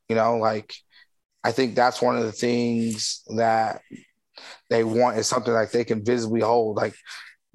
You 0.09 0.15
know, 0.15 0.37
like 0.37 0.73
I 1.43 1.51
think 1.51 1.75
that's 1.75 2.01
one 2.01 2.17
of 2.17 2.23
the 2.23 2.31
things 2.31 3.23
that 3.35 3.81
they 4.69 4.83
want 4.83 5.17
is 5.17 5.27
something 5.27 5.53
like 5.53 5.71
they 5.71 5.83
can 5.83 6.03
visibly 6.03 6.41
hold. 6.41 6.77
Like 6.77 6.95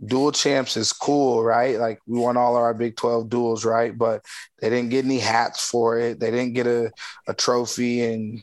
dual 0.04 0.32
champs 0.32 0.76
is 0.76 0.92
cool, 0.92 1.42
right? 1.42 1.78
Like 1.78 2.00
we 2.06 2.18
won 2.18 2.36
all 2.36 2.56
of 2.56 2.62
our 2.62 2.74
Big 2.74 2.96
12 2.96 3.28
duals, 3.28 3.64
right? 3.64 3.96
But 3.96 4.24
they 4.60 4.70
didn't 4.70 4.90
get 4.90 5.04
any 5.04 5.18
hats 5.18 5.68
for 5.68 5.98
it. 5.98 6.20
They 6.20 6.30
didn't 6.30 6.54
get 6.54 6.66
a, 6.66 6.90
a 7.26 7.34
trophy 7.34 8.04
and 8.04 8.42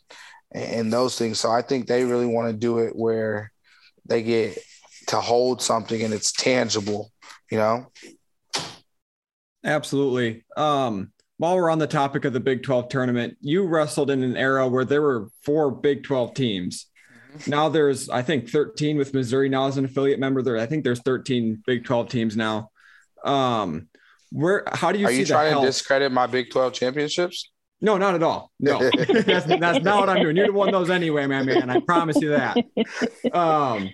and 0.51 0.91
those 0.91 1.17
things. 1.17 1.39
So 1.39 1.51
I 1.51 1.61
think 1.61 1.85
they 1.85 2.05
really 2.05 2.25
want 2.25 2.49
to 2.49 2.57
do 2.57 2.79
it 2.79 2.95
where 2.95 3.51
they 4.05 4.23
get 4.23 4.57
to 5.07 5.17
hold 5.21 5.61
something 5.61 6.01
and 6.01 6.13
it's 6.13 6.31
tangible, 6.31 7.11
you 7.51 7.57
know? 7.57 7.87
Absolutely. 9.63 10.43
Um, 10.55 11.11
while 11.37 11.55
we're 11.55 11.69
on 11.69 11.79
the 11.79 11.87
topic 11.87 12.25
of 12.25 12.33
the 12.33 12.39
Big 12.39 12.63
12 12.63 12.89
tournament, 12.89 13.37
you 13.41 13.65
wrestled 13.65 14.09
in 14.11 14.23
an 14.23 14.35
era 14.35 14.67
where 14.67 14.85
there 14.85 15.01
were 15.01 15.29
four 15.43 15.71
Big 15.71 16.03
12 16.03 16.33
teams. 16.33 16.87
Mm-hmm. 17.33 17.49
Now 17.49 17.69
there's, 17.69 18.09
I 18.09 18.21
think, 18.21 18.49
13 18.49 18.97
with 18.97 19.13
Missouri 19.13 19.49
now 19.49 19.67
as 19.67 19.77
an 19.77 19.85
affiliate 19.85 20.19
member. 20.19 20.41
There, 20.41 20.57
I 20.57 20.65
think 20.65 20.83
there's 20.83 21.01
13 21.01 21.63
Big 21.65 21.85
12 21.85 22.09
teams 22.09 22.35
now. 22.35 22.71
Um, 23.23 23.87
where, 24.31 24.63
how 24.71 24.91
do 24.91 24.99
you? 24.99 25.05
Are 25.05 25.11
you 25.11 25.25
trying 25.25 25.55
to 25.55 25.65
discredit 25.65 26.11
my 26.11 26.27
Big 26.27 26.51
12 26.51 26.73
championships? 26.73 27.49
No, 27.81 27.97
not 27.97 28.15
at 28.15 28.23
all. 28.23 28.51
No, 28.59 28.79
that's, 29.07 29.45
that's 29.45 29.83
not 29.83 30.01
what 30.01 30.09
I'm 30.09 30.21
doing. 30.21 30.35
You'd 30.35 30.47
have 30.47 30.55
won 30.55 30.71
those 30.71 30.89
anyway, 30.89 31.25
my 31.25 31.43
man. 31.43 31.69
I 31.69 31.79
promise 31.79 32.17
you 32.21 32.29
that. 32.29 32.57
Um, 33.33 33.89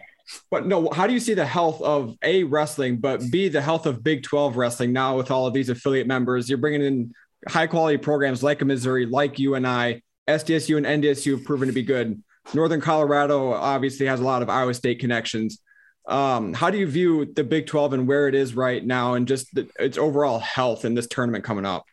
but 0.49 0.65
no, 0.65 0.89
how 0.91 1.07
do 1.07 1.13
you 1.13 1.19
see 1.19 1.34
the 1.34 1.45
health 1.45 1.82
of 1.82 2.17
a 2.23 2.43
wrestling, 2.43 2.97
but 2.97 3.21
b 3.32 3.47
the 3.47 3.61
health 3.61 3.86
of 3.86 4.03
Big 4.03 4.23
12 4.23 4.57
wrestling 4.57 4.93
now 4.93 5.17
with 5.17 5.32
all 5.32 5.47
of 5.47 5.53
these 5.53 5.69
affiliate 5.69 6.07
members? 6.07 6.49
You're 6.49 6.57
bringing 6.57 6.82
in 6.82 7.13
high 7.47 7.67
quality 7.67 7.97
programs 7.97 8.41
like 8.41 8.63
Missouri, 8.63 9.05
like 9.05 9.39
UNI, 9.39 10.03
SDSU 10.28 10.78
and 10.78 11.03
NDSU 11.03 11.32
have 11.38 11.45
proven 11.45 11.67
to 11.67 11.73
be 11.73 11.84
good. 11.84 12.21
Northern 12.53 12.82
Colorado 12.82 13.53
obviously 13.53 14.07
has 14.07 14.19
a 14.19 14.23
lot 14.23 14.41
of 14.41 14.49
Iowa 14.49 14.73
State 14.73 14.99
connections. 14.99 15.59
Um, 16.07 16.53
how 16.53 16.69
do 16.69 16.78
you 16.78 16.88
view 16.88 17.26
the 17.26 17.43
Big 17.43 17.65
12 17.65 17.93
and 17.93 18.07
where 18.07 18.28
it 18.28 18.36
is 18.36 18.55
right 18.55 18.84
now 18.84 19.15
and 19.15 19.28
just 19.28 19.53
the, 19.53 19.67
its 19.80 19.97
overall 19.97 20.39
health 20.39 20.86
in 20.86 20.93
this 20.93 21.07
tournament 21.07 21.43
coming 21.43 21.65
up? 21.65 21.86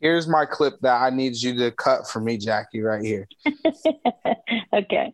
Here's 0.00 0.26
my 0.26 0.46
clip 0.46 0.74
that 0.80 1.00
I 1.00 1.10
need 1.10 1.36
you 1.36 1.54
to 1.58 1.70
cut 1.72 2.08
for 2.08 2.20
me, 2.20 2.38
Jackie, 2.38 2.80
right 2.80 3.04
here. 3.04 3.28
okay 4.72 5.12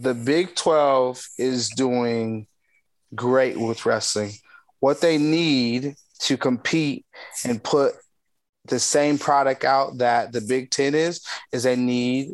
the 0.00 0.14
Big 0.14 0.54
12 0.54 1.26
is 1.38 1.70
doing 1.70 2.46
great 3.14 3.58
with 3.58 3.84
wrestling. 3.84 4.30
What 4.78 5.00
they 5.00 5.18
need 5.18 5.96
to 6.20 6.36
compete 6.36 7.04
and 7.44 7.62
put 7.62 7.94
the 8.66 8.78
same 8.78 9.18
product 9.18 9.64
out 9.64 9.98
that 9.98 10.32
the 10.32 10.40
Big 10.40 10.70
10 10.70 10.94
is, 10.94 11.26
is 11.52 11.64
they 11.64 11.74
need 11.74 12.28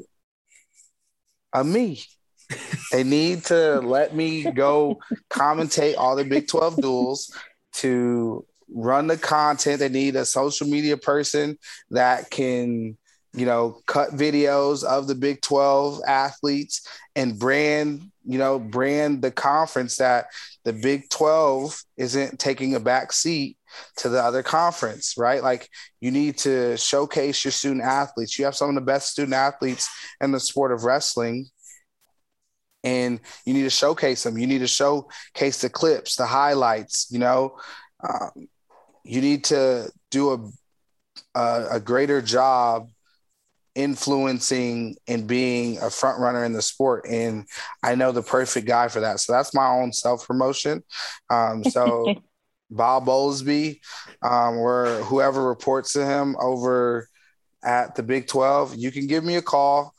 a 1.55 1.65
me. 1.65 2.03
they 2.93 3.03
need 3.03 3.45
to 3.45 3.81
let 3.81 4.15
me 4.15 4.45
go 4.53 4.99
commentate 5.31 5.97
all 5.97 6.17
the 6.17 6.25
Big 6.25 6.47
12 6.47 6.77
duals 6.77 7.33
to 7.77 8.45
run 8.69 9.07
the 9.07 9.17
content. 9.17 9.79
They 9.79 9.89
need 9.89 10.17
a 10.17 10.27
social 10.27 10.67
media 10.67 10.99
person 10.99 11.57
that 11.91 12.29
can 12.31 12.99
you 13.35 13.47
know, 13.47 13.81
cut 13.87 14.11
videos 14.11 14.85
of 14.85 15.07
the 15.07 15.15
Big 15.15 15.41
12 15.43 16.01
athletes 16.07 16.87
and 17.17 17.39
brand, 17.39 18.11
you 18.25 18.39
know, 18.39 18.59
brand 18.59 19.23
the 19.23 19.31
conference 19.31 19.97
that 19.97 20.27
the 20.65 20.73
Big 20.73 21.09
12 21.11 21.83
isn't 21.97 22.39
taking 22.39 22.75
a 22.75 22.81
back 22.81 23.13
seat 23.13 23.57
to 23.97 24.09
the 24.09 24.23
other 24.23 24.43
conference, 24.43 25.15
right? 25.19 25.43
Like 25.43 25.69
you 26.01 26.13
need 26.13 26.39
to 26.39 26.77
showcase 26.77 27.45
your 27.45 27.53
student 27.53 27.83
athletes. 27.83 28.39
You 28.39 28.45
have 28.45 28.57
some 28.57 28.69
of 28.69 28.77
the 28.77 28.81
best 28.81 29.11
student 29.11 29.35
athletes 29.35 29.89
in 30.21 30.31
the 30.31 30.41
sport 30.41 30.73
of 30.73 30.85
wrestling. 30.85 31.47
And 32.85 33.19
you 33.47 33.55
need 33.55 33.63
to 33.63 33.71
showcase 33.71 34.23
them. 34.23 34.39
You 34.39 34.47
need 34.47 34.59
to 34.59 34.69
showcase 34.69 35.61
the 35.61 35.71
clips, 35.71 36.17
the 36.17 36.27
highlights. 36.27 37.09
You 37.11 37.19
know, 37.19 37.59
um, 38.07 38.49
you 39.03 39.21
need 39.21 39.45
to 39.45 39.91
do 40.11 40.33
a, 40.33 41.39
a, 41.39 41.67
a 41.73 41.81
greater 41.81 42.21
job 42.21 42.91
influencing 43.75 44.97
and 45.09 45.27
being 45.27 45.79
a 45.79 45.91
front 45.91 46.21
runner 46.21 46.45
in 46.45 46.53
the 46.53 46.63
sport 46.63 47.07
and 47.09 47.47
i 47.83 47.95
know 47.95 48.13
the 48.13 48.23
perfect 48.23 48.67
guy 48.67 48.89
for 48.89 49.01
that. 49.01 49.21
So 49.21 49.33
that's 49.33 49.55
my 49.55 49.67
own 49.67 49.93
self 49.93 50.27
promotion 50.27 50.83
um, 51.31 51.65
so 51.65 52.15
Bob 52.71 53.07
Bowlsby 53.07 53.81
um, 54.23 54.57
or 54.57 54.87
whoever 55.05 55.47
reports 55.47 55.93
to 55.93 56.05
him 56.05 56.37
over 56.41 57.09
at 57.63 57.95
the 57.95 58.03
big 58.03 58.27
12 58.27 58.77
you 58.77 58.91
can 58.91 59.07
give 59.07 59.25
me 59.25 59.37
a 59.37 59.43
call 59.43 59.93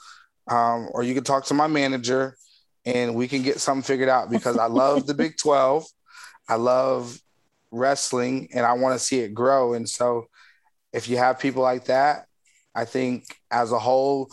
um, 0.47 0.87
or 0.91 1.03
you 1.03 1.13
can 1.13 1.23
talk 1.23 1.45
to 1.45 1.53
my 1.53 1.67
manager 1.67 2.37
and 2.85 3.15
we 3.15 3.27
can 3.27 3.41
get 3.41 3.59
something 3.59 3.83
figured 3.83 4.09
out 4.09 4.29
because 4.29 4.57
i 4.57 4.65
love 4.65 5.05
the 5.05 5.13
big 5.13 5.37
12 5.37 5.85
i 6.47 6.55
love 6.55 7.19
wrestling 7.75 8.49
and 8.53 8.65
I 8.65 8.73
want 8.73 8.97
to 8.97 9.05
see 9.05 9.19
it 9.19 9.33
grow. 9.33 9.73
And 9.73 9.87
so 9.87 10.27
if 10.93 11.07
you 11.07 11.17
have 11.17 11.39
people 11.39 11.61
like 11.61 11.85
that, 11.85 12.25
I 12.75 12.85
think 12.85 13.23
as 13.51 13.71
a 13.71 13.79
whole, 13.79 14.29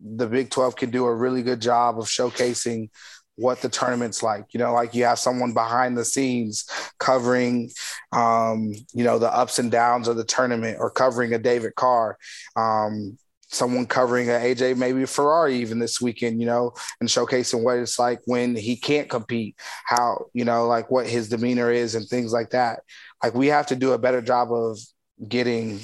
the 0.00 0.26
Big 0.26 0.50
12 0.50 0.76
can 0.76 0.90
do 0.90 1.04
a 1.04 1.14
really 1.14 1.42
good 1.42 1.60
job 1.60 1.98
of 1.98 2.06
showcasing 2.06 2.88
what 3.36 3.62
the 3.62 3.68
tournament's 3.68 4.22
like. 4.22 4.52
You 4.52 4.58
know, 4.58 4.72
like 4.72 4.94
you 4.94 5.04
have 5.04 5.18
someone 5.18 5.54
behind 5.54 5.96
the 5.96 6.04
scenes 6.04 6.66
covering, 6.98 7.70
um, 8.12 8.72
you 8.92 9.04
know, 9.04 9.18
the 9.18 9.32
ups 9.32 9.58
and 9.58 9.70
downs 9.70 10.08
of 10.08 10.16
the 10.16 10.24
tournament 10.24 10.78
or 10.80 10.90
covering 10.90 11.32
a 11.32 11.38
David 11.38 11.74
Carr. 11.74 12.18
Um, 12.56 13.16
someone 13.52 13.84
covering 13.84 14.28
a 14.28 14.34
AJ 14.34 14.76
maybe 14.76 15.04
Ferrari 15.06 15.56
even 15.56 15.78
this 15.78 16.00
weekend, 16.00 16.40
you 16.40 16.46
know, 16.46 16.72
and 17.00 17.08
showcasing 17.08 17.62
what 17.62 17.78
it's 17.78 17.98
like 17.98 18.20
when 18.26 18.54
he 18.54 18.76
can't 18.76 19.08
compete, 19.08 19.56
how, 19.84 20.26
you 20.32 20.44
know, 20.44 20.66
like 20.66 20.90
what 20.90 21.06
his 21.06 21.28
demeanor 21.28 21.70
is 21.70 21.94
and 21.94 22.06
things 22.06 22.32
like 22.32 22.50
that. 22.50 22.80
Like 23.22 23.34
we 23.34 23.48
have 23.48 23.66
to 23.68 23.76
do 23.76 23.92
a 23.92 23.98
better 23.98 24.22
job 24.22 24.52
of 24.52 24.78
getting 25.26 25.80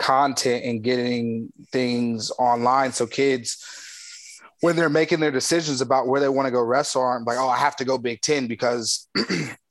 content 0.00 0.64
and 0.64 0.82
getting 0.82 1.52
things 1.70 2.32
online 2.38 2.90
so 2.90 3.06
kids 3.06 3.64
when 4.62 4.74
they're 4.74 4.88
making 4.88 5.20
their 5.20 5.30
decisions 5.30 5.80
about 5.80 6.06
where 6.06 6.20
they 6.20 6.28
want 6.28 6.46
to 6.46 6.50
go 6.50 6.62
wrestle 6.62 7.02
aren't 7.02 7.26
like 7.26 7.38
oh 7.38 7.48
i 7.48 7.56
have 7.56 7.76
to 7.76 7.84
go 7.84 7.98
big 7.98 8.20
10 8.22 8.48
because 8.48 9.08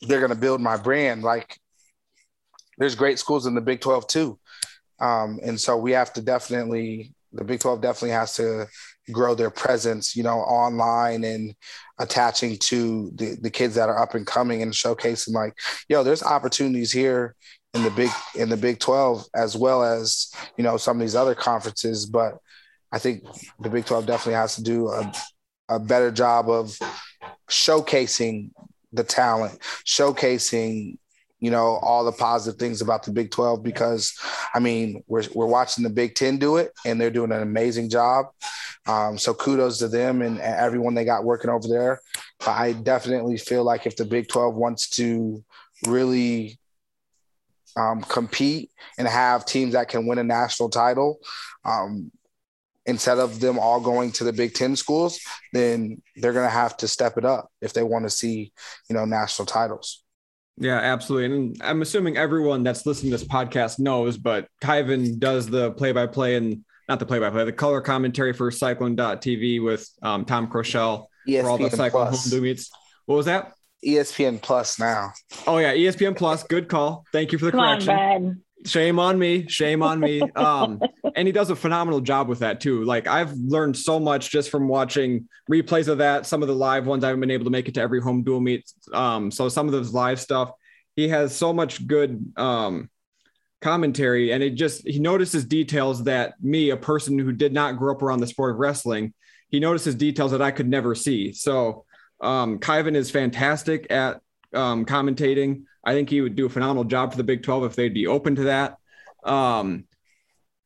they're 0.01 0.19
going 0.19 0.33
to 0.33 0.39
build 0.39 0.61
my 0.61 0.77
brand. 0.77 1.23
Like 1.23 1.59
there's 2.77 2.95
great 2.95 3.19
schools 3.19 3.45
in 3.45 3.55
the 3.55 3.61
big 3.61 3.81
12 3.81 4.07
too. 4.07 4.39
Um, 4.99 5.39
and 5.43 5.59
so 5.59 5.77
we 5.77 5.91
have 5.91 6.13
to 6.13 6.21
definitely 6.21 7.13
the 7.31 7.43
big 7.43 7.59
12 7.59 7.81
definitely 7.81 8.09
has 8.09 8.33
to 8.35 8.65
grow 9.11 9.35
their 9.35 9.51
presence 9.51 10.15
you 10.15 10.23
know 10.23 10.39
online 10.39 11.23
and 11.23 11.53
attaching 11.99 12.57
to 12.57 13.11
the, 13.15 13.37
the 13.41 13.51
kids 13.51 13.75
that 13.75 13.87
are 13.87 14.01
up 14.01 14.15
and 14.15 14.25
coming 14.25 14.63
and 14.63 14.73
showcasing 14.73 15.33
like 15.33 15.53
yo 15.87 16.03
there's 16.03 16.23
opportunities 16.23 16.91
here 16.91 17.35
in 17.73 17.83
the 17.83 17.91
big 17.91 18.09
in 18.35 18.49
the 18.49 18.57
Big 18.57 18.79
12 18.79 19.25
as 19.35 19.55
well 19.55 19.83
as 19.83 20.33
you 20.57 20.63
know 20.63 20.77
some 20.77 20.97
of 20.97 21.01
these 21.01 21.15
other 21.15 21.35
conferences 21.35 22.05
but 22.05 22.39
I 22.91 22.97
think 22.97 23.23
the 23.59 23.69
Big 23.69 23.85
12 23.85 24.07
definitely 24.07 24.33
has 24.33 24.55
to 24.55 24.63
do 24.63 24.89
a, 24.89 25.11
a 25.69 25.79
better 25.79 26.11
job 26.11 26.49
of 26.49 26.77
showcasing 27.49 28.51
the 28.91 29.03
talent 29.03 29.59
showcasing 29.85 30.97
you 31.39 31.51
know 31.51 31.79
all 31.81 32.03
the 32.03 32.11
positive 32.11 32.59
things 32.59 32.81
about 32.81 33.03
the 33.03 33.11
Big 33.11 33.31
12 33.31 33.63
because 33.63 34.17
I 34.53 34.59
mean 34.59 35.03
we're 35.07 35.23
we're 35.33 35.45
watching 35.45 35.83
the 35.83 35.89
Big 35.89 36.15
10 36.15 36.37
do 36.37 36.57
it 36.57 36.71
and 36.85 36.99
they're 36.99 37.09
doing 37.09 37.31
an 37.31 37.41
amazing 37.41 37.89
job. 37.89 38.27
Um, 38.87 39.17
so 39.17 39.33
kudos 39.33 39.77
to 39.79 39.87
them 39.87 40.21
and, 40.21 40.39
and 40.39 40.55
everyone 40.55 40.95
they 40.95 41.05
got 41.05 41.23
working 41.23 41.49
over 41.49 41.67
there. 41.67 42.01
But 42.39 42.49
I 42.49 42.73
definitely 42.73 43.37
feel 43.37 43.63
like 43.63 43.85
if 43.85 43.95
the 43.95 44.05
Big 44.05 44.27
12 44.27 44.55
wants 44.55 44.89
to 44.91 45.43
really 45.87 46.58
um, 47.77 48.01
compete 48.01 48.71
and 48.97 49.07
have 49.07 49.45
teams 49.45 49.73
that 49.73 49.89
can 49.89 50.07
win 50.07 50.17
a 50.17 50.23
national 50.23 50.69
title 50.69 51.19
um, 51.65 52.11
instead 52.85 53.19
of 53.19 53.39
them 53.39 53.59
all 53.59 53.79
going 53.79 54.11
to 54.13 54.23
the 54.23 54.33
Big 54.33 54.53
Ten 54.53 54.75
schools, 54.75 55.19
then 55.53 56.01
they're 56.15 56.33
going 56.33 56.45
to 56.45 56.49
have 56.49 56.75
to 56.77 56.87
step 56.87 57.17
it 57.17 57.25
up 57.25 57.51
if 57.61 57.73
they 57.73 57.83
want 57.83 58.05
to 58.05 58.09
see, 58.09 58.51
you 58.89 58.95
know, 58.95 59.05
national 59.05 59.45
titles. 59.45 60.03
Yeah, 60.57 60.77
absolutely. 60.77 61.25
And 61.37 61.61
I'm 61.61 61.81
assuming 61.81 62.17
everyone 62.17 62.63
that's 62.63 62.85
listening 62.85 63.11
to 63.11 63.17
this 63.17 63.27
podcast 63.27 63.79
knows, 63.79 64.17
but 64.17 64.47
Kyven 64.61 65.17
does 65.19 65.47
the 65.47 65.71
play 65.71 65.93
by 65.93 66.07
play 66.07 66.35
and 66.35 66.65
not 66.89 66.99
the 66.99 67.05
play 67.05 67.19
by 67.19 67.29
play, 67.29 67.45
the 67.45 67.53
color 67.53 67.79
commentary 67.79 68.33
for 68.33 68.51
Cyclone.tv 68.51 69.63
with 69.63 69.87
um, 70.01 70.25
Tom 70.25 70.47
Kroeschell 70.47 71.05
ESPN 71.27 71.41
for 71.41 71.49
all 71.49 71.57
the 71.57 71.69
Cyclone 71.69 72.07
Plus. 72.07 72.31
home 72.31 72.41
meets. 72.41 72.71
What 73.05 73.15
was 73.15 73.25
that? 73.27 73.53
ESPN 73.85 74.41
Plus 74.41 74.79
now. 74.79 75.11
Oh 75.47 75.57
yeah, 75.57 75.73
ESPN 75.73 76.15
Plus. 76.15 76.43
Good 76.43 76.67
call. 76.67 77.05
Thank 77.11 77.31
you 77.31 77.37
for 77.37 77.45
the 77.45 77.51
Come 77.51 77.61
correction. 77.61 77.95
On, 77.95 78.43
Shame 78.65 78.99
on 78.99 79.17
me. 79.17 79.47
Shame 79.47 79.81
on 79.81 79.99
me. 79.99 80.21
Um, 80.35 80.79
and 81.15 81.27
he 81.27 81.31
does 81.31 81.49
a 81.49 81.55
phenomenal 81.55 81.99
job 82.01 82.27
with 82.27 82.39
that 82.39 82.61
too. 82.61 82.83
Like 82.83 83.07
I've 83.07 83.33
learned 83.33 83.75
so 83.75 83.99
much 83.99 84.29
just 84.31 84.49
from 84.49 84.67
watching 84.67 85.27
replays 85.51 85.87
of 85.87 85.97
that. 85.97 86.25
Some 86.25 86.41
of 86.41 86.47
the 86.47 86.55
live 86.55 86.85
ones 86.85 87.03
I 87.03 87.07
haven't 87.07 87.21
been 87.21 87.31
able 87.31 87.45
to 87.45 87.51
make 87.51 87.67
it 87.67 87.73
to 87.75 87.81
every 87.81 88.01
home 88.01 88.23
dual 88.23 88.39
meet. 88.39 88.71
Um, 88.93 89.31
so 89.31 89.49
some 89.49 89.65
of 89.65 89.73
those 89.73 89.93
live 89.93 90.19
stuff, 90.19 90.51
he 90.95 91.09
has 91.09 91.35
so 91.35 91.51
much 91.51 91.87
good 91.87 92.33
um, 92.37 92.89
commentary, 93.61 94.31
and 94.31 94.41
it 94.41 94.51
just 94.51 94.87
he 94.87 94.99
notices 94.99 95.45
details 95.45 96.03
that 96.05 96.33
me, 96.41 96.69
a 96.69 96.77
person 96.77 97.17
who 97.17 97.31
did 97.31 97.53
not 97.53 97.77
grow 97.77 97.93
up 97.93 98.01
around 98.01 98.19
the 98.19 98.27
sport 98.27 98.53
of 98.53 98.59
wrestling, 98.59 99.13
he 99.49 99.59
notices 99.59 99.95
details 99.95 100.31
that 100.31 100.41
I 100.41 100.51
could 100.51 100.69
never 100.69 100.95
see. 100.95 101.33
So 101.33 101.85
um, 102.21 102.59
Kyven 102.59 102.95
is 102.95 103.11
fantastic 103.11 103.91
at 103.91 104.21
um, 104.53 104.85
commentating. 104.85 105.63
I 105.83 105.93
think 105.93 106.09
he 106.09 106.21
would 106.21 106.35
do 106.35 106.45
a 106.45 106.49
phenomenal 106.49 106.83
job 106.83 107.11
for 107.11 107.17
the 107.17 107.23
Big 107.23 107.43
12 107.43 107.63
if 107.65 107.75
they'd 107.75 107.93
be 107.93 108.07
open 108.07 108.35
to 108.35 108.43
that. 108.45 108.77
Um, 109.23 109.85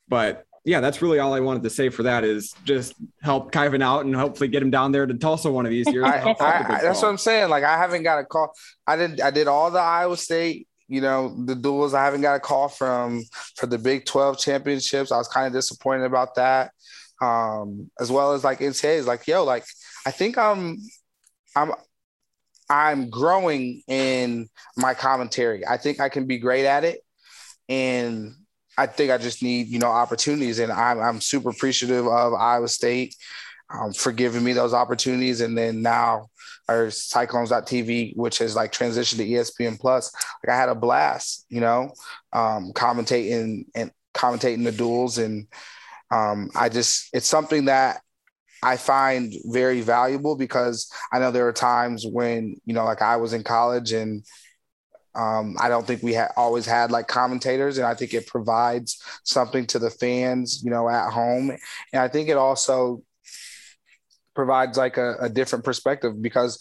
but 0.08 0.46
yeah, 0.66 0.80
that's 0.80 1.02
really 1.02 1.20
all 1.20 1.34
I 1.34 1.42
wanted 1.42 1.64
to 1.64 1.70
say 1.70 1.90
for 1.90 2.04
that 2.04 2.24
is 2.24 2.54
just 2.64 2.94
help 3.22 3.52
Kyven 3.52 3.84
out 3.84 4.06
and 4.06 4.16
hopefully 4.16 4.48
get 4.48 4.64
him 4.64 4.72
down 4.72 4.92
there 4.92 5.06
to 5.06 5.14
Tulsa 5.14 5.52
one 5.52 5.66
of 5.66 5.72
these 5.72 5.88
years. 5.92 6.06
I, 6.06 6.36
I, 6.40 6.82
that's 6.82 7.02
what 7.02 7.10
I'm 7.10 7.18
saying. 7.18 7.50
Like 7.50 7.64
I 7.64 7.78
haven't 7.78 8.04
got 8.04 8.20
a 8.20 8.26
call. 8.26 8.54
I 8.88 8.96
did 8.96 9.20
I 9.20 9.30
did 9.30 9.48
all 9.48 9.70
the 9.72 9.80
Iowa 9.80 10.16
State, 10.16 10.68
you 10.88 11.02
know, 11.02 11.36
the 11.46 11.56
duals. 11.56 11.94
I 11.94 12.06
haven't 12.06 12.22
got 12.22 12.36
a 12.36 12.40
call 12.40 12.70
from 12.70 13.24
for 13.56 13.66
the 13.66 13.78
Big 13.78 14.06
12 14.06 14.40
championships. 14.40 15.12
I 15.12 15.18
was 15.18 15.28
kind 15.28 15.48
of 15.48 15.54
disappointed 15.54 16.06
about 16.06 16.36
that. 16.36 16.72
Um, 17.22 17.90
as 18.00 18.12
well 18.12 18.34
as 18.34 18.44
like 18.44 18.60
NCAAs, 18.60 19.06
like, 19.06 19.28
yo, 19.28 19.44
like 19.44 19.66
I 20.06 20.12
think 20.12 20.38
I'm 20.38 20.78
I'm 21.56 21.72
I'm 22.70 23.10
growing 23.10 23.84
in 23.88 24.50
my 24.78 24.94
commentary. 24.94 25.66
I 25.68 25.78
think 25.78 26.00
I 26.00 26.10
can 26.10 26.26
be 26.26 26.38
great 26.38 26.66
at 26.66 26.84
it, 26.84 27.02
and 27.70 28.34
I 28.78 28.88
think 28.88 29.12
I 29.12 29.18
just 29.18 29.44
need 29.44 29.68
you 29.68 29.80
know 29.80 29.88
opportunities. 29.88 30.60
And 30.60 30.72
I'm 30.72 31.00
I'm 31.00 31.22
super 31.22 31.50
appreciative 31.50 32.08
of 32.08 32.34
Iowa 32.34 32.68
State 32.68 33.16
um, 33.70 33.94
for 33.94 34.12
giving 34.12 34.44
me 34.44 34.54
those 34.54 34.74
opportunities. 34.74 35.42
And 35.42 35.58
then 35.58 35.82
now 35.82 36.30
our 36.70 36.90
Cyclones.tv, 36.90 38.16
which 38.16 38.38
has 38.40 38.56
like 38.56 38.72
transitioned 38.72 39.18
to 39.18 39.28
ESPN 39.28 39.80
Plus. 39.80 40.14
Like 40.44 40.56
I 40.56 40.58
had 40.58 40.70
a 40.70 40.76
blast, 40.76 41.46
you 41.50 41.60
know, 41.60 41.92
um, 42.32 42.72
commentating 42.74 43.66
and 43.76 43.92
commentating 44.14 44.64
the 44.64 44.72
duals 44.72 45.24
and. 45.24 45.48
Um, 46.12 46.52
I 46.54 46.70
just, 46.70 47.10
it's 47.12 47.26
something 47.26 47.66
that 47.66 48.03
I 48.64 48.78
find 48.78 49.34
very 49.46 49.82
valuable 49.82 50.36
because 50.36 50.92
I 51.12 51.20
know 51.20 51.32
there 51.32 51.48
are 51.48 51.54
times 51.54 52.06
when, 52.08 52.56
you 52.66 52.74
know, 52.74 52.86
like 52.86 53.02
I 53.02 53.18
was 53.18 53.34
in 53.34 53.44
college 53.44 53.92
and 53.92 54.24
um, 55.16 55.58
I 55.60 55.70
don't 55.70 55.86
think 55.86 56.02
we 56.02 56.18
always 56.18 56.66
had 56.66 56.92
like 56.92 57.08
commentators, 57.08 57.78
and 57.78 57.86
I 57.86 57.94
think 57.94 58.14
it 58.14 58.26
provides 58.26 59.00
something 59.24 59.68
to 59.68 59.80
the 59.80 59.92
fans, 59.92 60.64
you 60.64 60.72
know, 60.72 60.90
at 60.90 61.12
home. 61.12 61.52
And 61.52 62.02
I 62.02 62.08
think 62.08 62.30
it 62.30 62.38
also 62.38 63.04
provides 64.34 64.78
like 64.78 64.98
a, 64.98 65.16
a 65.20 65.30
different 65.30 65.66
perspective 65.66 66.20
because, 66.20 66.58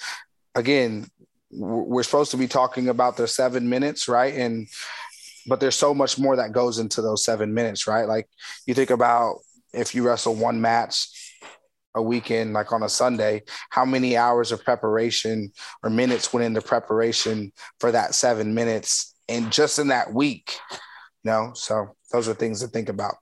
again, 0.55 1.07
we're 1.51 2.03
supposed 2.03 2.31
to 2.33 2.37
be 2.37 2.49
talking 2.49 2.89
about 2.89 3.17
the 3.17 3.27
seven 3.27 3.71
minutes, 3.71 4.09
right? 4.09 4.35
And 4.35 4.69
but 5.47 5.59
there's 5.59 5.75
so 5.75 5.95
much 5.95 6.19
more 6.19 6.37
that 6.37 6.53
goes 6.53 6.79
into 6.79 7.01
those 7.01 7.25
seven 7.25 7.55
minutes, 7.55 7.87
right? 7.87 8.07
Like 8.07 8.29
you 8.67 8.75
think 8.75 8.91
about 8.91 9.37
if 9.73 9.95
you 9.95 10.07
wrestle 10.07 10.35
one 10.35 10.61
match 10.61 11.22
a 11.95 12.03
weekend, 12.03 12.53
like 12.53 12.73
on 12.73 12.83
a 12.83 12.89
Sunday, 12.89 13.43
how 13.71 13.85
many 13.85 14.17
hours 14.17 14.53
of 14.53 14.65
preparation 14.65 15.53
or 15.83 15.91
minutes 15.91 16.33
went 16.33 16.45
into 16.45 16.63
preparation 16.63 17.53
for 17.81 17.93
that 17.93 18.15
seven 18.15 18.55
minutes 18.55 19.15
and 19.29 19.53
just 19.53 19.79
in 19.79 19.89
that 19.89 20.13
week? 20.13 20.59
You 21.25 21.31
know, 21.31 21.53
so 21.55 21.95
those 22.11 22.29
are 22.29 22.35
things 22.35 22.61
to 22.61 22.69
think 22.69 22.89
about. 22.89 23.15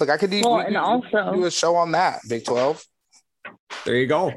Look, 0.00 0.10
I 0.10 0.16
could 0.16 0.30
do, 0.30 0.42
well, 0.44 0.58
and 0.58 0.76
also, 0.76 1.32
do 1.34 1.44
a 1.44 1.50
show 1.50 1.76
on 1.76 1.92
that, 1.92 2.20
Big 2.28 2.44
12. 2.44 2.84
There 3.84 3.96
you 3.96 4.06
go. 4.06 4.32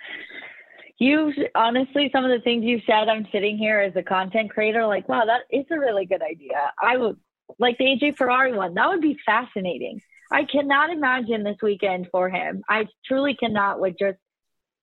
you 0.98 1.32
honestly, 1.54 2.10
some 2.12 2.24
of 2.24 2.30
the 2.30 2.40
things 2.42 2.64
you 2.64 2.80
said, 2.86 3.08
I'm 3.08 3.26
sitting 3.30 3.58
here 3.58 3.80
as 3.80 3.94
a 3.96 4.02
content 4.02 4.50
creator, 4.50 4.86
like, 4.86 5.08
wow, 5.08 5.24
that 5.24 5.42
is 5.50 5.66
a 5.70 5.78
really 5.78 6.06
good 6.06 6.22
idea. 6.22 6.72
I 6.82 6.96
would 6.96 7.16
like 7.58 7.78
the 7.78 7.84
AJ 7.84 8.16
Ferrari 8.16 8.52
one. 8.52 8.74
That 8.74 8.88
would 8.88 9.00
be 9.00 9.16
fascinating. 9.24 10.00
I 10.30 10.44
cannot 10.44 10.90
imagine 10.90 11.44
this 11.44 11.56
weekend 11.62 12.08
for 12.10 12.28
him. 12.28 12.62
I 12.68 12.86
truly 13.06 13.34
cannot 13.34 13.80
with 13.80 13.96
just 13.98 14.18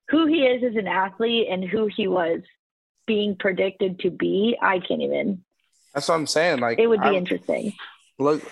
who 0.08 0.26
he 0.26 0.42
is 0.42 0.62
as 0.62 0.76
an 0.76 0.86
athlete 0.86 1.48
and 1.50 1.64
who 1.64 1.86
he 1.86 2.08
was 2.08 2.40
being 3.06 3.36
predicted 3.36 4.00
to 4.00 4.10
be. 4.10 4.56
I 4.60 4.78
can't 4.78 5.02
even. 5.02 5.44
That's 5.92 6.08
what 6.08 6.14
I'm 6.14 6.26
saying. 6.26 6.60
Like 6.60 6.78
it 6.78 6.86
would 6.86 7.00
be 7.00 7.08
I'm, 7.08 7.14
interesting. 7.14 7.72
Look, 8.18 8.42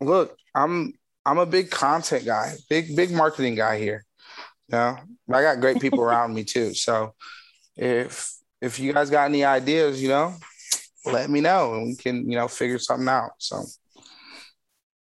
look, 0.00 0.36
I'm 0.54 0.94
I'm 1.24 1.38
a 1.38 1.46
big 1.46 1.70
content 1.70 2.24
guy, 2.24 2.54
big 2.70 2.94
big 2.96 3.10
marketing 3.10 3.54
guy 3.54 3.78
here. 3.78 4.04
You 4.68 4.78
know, 4.78 4.98
I 5.32 5.42
got 5.42 5.60
great 5.60 5.80
people 5.80 6.00
around 6.02 6.34
me 6.34 6.44
too. 6.44 6.74
So 6.74 7.14
if 7.76 8.32
if 8.60 8.78
you 8.78 8.92
guys 8.92 9.10
got 9.10 9.26
any 9.26 9.44
ideas, 9.44 10.02
you 10.02 10.08
know, 10.08 10.34
let 11.04 11.28
me 11.28 11.40
know 11.40 11.74
and 11.74 11.86
we 11.88 11.96
can 11.96 12.30
you 12.30 12.36
know 12.36 12.48
figure 12.48 12.78
something 12.78 13.08
out. 13.08 13.32
So. 13.38 13.64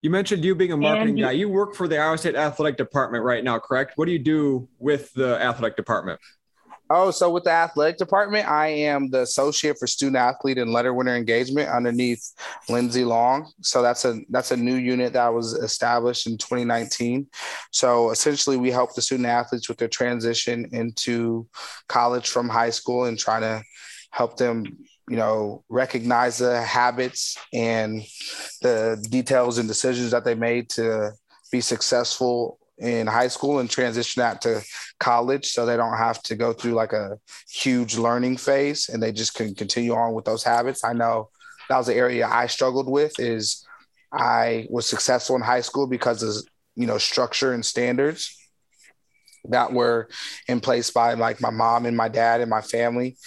You 0.03 0.09
mentioned 0.09 0.43
you 0.43 0.53
being 0.53 0.73
a 0.73 0.77
marketing 0.77 1.15
guy. 1.15 1.31
You 1.31 1.47
work 1.47 1.75
for 1.75 1.87
the 1.87 1.97
Iowa 1.97 2.17
State 2.17 2.35
Athletic 2.35 2.75
Department 2.75 3.23
right 3.23 3.41
now, 3.41 3.57
correct? 3.57 3.93
What 3.95 4.05
do 4.05 4.11
you 4.11 4.19
do 4.19 4.67
with 4.77 5.13
the 5.13 5.41
athletic 5.41 5.77
department? 5.77 6.19
Oh, 6.89 7.09
so 7.09 7.29
with 7.29 7.45
the 7.45 7.51
athletic 7.51 7.97
department, 7.97 8.45
I 8.45 8.67
am 8.67 9.09
the 9.09 9.21
associate 9.21 9.77
for 9.79 9.87
student 9.87 10.17
athlete 10.17 10.57
and 10.57 10.73
letter 10.73 10.93
winner 10.93 11.15
engagement 11.15 11.69
underneath 11.69 12.33
Lindsay 12.67 13.05
Long. 13.05 13.49
So 13.61 13.81
that's 13.81 14.03
a 14.03 14.19
that's 14.29 14.51
a 14.51 14.57
new 14.57 14.75
unit 14.75 15.13
that 15.13 15.33
was 15.33 15.53
established 15.53 16.27
in 16.27 16.37
2019. 16.37 17.25
So 17.71 18.11
essentially, 18.11 18.57
we 18.57 18.71
help 18.71 18.93
the 18.95 19.01
student 19.01 19.29
athletes 19.29 19.69
with 19.69 19.77
their 19.77 19.87
transition 19.87 20.67
into 20.73 21.47
college 21.87 22.29
from 22.29 22.49
high 22.49 22.71
school 22.71 23.05
and 23.05 23.17
trying 23.17 23.41
to 23.41 23.63
help 24.11 24.35
them 24.35 24.65
you 25.09 25.17
know 25.17 25.63
recognize 25.69 26.37
the 26.37 26.61
habits 26.61 27.37
and 27.53 28.01
the 28.61 29.05
details 29.09 29.57
and 29.57 29.67
decisions 29.67 30.11
that 30.11 30.23
they 30.23 30.35
made 30.35 30.69
to 30.69 31.11
be 31.51 31.61
successful 31.61 32.57
in 32.79 33.05
high 33.05 33.27
school 33.27 33.59
and 33.59 33.69
transition 33.69 34.21
that 34.21 34.41
to 34.41 34.61
college 34.99 35.45
so 35.51 35.65
they 35.65 35.77
don't 35.77 35.97
have 35.97 36.21
to 36.23 36.35
go 36.35 36.53
through 36.53 36.71
like 36.71 36.93
a 36.93 37.17
huge 37.49 37.97
learning 37.97 38.35
phase 38.35 38.89
and 38.89 39.03
they 39.03 39.11
just 39.11 39.35
can 39.35 39.53
continue 39.53 39.93
on 39.93 40.13
with 40.13 40.25
those 40.25 40.43
habits. 40.43 40.83
I 40.83 40.93
know 40.93 41.29
that 41.69 41.77
was 41.77 41.87
the 41.87 41.95
area 41.95 42.27
i 42.27 42.47
struggled 42.47 42.89
with 42.89 43.19
is 43.19 43.65
i 44.11 44.67
was 44.69 44.85
successful 44.85 45.35
in 45.35 45.41
high 45.41 45.61
school 45.61 45.87
because 45.87 46.23
of 46.23 46.35
you 46.75 46.87
know 46.87 46.97
structure 46.97 47.53
and 47.53 47.65
standards 47.65 48.37
that 49.45 49.73
were 49.73 50.07
in 50.47 50.59
place 50.59 50.91
by 50.91 51.13
like 51.15 51.41
my 51.41 51.49
mom 51.49 51.85
and 51.85 51.97
my 51.97 52.07
dad 52.07 52.41
and 52.41 52.49
my 52.49 52.61
family 52.61 53.17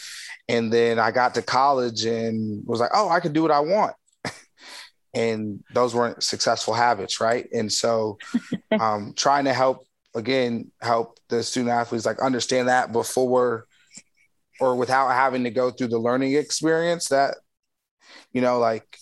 and 0.49 0.72
then 0.72 0.99
i 0.99 1.11
got 1.11 1.34
to 1.34 1.42
college 1.42 2.05
and 2.05 2.66
was 2.66 2.80
like 2.80 2.90
oh 2.94 3.09
i 3.09 3.20
can 3.20 3.32
do 3.32 3.42
what 3.42 3.51
i 3.51 3.61
want. 3.61 3.94
And 5.14 5.64
those 5.72 5.94
weren't 5.94 6.22
successful 6.22 6.74
habits 6.74 7.22
right? 7.22 7.47
And 7.51 7.72
so 7.72 8.18
um, 8.78 9.14
trying 9.16 9.47
to 9.47 9.55
help 9.55 9.86
again 10.14 10.70
help 10.82 11.18
the 11.30 11.42
student 11.42 11.70
athletes 11.70 12.05
like 12.05 12.20
understand 12.20 12.68
that 12.68 12.92
before 12.92 13.66
or 14.61 14.76
without 14.76 15.09
having 15.09 15.44
to 15.44 15.51
go 15.51 15.70
through 15.70 15.88
the 15.88 15.99
learning 15.99 16.34
experience 16.34 17.09
that 17.09 17.36
you 18.34 18.42
know 18.42 18.59
like 18.59 18.99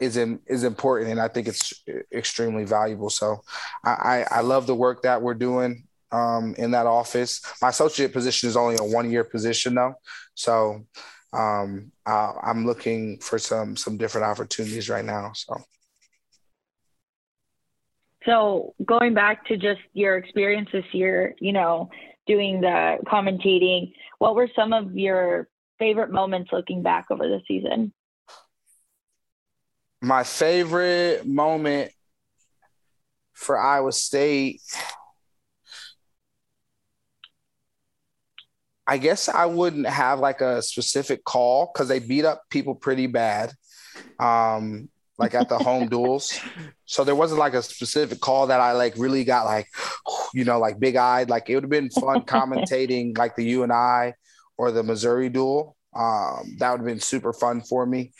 is 0.00 0.16
in, 0.16 0.40
is 0.46 0.64
important. 0.64 1.10
And 1.10 1.20
I 1.20 1.28
think 1.28 1.48
it's 1.48 1.82
extremely 2.12 2.64
valuable. 2.64 3.10
So 3.10 3.40
I, 3.84 4.24
I 4.30 4.40
love 4.40 4.66
the 4.66 4.74
work 4.74 5.02
that 5.02 5.22
we're 5.22 5.34
doing 5.34 5.85
um, 6.12 6.54
in 6.58 6.70
that 6.72 6.86
office. 6.86 7.40
My 7.60 7.68
associate 7.68 8.12
position 8.12 8.48
is 8.48 8.56
only 8.56 8.76
a 8.76 8.84
one 8.84 9.10
year 9.10 9.24
position 9.24 9.74
though. 9.74 9.94
So 10.34 10.84
um, 11.32 11.92
uh, 12.04 12.32
I'm 12.42 12.66
looking 12.66 13.18
for 13.18 13.38
some 13.38 13.76
some 13.76 13.96
different 13.96 14.26
opportunities 14.26 14.88
right 14.88 15.04
now. 15.04 15.32
So. 15.34 15.62
So 18.24 18.74
going 18.84 19.14
back 19.14 19.46
to 19.46 19.56
just 19.56 19.80
your 19.92 20.16
experience 20.16 20.68
this 20.72 20.84
year, 20.92 21.36
you 21.38 21.52
know, 21.52 21.90
doing 22.26 22.60
the 22.60 22.98
commentating, 23.06 23.92
what 24.18 24.34
were 24.34 24.50
some 24.56 24.72
of 24.72 24.96
your 24.96 25.48
favorite 25.78 26.10
moments 26.10 26.50
looking 26.52 26.82
back 26.82 27.06
over 27.10 27.28
the 27.28 27.40
season? 27.46 27.92
My 30.02 30.24
favorite 30.24 31.24
moment 31.24 31.92
for 33.32 33.58
Iowa 33.58 33.92
State 33.92 34.60
I 38.86 38.98
guess 38.98 39.28
I 39.28 39.46
wouldn't 39.46 39.86
have 39.86 40.20
like 40.20 40.40
a 40.40 40.62
specific 40.62 41.24
call 41.24 41.70
because 41.72 41.88
they 41.88 41.98
beat 41.98 42.24
up 42.24 42.42
people 42.50 42.74
pretty 42.74 43.06
bad, 43.06 43.52
um, 44.20 44.88
like 45.18 45.34
at 45.34 45.48
the 45.48 45.58
home 45.58 45.88
duals. 45.90 46.40
So 46.84 47.02
there 47.02 47.16
wasn't 47.16 47.40
like 47.40 47.54
a 47.54 47.62
specific 47.62 48.20
call 48.20 48.46
that 48.46 48.60
I 48.60 48.72
like 48.72 48.94
really 48.96 49.24
got 49.24 49.44
like, 49.44 49.68
you 50.34 50.44
know, 50.44 50.58
like 50.58 50.78
big 50.78 50.96
eyed. 50.96 51.30
Like 51.30 51.50
it 51.50 51.54
would 51.54 51.64
have 51.64 51.70
been 51.70 51.90
fun 51.90 52.22
commentating 52.26 53.16
like 53.18 53.34
the 53.34 53.44
UNI 53.44 54.14
or 54.56 54.70
the 54.70 54.82
Missouri 54.82 55.28
dual. 55.28 55.76
Um, 55.94 56.56
that 56.58 56.70
would 56.70 56.80
have 56.80 56.86
been 56.86 57.00
super 57.00 57.32
fun 57.32 57.62
for 57.62 57.86
me. 57.86 58.12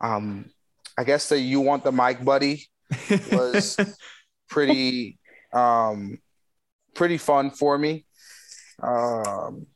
Um, 0.00 0.50
I 0.96 1.04
guess 1.04 1.28
the 1.28 1.38
you 1.38 1.60
want 1.60 1.82
the 1.82 1.92
mic 1.92 2.24
buddy 2.24 2.68
was 3.32 3.76
pretty 4.48 5.18
um, 5.52 6.18
pretty 6.94 7.16
fun 7.16 7.50
for 7.50 7.76
me. 7.76 8.04
Um, 8.82 9.66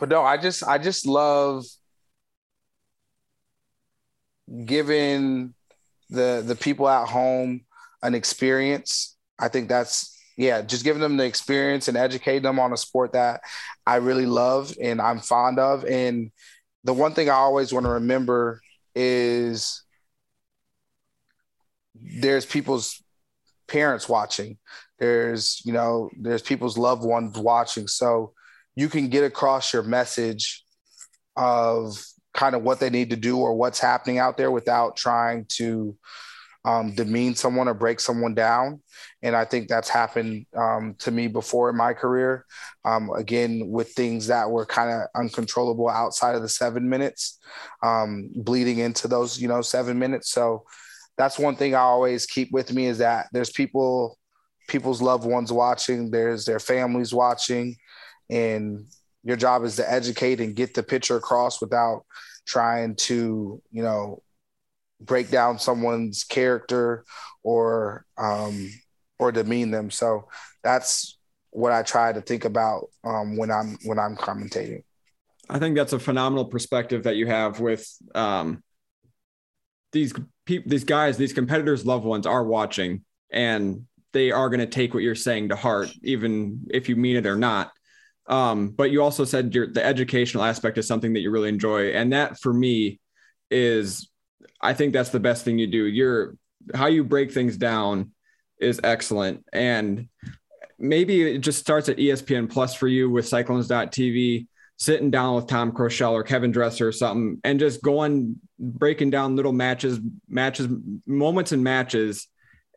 but 0.00 0.08
no, 0.08 0.22
I 0.22 0.36
just 0.38 0.64
I 0.66 0.78
just 0.78 1.06
love 1.06 1.64
giving 4.64 5.54
the 6.08 6.42
the 6.44 6.56
people 6.56 6.88
at 6.88 7.08
home 7.08 7.60
an 8.02 8.14
experience. 8.14 9.16
I 9.38 9.48
think 9.48 9.68
that's 9.68 10.16
yeah, 10.36 10.62
just 10.62 10.84
giving 10.84 11.02
them 11.02 11.18
the 11.18 11.26
experience 11.26 11.86
and 11.88 11.98
educating 11.98 12.42
them 12.42 12.58
on 12.58 12.72
a 12.72 12.76
sport 12.76 13.12
that 13.12 13.42
I 13.86 13.96
really 13.96 14.24
love 14.24 14.74
and 14.80 15.00
I'm 15.00 15.20
fond 15.20 15.58
of. 15.58 15.84
And 15.84 16.30
the 16.82 16.94
one 16.94 17.12
thing 17.12 17.28
I 17.28 17.34
always 17.34 17.74
want 17.74 17.84
to 17.84 17.92
remember 17.92 18.62
is 18.94 19.82
there's 21.94 22.46
people's 22.46 23.02
parents 23.68 24.08
watching. 24.08 24.56
There's, 24.98 25.60
you 25.66 25.74
know, 25.74 26.08
there's 26.18 26.42
people's 26.42 26.78
loved 26.78 27.04
ones 27.04 27.36
watching. 27.36 27.86
So 27.86 28.32
you 28.80 28.88
can 28.88 29.08
get 29.08 29.24
across 29.24 29.74
your 29.74 29.82
message 29.82 30.64
of 31.36 32.02
kind 32.32 32.54
of 32.54 32.62
what 32.62 32.80
they 32.80 32.88
need 32.88 33.10
to 33.10 33.16
do 33.16 33.36
or 33.36 33.54
what's 33.54 33.78
happening 33.78 34.18
out 34.18 34.38
there 34.38 34.50
without 34.50 34.96
trying 34.96 35.44
to 35.50 35.94
um, 36.64 36.94
demean 36.94 37.34
someone 37.34 37.68
or 37.68 37.74
break 37.74 38.00
someone 38.00 38.34
down. 38.34 38.80
And 39.22 39.36
I 39.36 39.44
think 39.44 39.68
that's 39.68 39.90
happened 39.90 40.46
um, 40.56 40.94
to 41.00 41.10
me 41.10 41.26
before 41.26 41.68
in 41.68 41.76
my 41.76 41.92
career. 41.92 42.46
Um, 42.86 43.10
again, 43.10 43.68
with 43.68 43.92
things 43.92 44.28
that 44.28 44.50
were 44.50 44.64
kind 44.64 44.90
of 44.90 45.08
uncontrollable 45.14 45.90
outside 45.90 46.34
of 46.34 46.40
the 46.40 46.48
seven 46.48 46.88
minutes, 46.88 47.38
um, 47.82 48.30
bleeding 48.34 48.78
into 48.78 49.08
those, 49.08 49.38
you 49.38 49.48
know, 49.48 49.60
seven 49.60 49.98
minutes. 49.98 50.30
So 50.30 50.64
that's 51.18 51.38
one 51.38 51.56
thing 51.56 51.74
I 51.74 51.80
always 51.80 52.24
keep 52.24 52.50
with 52.50 52.72
me 52.72 52.86
is 52.86 52.96
that 52.98 53.26
there's 53.34 53.50
people, 53.50 54.18
people's 54.68 55.02
loved 55.02 55.26
ones 55.26 55.52
watching, 55.52 56.10
there's 56.10 56.46
their 56.46 56.60
families 56.60 57.12
watching 57.12 57.76
and 58.30 58.86
your 59.22 59.36
job 59.36 59.64
is 59.64 59.76
to 59.76 59.92
educate 59.92 60.40
and 60.40 60.56
get 60.56 60.74
the 60.74 60.82
picture 60.82 61.16
across 61.16 61.60
without 61.60 62.04
trying 62.46 62.94
to 62.96 63.60
you 63.70 63.82
know 63.82 64.22
break 65.00 65.30
down 65.30 65.58
someone's 65.58 66.24
character 66.24 67.04
or 67.42 68.04
um, 68.18 68.70
or 69.18 69.32
demean 69.32 69.70
them. 69.70 69.90
So 69.90 70.28
that's 70.62 71.16
what 71.52 71.72
i 71.72 71.82
try 71.82 72.12
to 72.12 72.20
think 72.20 72.44
about 72.44 72.86
um, 73.02 73.36
when 73.36 73.50
i'm 73.50 73.76
when 73.84 73.98
i'm 73.98 74.16
commentating. 74.16 74.84
I 75.48 75.58
think 75.58 75.74
that's 75.74 75.92
a 75.92 75.98
phenomenal 75.98 76.44
perspective 76.44 77.02
that 77.04 77.16
you 77.16 77.26
have 77.26 77.58
with 77.58 77.84
um, 78.14 78.62
these 79.92 80.14
people 80.44 80.70
these 80.70 80.84
guys 80.84 81.16
these 81.16 81.32
competitors 81.32 81.84
loved 81.84 82.04
ones 82.04 82.26
are 82.26 82.44
watching 82.44 83.04
and 83.32 83.86
they 84.12 84.30
are 84.30 84.48
going 84.48 84.60
to 84.60 84.66
take 84.66 84.94
what 84.94 85.02
you're 85.02 85.14
saying 85.14 85.48
to 85.48 85.56
heart 85.56 85.88
even 86.02 86.66
if 86.70 86.88
you 86.88 86.96
mean 86.96 87.16
it 87.16 87.26
or 87.26 87.36
not 87.36 87.72
um, 88.30 88.68
but 88.68 88.92
you 88.92 89.02
also 89.02 89.24
said 89.24 89.52
your, 89.52 89.66
the 89.66 89.84
educational 89.84 90.44
aspect 90.44 90.78
is 90.78 90.86
something 90.86 91.12
that 91.14 91.20
you 91.20 91.32
really 91.32 91.48
enjoy. 91.48 91.90
And 91.90 92.12
that 92.12 92.38
for 92.38 92.54
me 92.54 93.00
is, 93.50 94.08
I 94.62 94.72
think 94.72 94.92
that's 94.92 95.10
the 95.10 95.18
best 95.18 95.44
thing 95.44 95.58
you 95.58 95.66
do. 95.66 95.84
You're 95.84 96.36
how 96.72 96.86
you 96.86 97.02
break 97.02 97.32
things 97.32 97.56
down 97.56 98.12
is 98.60 98.80
excellent. 98.84 99.44
And 99.52 100.08
maybe 100.78 101.22
it 101.22 101.38
just 101.38 101.58
starts 101.58 101.88
at 101.88 101.96
ESPN 101.96 102.48
plus 102.48 102.72
for 102.72 102.86
you 102.86 103.10
with 103.10 103.26
cyclones.tv, 103.26 104.46
sitting 104.76 105.10
down 105.10 105.34
with 105.34 105.48
Tom 105.48 105.72
Kroeschell 105.72 106.12
or 106.12 106.22
Kevin 106.22 106.52
Dresser 106.52 106.86
or 106.86 106.92
something 106.92 107.40
and 107.42 107.58
just 107.58 107.82
going, 107.82 108.36
breaking 108.60 109.10
down 109.10 109.34
little 109.34 109.52
matches, 109.52 109.98
matches, 110.28 110.68
moments 111.04 111.50
and 111.50 111.64
matches 111.64 112.28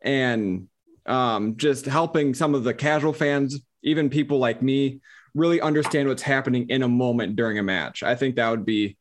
and 0.02 0.66
um, 1.06 1.56
just 1.56 1.84
helping 1.84 2.34
some 2.34 2.56
of 2.56 2.64
the 2.64 2.74
casual 2.74 3.12
fans, 3.12 3.60
even 3.84 4.10
people 4.10 4.38
like 4.38 4.60
me 4.60 5.00
really 5.34 5.60
understand 5.60 6.08
what's 6.08 6.22
happening 6.22 6.68
in 6.68 6.82
a 6.82 6.88
moment 6.88 7.36
during 7.36 7.58
a 7.58 7.62
match. 7.62 8.02
I 8.02 8.14
think 8.14 8.36
that 8.36 8.50
would 8.50 8.64
be 8.64 8.96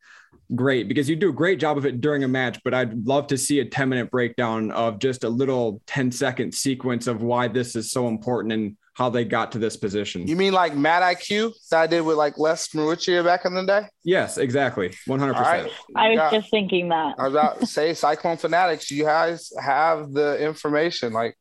great 0.56 0.88
because 0.88 1.10
you 1.10 1.16
do 1.16 1.30
a 1.30 1.34
great 1.34 1.60
job 1.60 1.78
of 1.78 1.86
it 1.86 2.02
during 2.02 2.24
a 2.24 2.28
match, 2.28 2.60
but 2.64 2.74
I'd 2.74 3.06
love 3.06 3.28
to 3.28 3.38
see 3.38 3.60
a 3.60 3.66
10 3.66 3.90
minute 3.90 4.12
breakdown 4.12 4.72
of 4.72 5.00
just 5.00 5.24
a 5.24 5.30
little 5.30 5.82
10 5.88 6.12
second 6.12 6.54
sequence 6.54 7.08
of 7.08 7.22
why 7.22 7.48
this 7.48 7.76
is 7.76 7.92
so 7.92 8.08
important 8.08 8.54
and 8.54 8.78
how 8.96 9.10
they 9.10 9.26
got 9.26 9.52
to 9.52 9.60
this 9.60 9.76
position. 9.76 10.28
You 10.28 10.36
mean 10.36 10.54
like 10.54 10.76
Mat 10.76 11.02
IQ 11.02 11.54
that 11.72 11.82
I 11.82 11.88
did 11.88 12.02
with 12.02 12.16
like 12.16 12.38
Les 12.38 12.68
Maruccia 12.70 13.24
back 13.24 13.46
in 13.46 13.56
the 13.56 13.66
day? 13.66 13.88
Yes, 14.04 14.38
exactly. 14.38 14.90
100%. 15.08 15.34
Right. 15.34 15.72
I 15.96 16.10
was 16.10 16.18
got, 16.18 16.32
just 16.32 16.52
thinking 16.52 16.90
that. 16.90 17.16
I 17.18 17.24
was 17.24 17.34
about 17.34 17.60
to 17.60 17.66
say 17.66 17.94
Cyclone 17.96 18.38
Fanatics, 18.38 18.92
you 18.92 19.04
guys 19.04 19.52
have 19.60 20.14
the 20.14 20.40
information. 20.40 21.12
Like 21.12 21.36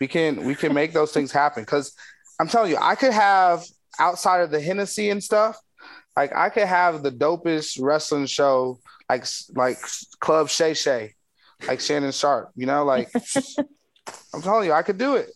we 0.00 0.06
can 0.06 0.44
we 0.44 0.54
can 0.54 0.72
make 0.72 0.92
those 0.92 1.12
things 1.12 1.30
happen 1.30 1.62
because 1.62 1.94
I'm 2.40 2.48
telling 2.48 2.70
you, 2.70 2.78
I 2.80 2.94
could 2.94 3.12
have 3.12 3.64
outside 3.98 4.40
of 4.40 4.50
the 4.50 4.60
Hennessy 4.60 5.10
and 5.10 5.22
stuff, 5.22 5.58
like 6.16 6.34
I 6.34 6.48
could 6.48 6.66
have 6.66 7.02
the 7.02 7.10
dopest 7.10 7.78
wrestling 7.80 8.26
show, 8.26 8.80
like 9.08 9.26
like 9.54 9.78
Club 10.20 10.48
Shay 10.48 10.74
Shay, 10.74 11.14
like 11.66 11.80
Shannon 11.80 12.12
Sharpe. 12.12 12.50
You 12.54 12.66
know, 12.66 12.84
like 12.84 13.10
I'm 14.34 14.42
telling 14.42 14.66
you, 14.66 14.72
I 14.72 14.82
could 14.82 14.98
do 14.98 15.16
it. 15.16 15.30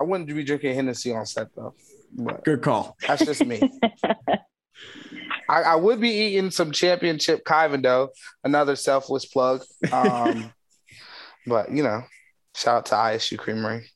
I 0.00 0.04
wouldn't 0.04 0.28
be 0.28 0.44
drinking 0.44 0.74
Hennessy 0.74 1.14
on 1.14 1.26
set 1.26 1.48
though. 1.54 1.74
But 2.12 2.44
Good 2.44 2.62
call. 2.62 2.96
That's 3.06 3.24
just 3.24 3.44
me. 3.44 3.60
I, 5.48 5.62
I, 5.62 5.74
would 5.76 6.00
be 6.00 6.10
eating 6.10 6.50
some 6.50 6.72
championship 6.72 7.44
Kyven 7.44 7.82
though. 7.82 8.10
Another 8.42 8.76
selfless 8.76 9.24
plug. 9.24 9.62
Um, 9.92 10.52
but 11.46 11.70
you 11.70 11.82
know, 11.82 12.02
shout 12.54 12.76
out 12.78 12.86
to 12.86 12.94
ISU 12.94 13.38
Creamery. 13.38 13.88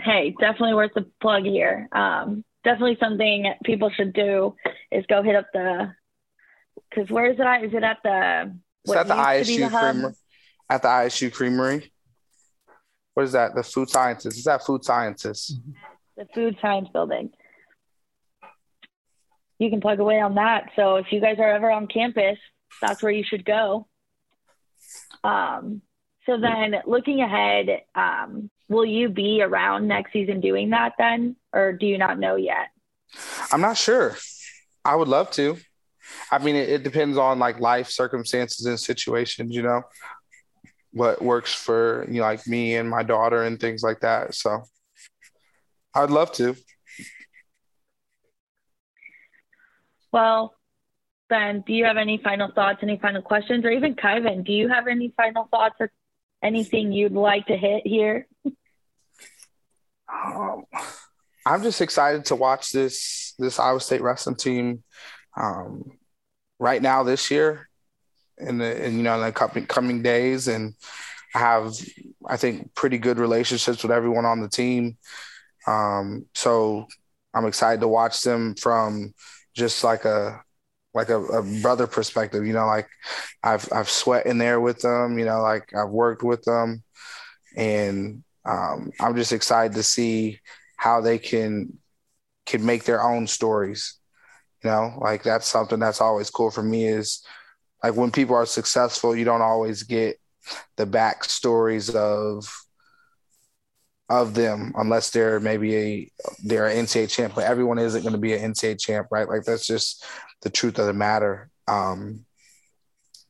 Hey, 0.00 0.34
definitely 0.38 0.74
worth 0.74 0.92
the 0.94 1.06
plug 1.20 1.44
here. 1.44 1.88
Um, 1.92 2.44
definitely 2.64 2.96
something 3.00 3.52
people 3.64 3.90
should 3.90 4.12
do 4.12 4.54
is 4.90 5.04
go 5.06 5.22
hit 5.22 5.36
up 5.36 5.46
the 5.52 5.92
because 6.90 7.10
where 7.10 7.30
is 7.30 7.38
it 7.38 7.46
at? 7.46 7.64
Is 7.64 7.74
it 7.74 7.82
at 7.82 7.98
the 8.02 8.56
it's 8.84 8.94
at 8.94 9.08
the 9.08 9.14
ISU 9.14 9.70
the 9.70 9.76
Creamery? 9.76 10.14
At 10.68 10.82
the 10.82 10.88
ISU 10.88 11.32
Creamery. 11.32 11.92
What 13.14 13.24
is 13.24 13.32
that? 13.32 13.54
The 13.54 13.62
food 13.62 13.88
sciences. 13.88 14.36
Is 14.36 14.44
that 14.44 14.64
food 14.64 14.84
sciences? 14.84 15.58
The 16.16 16.26
food 16.34 16.56
science 16.60 16.88
building 16.92 17.30
you 19.58 19.70
can 19.70 19.80
plug 19.80 20.00
away 20.00 20.20
on 20.20 20.34
that. 20.34 20.70
So 20.76 20.96
if 20.96 21.06
you 21.10 21.20
guys 21.20 21.38
are 21.38 21.50
ever 21.50 21.70
on 21.70 21.86
campus, 21.86 22.38
that's 22.80 23.02
where 23.02 23.12
you 23.12 23.24
should 23.24 23.44
go. 23.44 23.86
Um, 25.24 25.82
so 26.26 26.38
then 26.38 26.74
looking 26.86 27.20
ahead, 27.20 27.82
um, 27.94 28.50
will 28.68 28.84
you 28.84 29.08
be 29.08 29.42
around 29.42 29.86
next 29.86 30.12
season 30.12 30.40
doing 30.40 30.70
that 30.70 30.92
then, 30.98 31.36
or 31.52 31.72
do 31.72 31.86
you 31.86 31.98
not 31.98 32.18
know 32.18 32.36
yet? 32.36 32.68
I'm 33.52 33.60
not 33.60 33.76
sure. 33.76 34.16
I 34.84 34.94
would 34.94 35.08
love 35.08 35.30
to. 35.32 35.56
I 36.30 36.38
mean, 36.38 36.56
it, 36.56 36.68
it 36.68 36.82
depends 36.82 37.18
on 37.18 37.38
like 37.38 37.60
life 37.60 37.88
circumstances 37.90 38.66
and 38.66 38.78
situations, 38.78 39.54
you 39.54 39.62
know, 39.62 39.82
what 40.92 41.22
works 41.22 41.52
for, 41.52 42.06
you 42.08 42.20
know, 42.20 42.26
like 42.26 42.46
me 42.46 42.76
and 42.76 42.88
my 42.88 43.02
daughter 43.02 43.42
and 43.42 43.60
things 43.60 43.82
like 43.82 44.00
that. 44.00 44.34
So 44.34 44.62
I'd 45.94 46.10
love 46.10 46.32
to. 46.32 46.56
Well, 50.12 50.54
Ben, 51.28 51.64
do 51.66 51.72
you 51.72 51.84
have 51.84 51.96
any 51.96 52.18
final 52.18 52.50
thoughts, 52.52 52.78
any 52.82 52.98
final 52.98 53.22
questions, 53.22 53.64
or 53.64 53.70
even 53.70 53.94
Kyven, 53.94 54.44
do 54.44 54.52
you 54.52 54.68
have 54.68 54.86
any 54.86 55.12
final 55.16 55.48
thoughts 55.50 55.74
or 55.80 55.90
anything 56.42 56.92
you'd 56.92 57.12
like 57.12 57.46
to 57.46 57.56
hit 57.56 57.86
here? 57.86 58.26
Um, 60.12 60.64
I'm 61.44 61.62
just 61.62 61.80
excited 61.80 62.26
to 62.26 62.36
watch 62.36 62.72
this 62.72 63.34
this 63.38 63.58
Iowa 63.58 63.80
State 63.80 64.02
wrestling 64.02 64.36
team 64.36 64.82
um, 65.36 65.92
right 66.58 66.80
now 66.80 67.02
this 67.02 67.30
year, 67.30 67.68
in 68.38 68.58
the 68.58 68.84
in, 68.84 68.96
you 68.96 69.02
know 69.02 69.14
in 69.14 69.22
the 69.22 69.32
coming 69.32 69.66
coming 69.66 70.02
days, 70.02 70.48
and 70.48 70.74
I 71.34 71.38
have 71.38 71.72
I 72.26 72.36
think 72.36 72.74
pretty 72.74 72.98
good 72.98 73.18
relationships 73.18 73.82
with 73.82 73.92
everyone 73.92 74.24
on 74.24 74.40
the 74.40 74.48
team. 74.48 74.96
Um, 75.66 76.26
so 76.34 76.86
I'm 77.34 77.46
excited 77.46 77.80
to 77.80 77.88
watch 77.88 78.22
them 78.22 78.54
from 78.54 79.14
just 79.54 79.84
like 79.84 80.04
a 80.04 80.42
like 80.94 81.10
a, 81.10 81.20
a, 81.20 81.42
brother 81.60 81.86
perspective. 81.86 82.46
You 82.46 82.54
know, 82.54 82.66
like 82.66 82.88
I've 83.42 83.68
I've 83.72 83.90
sweat 83.90 84.26
in 84.26 84.38
there 84.38 84.60
with 84.60 84.80
them. 84.80 85.18
You 85.18 85.26
know, 85.26 85.40
like 85.42 85.74
I've 85.74 85.90
worked 85.90 86.22
with 86.22 86.42
them, 86.44 86.82
and 87.56 88.24
um, 88.46 88.92
I'm 89.00 89.16
just 89.16 89.32
excited 89.32 89.74
to 89.74 89.82
see 89.82 90.40
how 90.76 91.00
they 91.00 91.18
can 91.18 91.78
can 92.46 92.64
make 92.64 92.84
their 92.84 93.02
own 93.02 93.26
stories. 93.26 93.98
You 94.62 94.70
know, 94.70 94.98
like 95.00 95.22
that's 95.22 95.46
something 95.46 95.78
that's 95.78 96.00
always 96.00 96.30
cool 96.30 96.50
for 96.50 96.62
me. 96.62 96.86
Is 96.86 97.24
like 97.82 97.94
when 97.94 98.10
people 98.10 98.36
are 98.36 98.46
successful, 98.46 99.16
you 99.16 99.24
don't 99.24 99.42
always 99.42 99.82
get 99.82 100.20
the 100.76 100.86
backstories 100.86 101.94
of 101.94 102.48
of 104.08 104.34
them 104.34 104.72
unless 104.76 105.10
they're 105.10 105.40
maybe 105.40 105.76
a 105.76 106.10
they're 106.44 106.68
an 106.68 106.86
NCAA 106.86 107.10
champ, 107.10 107.34
but 107.34 107.44
everyone 107.44 107.78
isn't 107.78 108.02
going 108.02 108.12
to 108.12 108.18
be 108.18 108.34
an 108.34 108.52
NCAA 108.52 108.80
champ, 108.80 109.08
right? 109.10 109.28
Like 109.28 109.44
that's 109.44 109.66
just 109.66 110.04
the 110.42 110.50
truth 110.50 110.78
of 110.78 110.86
the 110.86 110.92
matter. 110.92 111.50
Um, 111.66 112.24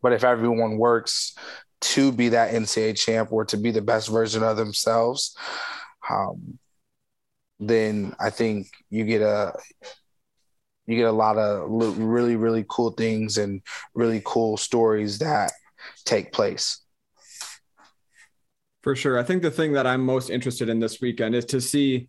but 0.03 0.13
if 0.13 0.25
everyone 0.25 0.77
works 0.77 1.35
to 1.81 2.13
be 2.13 2.31
that 2.31 2.53
NCAA 2.53 2.97
champ 2.97 3.33
or 3.33 3.45
to 3.47 3.57
be 3.57 3.71
the 3.71 3.83
best 3.83 4.09
version 4.09 4.43
of 4.43 4.57
themselves, 4.57 5.37
um, 6.11 6.59
then 7.59 8.15
I 8.21 8.31
think 8.31 8.69
you 8.91 9.05
get 9.05 9.23
a 9.23 9.53
you 10.87 10.97
get 10.97 11.09
a 11.09 11.13
lot 11.13 11.37
of 11.37 11.69
really 11.69 12.37
really 12.37 12.65
cool 12.69 12.91
things 12.91 13.39
and 13.39 13.63
really 13.95 14.23
cool 14.25 14.57
stories 14.57 15.19
that 15.19 15.53
take 16.05 16.33
place. 16.33 16.81
For 18.83 18.95
sure. 18.95 19.19
I 19.19 19.25
think 19.25 19.43
the 19.43 19.51
thing 19.51 19.73
that 19.73 19.87
I'm 19.87 20.05
most 20.05 20.31
interested 20.31 20.69
in 20.69 20.79
this 20.79 21.01
weekend 21.01 21.35
is 21.35 21.45
to 21.47 21.61
see 21.61 22.09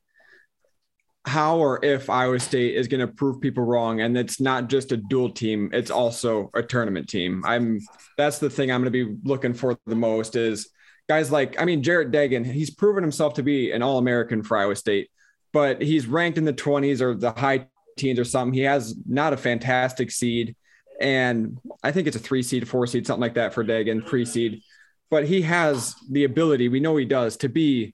how 1.28 1.58
or 1.58 1.84
if 1.84 2.10
Iowa 2.10 2.40
State 2.40 2.76
is 2.76 2.88
going 2.88 3.02
to 3.02 3.08
prove 3.08 3.42
people 3.42 3.64
wrong. 3.64 4.02
And 4.02 4.18
it's 4.18 4.40
not 4.40 4.70
just 4.70 4.92
a 4.92 4.98
dual 4.98 5.32
team, 5.32 5.70
it's 5.74 5.92
also 5.92 6.50
a 6.54 6.64
tournament 6.64 7.08
team. 7.10 7.44
I'm 7.46 7.80
that's 8.18 8.40
the 8.40 8.50
thing 8.50 8.72
I'm 8.72 8.82
going 8.82 8.92
to 8.92 9.06
be 9.06 9.18
looking 9.24 9.54
for 9.54 9.78
the 9.86 9.96
most 9.96 10.36
is 10.36 10.70
guys 11.08 11.32
like, 11.32 11.60
I 11.62 11.66
mean, 11.66 11.84
Jarrett 11.84 12.12
Degen, 12.12 12.44
he's 12.44 12.72
proven 12.72 13.04
himself 13.04 13.36
to 13.36 13.44
be 13.44 13.72
an 13.72 13.84
All 13.84 13.98
American 13.98 14.44
for 14.44 14.58
Iowa 14.58 14.76
State, 14.76 15.10
but 15.54 15.82
he's 15.82 16.08
ranked 16.08 16.38
in 16.38 16.46
the 16.46 16.54
20s 16.54 17.02
or 17.02 17.14
the 17.14 17.32
high 17.32 17.68
teens 17.98 18.20
or 18.20 18.26
something. 18.26 18.54
He 18.54 18.62
has 18.62 18.96
not 19.06 19.34
a 19.34 19.38
fantastic 19.38 20.12
seed. 20.12 20.56
And 21.00 21.60
I 21.84 21.92
think 21.92 22.08
it's 22.08 22.16
a 22.16 22.20
three 22.20 22.42
seed, 22.42 22.68
four 22.68 22.88
seed, 22.88 23.06
something 23.06 23.22
like 23.22 23.36
that 23.36 23.54
for 23.54 23.64
Doegen, 23.64 24.06
pre 24.06 24.26
seed 24.26 24.62
but 25.10 25.26
he 25.26 25.42
has 25.44 25.96
the 26.10 26.24
ability, 26.26 26.68
we 26.70 26.80
know 26.80 26.98
he 26.98 27.06
does, 27.06 27.38
to 27.38 27.50
be 27.50 27.94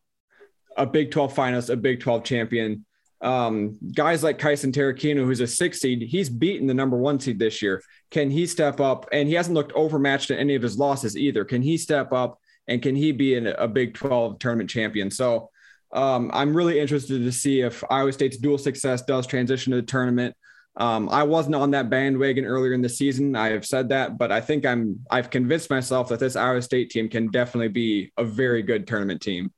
a 0.75 0.85
Big 0.85 1.11
12 1.11 1.33
finalist, 1.33 1.69
a 1.69 1.75
Big 1.75 1.99
12 1.99 2.23
champion. 2.23 2.85
Um, 3.23 3.79
guys 3.95 4.21
like 4.21 4.37
Kysen 4.37 4.73
Terukina, 4.73 5.23
who's 5.25 5.39
a 5.39 5.47
six 5.47 5.79
seed, 5.79 6.01
he's 6.01 6.29
beaten 6.29 6.67
the 6.67 6.73
number 6.73 6.97
one 6.97 7.19
seed 7.19 7.39
this 7.39 7.61
year. 7.61 7.81
Can 8.11 8.29
he 8.29 8.45
step 8.45 8.81
up? 8.81 9.07
And 9.13 9.29
he 9.29 9.35
hasn't 9.35 9.55
looked 9.55 9.71
overmatched 9.73 10.29
in 10.29 10.37
any 10.37 10.55
of 10.55 10.61
his 10.61 10.77
losses 10.77 11.17
either. 11.17 11.45
Can 11.45 11.61
he 11.61 11.77
step 11.77 12.11
up 12.11 12.37
and 12.67 12.81
can 12.81 12.95
he 12.95 13.13
be 13.13 13.35
a 13.35 13.67
Big 13.67 13.93
12 13.93 14.39
tournament 14.39 14.69
champion? 14.69 15.09
So 15.09 15.49
um, 15.93 16.31
I'm 16.33 16.55
really 16.55 16.79
interested 16.79 17.19
to 17.19 17.31
see 17.31 17.61
if 17.61 17.83
Iowa 17.89 18.11
State's 18.11 18.37
dual 18.37 18.57
success 18.57 19.03
does 19.03 19.25
transition 19.25 19.71
to 19.71 19.77
the 19.77 19.87
tournament. 19.87 20.35
Um, 20.75 21.07
I 21.09 21.23
wasn't 21.23 21.55
on 21.55 21.71
that 21.71 21.89
bandwagon 21.89 22.45
earlier 22.45 22.73
in 22.73 22.81
the 22.81 22.89
season. 22.89 23.35
I 23.35 23.51
have 23.51 23.65
said 23.65 23.89
that, 23.89 24.17
but 24.17 24.31
I 24.31 24.41
think 24.41 24.65
I'm 24.65 24.99
I've 25.11 25.29
convinced 25.29 25.69
myself 25.69 26.09
that 26.09 26.19
this 26.19 26.35
Iowa 26.35 26.63
State 26.63 26.89
team 26.89 27.09
can 27.09 27.29
definitely 27.29 27.67
be 27.67 28.11
a 28.17 28.23
very 28.23 28.63
good 28.63 28.87
tournament 28.87 29.21
team. 29.21 29.53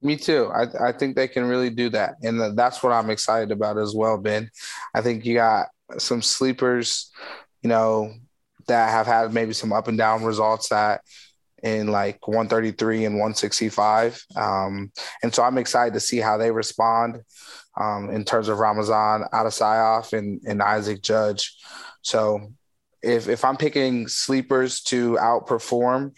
Me 0.00 0.16
too. 0.16 0.50
I, 0.54 0.88
I 0.88 0.92
think 0.92 1.16
they 1.16 1.26
can 1.26 1.44
really 1.44 1.70
do 1.70 1.88
that. 1.90 2.14
And 2.22 2.56
that's 2.56 2.82
what 2.82 2.92
I'm 2.92 3.10
excited 3.10 3.50
about 3.50 3.78
as 3.78 3.94
well, 3.94 4.16
Ben. 4.16 4.50
I 4.94 5.00
think 5.00 5.24
you 5.24 5.34
got 5.34 5.68
some 5.98 6.22
sleepers, 6.22 7.10
you 7.62 7.68
know, 7.68 8.12
that 8.68 8.90
have 8.90 9.06
had 9.06 9.32
maybe 9.32 9.52
some 9.52 9.72
up 9.72 9.88
and 9.88 9.98
down 9.98 10.24
results 10.24 10.68
that 10.68 11.00
in 11.62 11.88
like 11.88 12.28
133 12.28 13.06
and 13.06 13.14
165. 13.16 14.22
Um, 14.36 14.92
and 15.22 15.34
so 15.34 15.42
I'm 15.42 15.58
excited 15.58 15.94
to 15.94 16.00
see 16.00 16.18
how 16.18 16.36
they 16.36 16.50
respond 16.50 17.22
um, 17.76 18.10
in 18.10 18.24
terms 18.24 18.48
of 18.48 18.58
Ramazan 18.58 19.24
Attasauov 19.32 20.12
and, 20.12 20.40
and 20.46 20.62
Isaac 20.62 21.02
Judge. 21.02 21.56
So 22.02 22.52
if, 23.02 23.28
if 23.28 23.44
I'm 23.44 23.56
picking 23.56 24.06
sleepers 24.08 24.82
to 24.82 25.14
outperform 25.14 26.12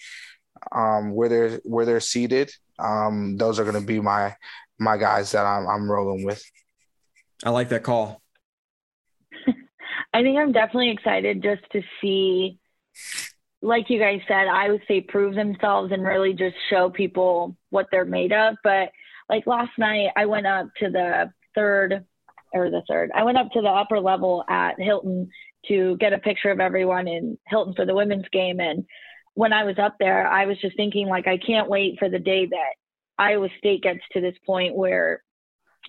um, 0.72 1.12
where 1.12 1.28
they're 1.28 1.60
where 1.64 1.86
they're 1.86 2.00
seated, 2.00 2.52
um, 2.80 3.36
those 3.36 3.58
are 3.58 3.64
going 3.64 3.80
to 3.80 3.86
be 3.86 4.00
my 4.00 4.34
my 4.78 4.96
guys 4.96 5.32
that 5.32 5.44
I'm, 5.44 5.68
I'm 5.68 5.90
rolling 5.90 6.24
with. 6.24 6.42
I 7.44 7.50
like 7.50 7.68
that 7.68 7.82
call. 7.82 8.20
I 10.14 10.22
think 10.22 10.38
I'm 10.38 10.52
definitely 10.52 10.90
excited 10.90 11.42
just 11.42 11.62
to 11.72 11.82
see, 12.00 12.58
like 13.60 13.90
you 13.90 13.98
guys 13.98 14.20
said, 14.26 14.48
I 14.48 14.70
would 14.70 14.82
say 14.88 15.02
prove 15.02 15.34
themselves 15.34 15.92
and 15.92 16.02
really 16.02 16.32
just 16.32 16.56
show 16.70 16.88
people 16.90 17.56
what 17.68 17.86
they're 17.90 18.06
made 18.06 18.32
of. 18.32 18.56
But 18.64 18.90
like 19.28 19.46
last 19.46 19.72
night, 19.78 20.08
I 20.16 20.26
went 20.26 20.46
up 20.46 20.68
to 20.80 20.90
the 20.90 21.32
third 21.54 22.04
or 22.52 22.70
the 22.70 22.82
third. 22.88 23.10
I 23.14 23.22
went 23.22 23.38
up 23.38 23.50
to 23.52 23.60
the 23.60 23.68
upper 23.68 24.00
level 24.00 24.44
at 24.48 24.80
Hilton 24.80 25.28
to 25.68 25.96
get 25.98 26.12
a 26.12 26.18
picture 26.18 26.50
of 26.50 26.60
everyone 26.60 27.06
in 27.06 27.38
Hilton 27.46 27.74
for 27.74 27.84
the 27.84 27.94
women's 27.94 28.28
game. 28.32 28.60
And 28.60 28.86
when 29.40 29.54
I 29.54 29.64
was 29.64 29.78
up 29.78 29.96
there, 29.98 30.26
I 30.26 30.44
was 30.44 30.58
just 30.60 30.76
thinking, 30.76 31.08
like, 31.08 31.26
I 31.26 31.38
can't 31.38 31.70
wait 31.70 31.98
for 31.98 32.10
the 32.10 32.18
day 32.18 32.44
that 32.44 32.74
Iowa 33.18 33.48
State 33.56 33.82
gets 33.82 34.00
to 34.12 34.20
this 34.20 34.34
point 34.44 34.76
where 34.76 35.22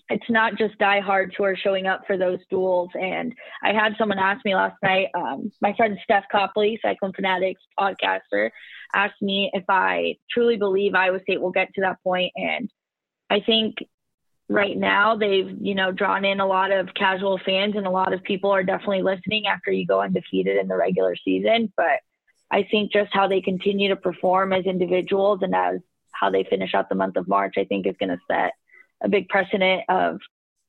it's 0.10 0.30
not 0.30 0.58
just 0.58 0.78
diehards 0.78 1.34
who 1.38 1.44
are 1.44 1.58
showing 1.58 1.86
up 1.86 2.04
for 2.08 2.18
those 2.18 2.40
duals. 2.50 2.96
And 2.96 3.36
I 3.62 3.74
had 3.74 3.96
someone 3.98 4.20
ask 4.20 4.46
me 4.46 4.56
last 4.56 4.78
night, 4.82 5.08
um, 5.14 5.52
my 5.60 5.74
friend 5.76 5.98
Steph 6.02 6.24
Copley, 6.32 6.80
Cyclone 6.82 7.12
Fanatics 7.12 7.60
podcaster, 7.78 8.52
asked 8.96 9.22
me 9.22 9.52
if 9.52 9.66
I 9.68 10.16
truly 10.32 10.56
believe 10.56 10.96
Iowa 10.96 11.20
State 11.22 11.42
will 11.42 11.52
get 11.52 11.74
to 11.74 11.82
that 11.82 12.02
point. 12.06 12.32
And 12.38 12.72
I 13.30 13.42
think 13.42 13.76
right 14.48 14.78
now 14.78 15.18
they've 15.18 15.58
you 15.60 15.76
know 15.76 15.92
drawn 15.92 16.24
in 16.24 16.40
a 16.40 16.48
lot 16.48 16.72
of 16.72 16.88
casual 16.94 17.40
fans 17.46 17.76
and 17.76 17.86
a 17.86 17.92
lot 17.92 18.14
of 18.14 18.24
people 18.24 18.52
are 18.52 18.64
definitely 18.64 19.02
listening 19.02 19.46
after 19.46 19.72
you 19.72 19.86
go 19.86 20.02
undefeated 20.02 20.58
in 20.58 20.68
the 20.68 20.76
regular 20.76 21.16
season 21.16 21.72
but 21.78 22.02
i 22.52 22.68
think 22.70 22.92
just 22.92 23.10
how 23.14 23.28
they 23.28 23.42
continue 23.42 23.90
to 23.90 23.96
perform 23.96 24.54
as 24.54 24.66
individuals 24.66 25.40
and 25.42 25.56
as 25.56 25.80
how 26.12 26.30
they 26.30 26.44
finish 26.44 26.74
out 26.74 26.90
the 26.90 26.96
month 26.96 27.16
of 27.16 27.28
march 27.28 27.56
i 27.58 27.64
think 27.64 27.88
is 27.88 27.96
going 28.00 28.10
to 28.10 28.20
set 28.30 28.54
a 29.04 29.10
big 29.10 29.28
precedent 29.30 29.84
of 29.90 30.20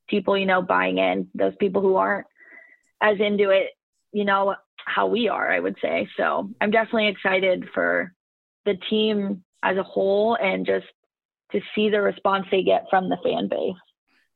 people, 0.09 0.37
you 0.37 0.47
know, 0.47 0.63
buying 0.63 0.99
in, 0.99 1.29
those 1.35 1.55
people 1.59 1.83
who 1.83 1.97
aren't 1.97 2.27
as 3.01 3.19
into 3.21 3.51
it, 3.51 3.69
you 4.13 4.25
know, 4.25 4.55
how 4.85 5.07
we 5.07 5.29
are, 5.29 5.51
I 5.51 5.61
would 5.61 5.77
say. 5.81 6.09
So 6.17 6.51
I'm 6.61 6.71
definitely 6.71 7.09
excited 7.09 7.69
for 7.73 8.13
the 8.65 8.75
team 8.91 9.45
as 9.63 9.77
a 9.77 9.83
whole 9.83 10.37
and 10.37 10.67
just 10.67 10.87
to 11.53 11.61
see 11.75 11.89
the 11.91 12.01
response 12.01 12.47
they 12.51 12.63
get 12.63 12.87
from 12.91 13.09
the 13.09 13.19
fan 13.23 13.49
base. 13.49 13.75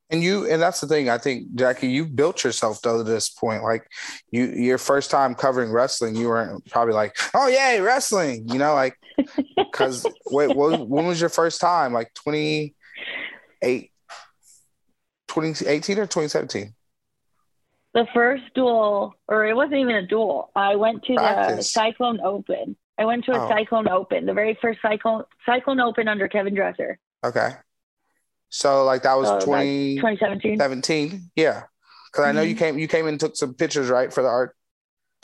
And 0.08 0.22
you, 0.22 0.48
and 0.48 0.62
that's 0.62 0.80
the 0.80 0.86
thing. 0.86 1.08
I 1.08 1.18
think 1.18 1.54
Jackie, 1.56 1.88
you've 1.88 2.14
built 2.14 2.44
yourself 2.44 2.80
though 2.80 2.98
to 2.98 3.02
this 3.02 3.28
point. 3.28 3.64
Like 3.64 3.88
you, 4.30 4.44
your 4.46 4.78
first 4.78 5.10
time 5.10 5.34
covering 5.34 5.72
wrestling, 5.72 6.14
you 6.14 6.28
were 6.28 6.60
probably 6.70 6.94
like, 6.94 7.16
"Oh 7.34 7.48
yeah, 7.48 7.78
wrestling," 7.78 8.48
you 8.48 8.58
know, 8.58 8.74
like 8.74 8.96
because 9.56 10.06
wait, 10.30 10.56
when, 10.56 10.88
when 10.88 11.06
was 11.06 11.20
your 11.20 11.30
first 11.30 11.60
time? 11.60 11.92
Like 11.92 12.14
28, 12.14 13.90
2018 15.26 15.98
or 15.98 16.02
2017? 16.02 16.72
The 17.94 18.06
first 18.14 18.44
dual, 18.54 19.14
or 19.26 19.46
it 19.46 19.56
wasn't 19.56 19.76
even 19.80 19.96
a 19.96 20.06
dual. 20.06 20.50
I 20.54 20.76
went 20.76 21.02
to 21.04 21.14
Practice. 21.14 21.56
the 21.56 21.62
Cyclone 21.64 22.20
Open. 22.20 22.76
I 22.98 23.06
went 23.06 23.24
to 23.24 23.32
a 23.32 23.44
oh. 23.44 23.48
Cyclone 23.48 23.88
Open, 23.88 24.26
the 24.26 24.34
very 24.34 24.56
first 24.60 24.80
Cyclone 24.82 25.24
Cyclone 25.44 25.80
Open 25.80 26.06
under 26.06 26.28
Kevin 26.28 26.54
Dresser. 26.54 26.98
Okay. 27.24 27.50
So 28.48 28.84
like 28.84 29.02
that 29.02 29.16
was 29.16 29.28
so 29.28 29.40
20, 29.40 29.96
2017. 29.96 30.58
17. 30.58 31.30
Yeah. 31.36 31.64
because 32.12 32.24
I 32.24 32.32
know 32.32 32.40
mm-hmm. 32.40 32.48
you 32.48 32.56
came 32.56 32.78
you 32.78 32.88
came 32.88 33.06
and 33.06 33.18
took 33.18 33.36
some 33.36 33.54
pictures, 33.54 33.88
right, 33.88 34.12
for 34.12 34.22
the 34.22 34.50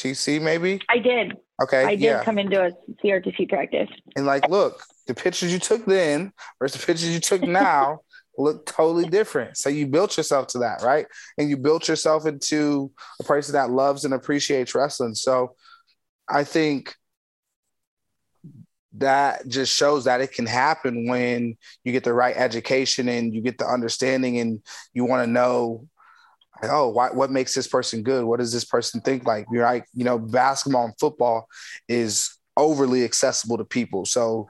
RTC 0.00 0.40
maybe? 0.40 0.80
I 0.88 0.98
did. 0.98 1.36
Okay. 1.62 1.84
I 1.84 1.94
did 1.94 2.00
yeah. 2.02 2.24
come 2.24 2.38
into 2.38 2.64
a 2.64 2.70
CRTC 3.04 3.48
practice. 3.48 3.88
And 4.16 4.26
like, 4.26 4.48
look, 4.48 4.82
the 5.06 5.14
pictures 5.14 5.52
you 5.52 5.58
took 5.58 5.84
then 5.86 6.32
versus 6.58 6.80
the 6.80 6.86
pictures 6.86 7.08
you 7.08 7.20
took 7.20 7.42
now 7.46 8.00
look 8.38 8.66
totally 8.66 9.08
different. 9.08 9.56
So 9.56 9.68
you 9.68 9.86
built 9.86 10.16
yourself 10.16 10.48
to 10.48 10.58
that, 10.58 10.82
right? 10.82 11.06
And 11.38 11.50
you 11.50 11.56
built 11.56 11.88
yourself 11.88 12.26
into 12.26 12.90
a 13.20 13.24
person 13.24 13.54
that 13.54 13.70
loves 13.70 14.04
and 14.04 14.14
appreciates 14.14 14.74
wrestling. 14.74 15.14
So 15.14 15.54
I 16.28 16.44
think 16.44 16.94
that 18.99 19.47
just 19.49 19.74
shows 19.74 20.05
that 20.05 20.20
it 20.20 20.32
can 20.32 20.47
happen 20.47 21.07
when 21.09 21.57
you 21.84 21.93
get 21.93 22.05
the 22.05 22.12
right 22.12 22.36
education 22.36 23.09
and 23.09 23.34
you 23.34 23.40
get 23.40 23.59
the 23.59 23.66
understanding 23.66 24.38
and 24.38 24.62
you 24.93 25.05
want 25.05 25.24
to 25.24 25.30
know 25.30 25.86
oh 26.64 26.88
why, 26.88 27.11
what 27.11 27.30
makes 27.30 27.55
this 27.55 27.66
person 27.66 28.03
good? 28.03 28.24
What 28.24 28.38
does 28.38 28.53
this 28.53 28.64
person 28.64 29.01
think 29.01 29.26
like? 29.26 29.47
You're 29.51 29.64
like 29.64 29.86
you 29.95 30.05
know 30.05 30.18
basketball 30.18 30.84
and 30.84 30.99
football 30.99 31.49
is 31.88 32.38
overly 32.57 33.05
accessible 33.05 33.59
to 33.59 33.64
people. 33.64 34.05
So 34.05 34.49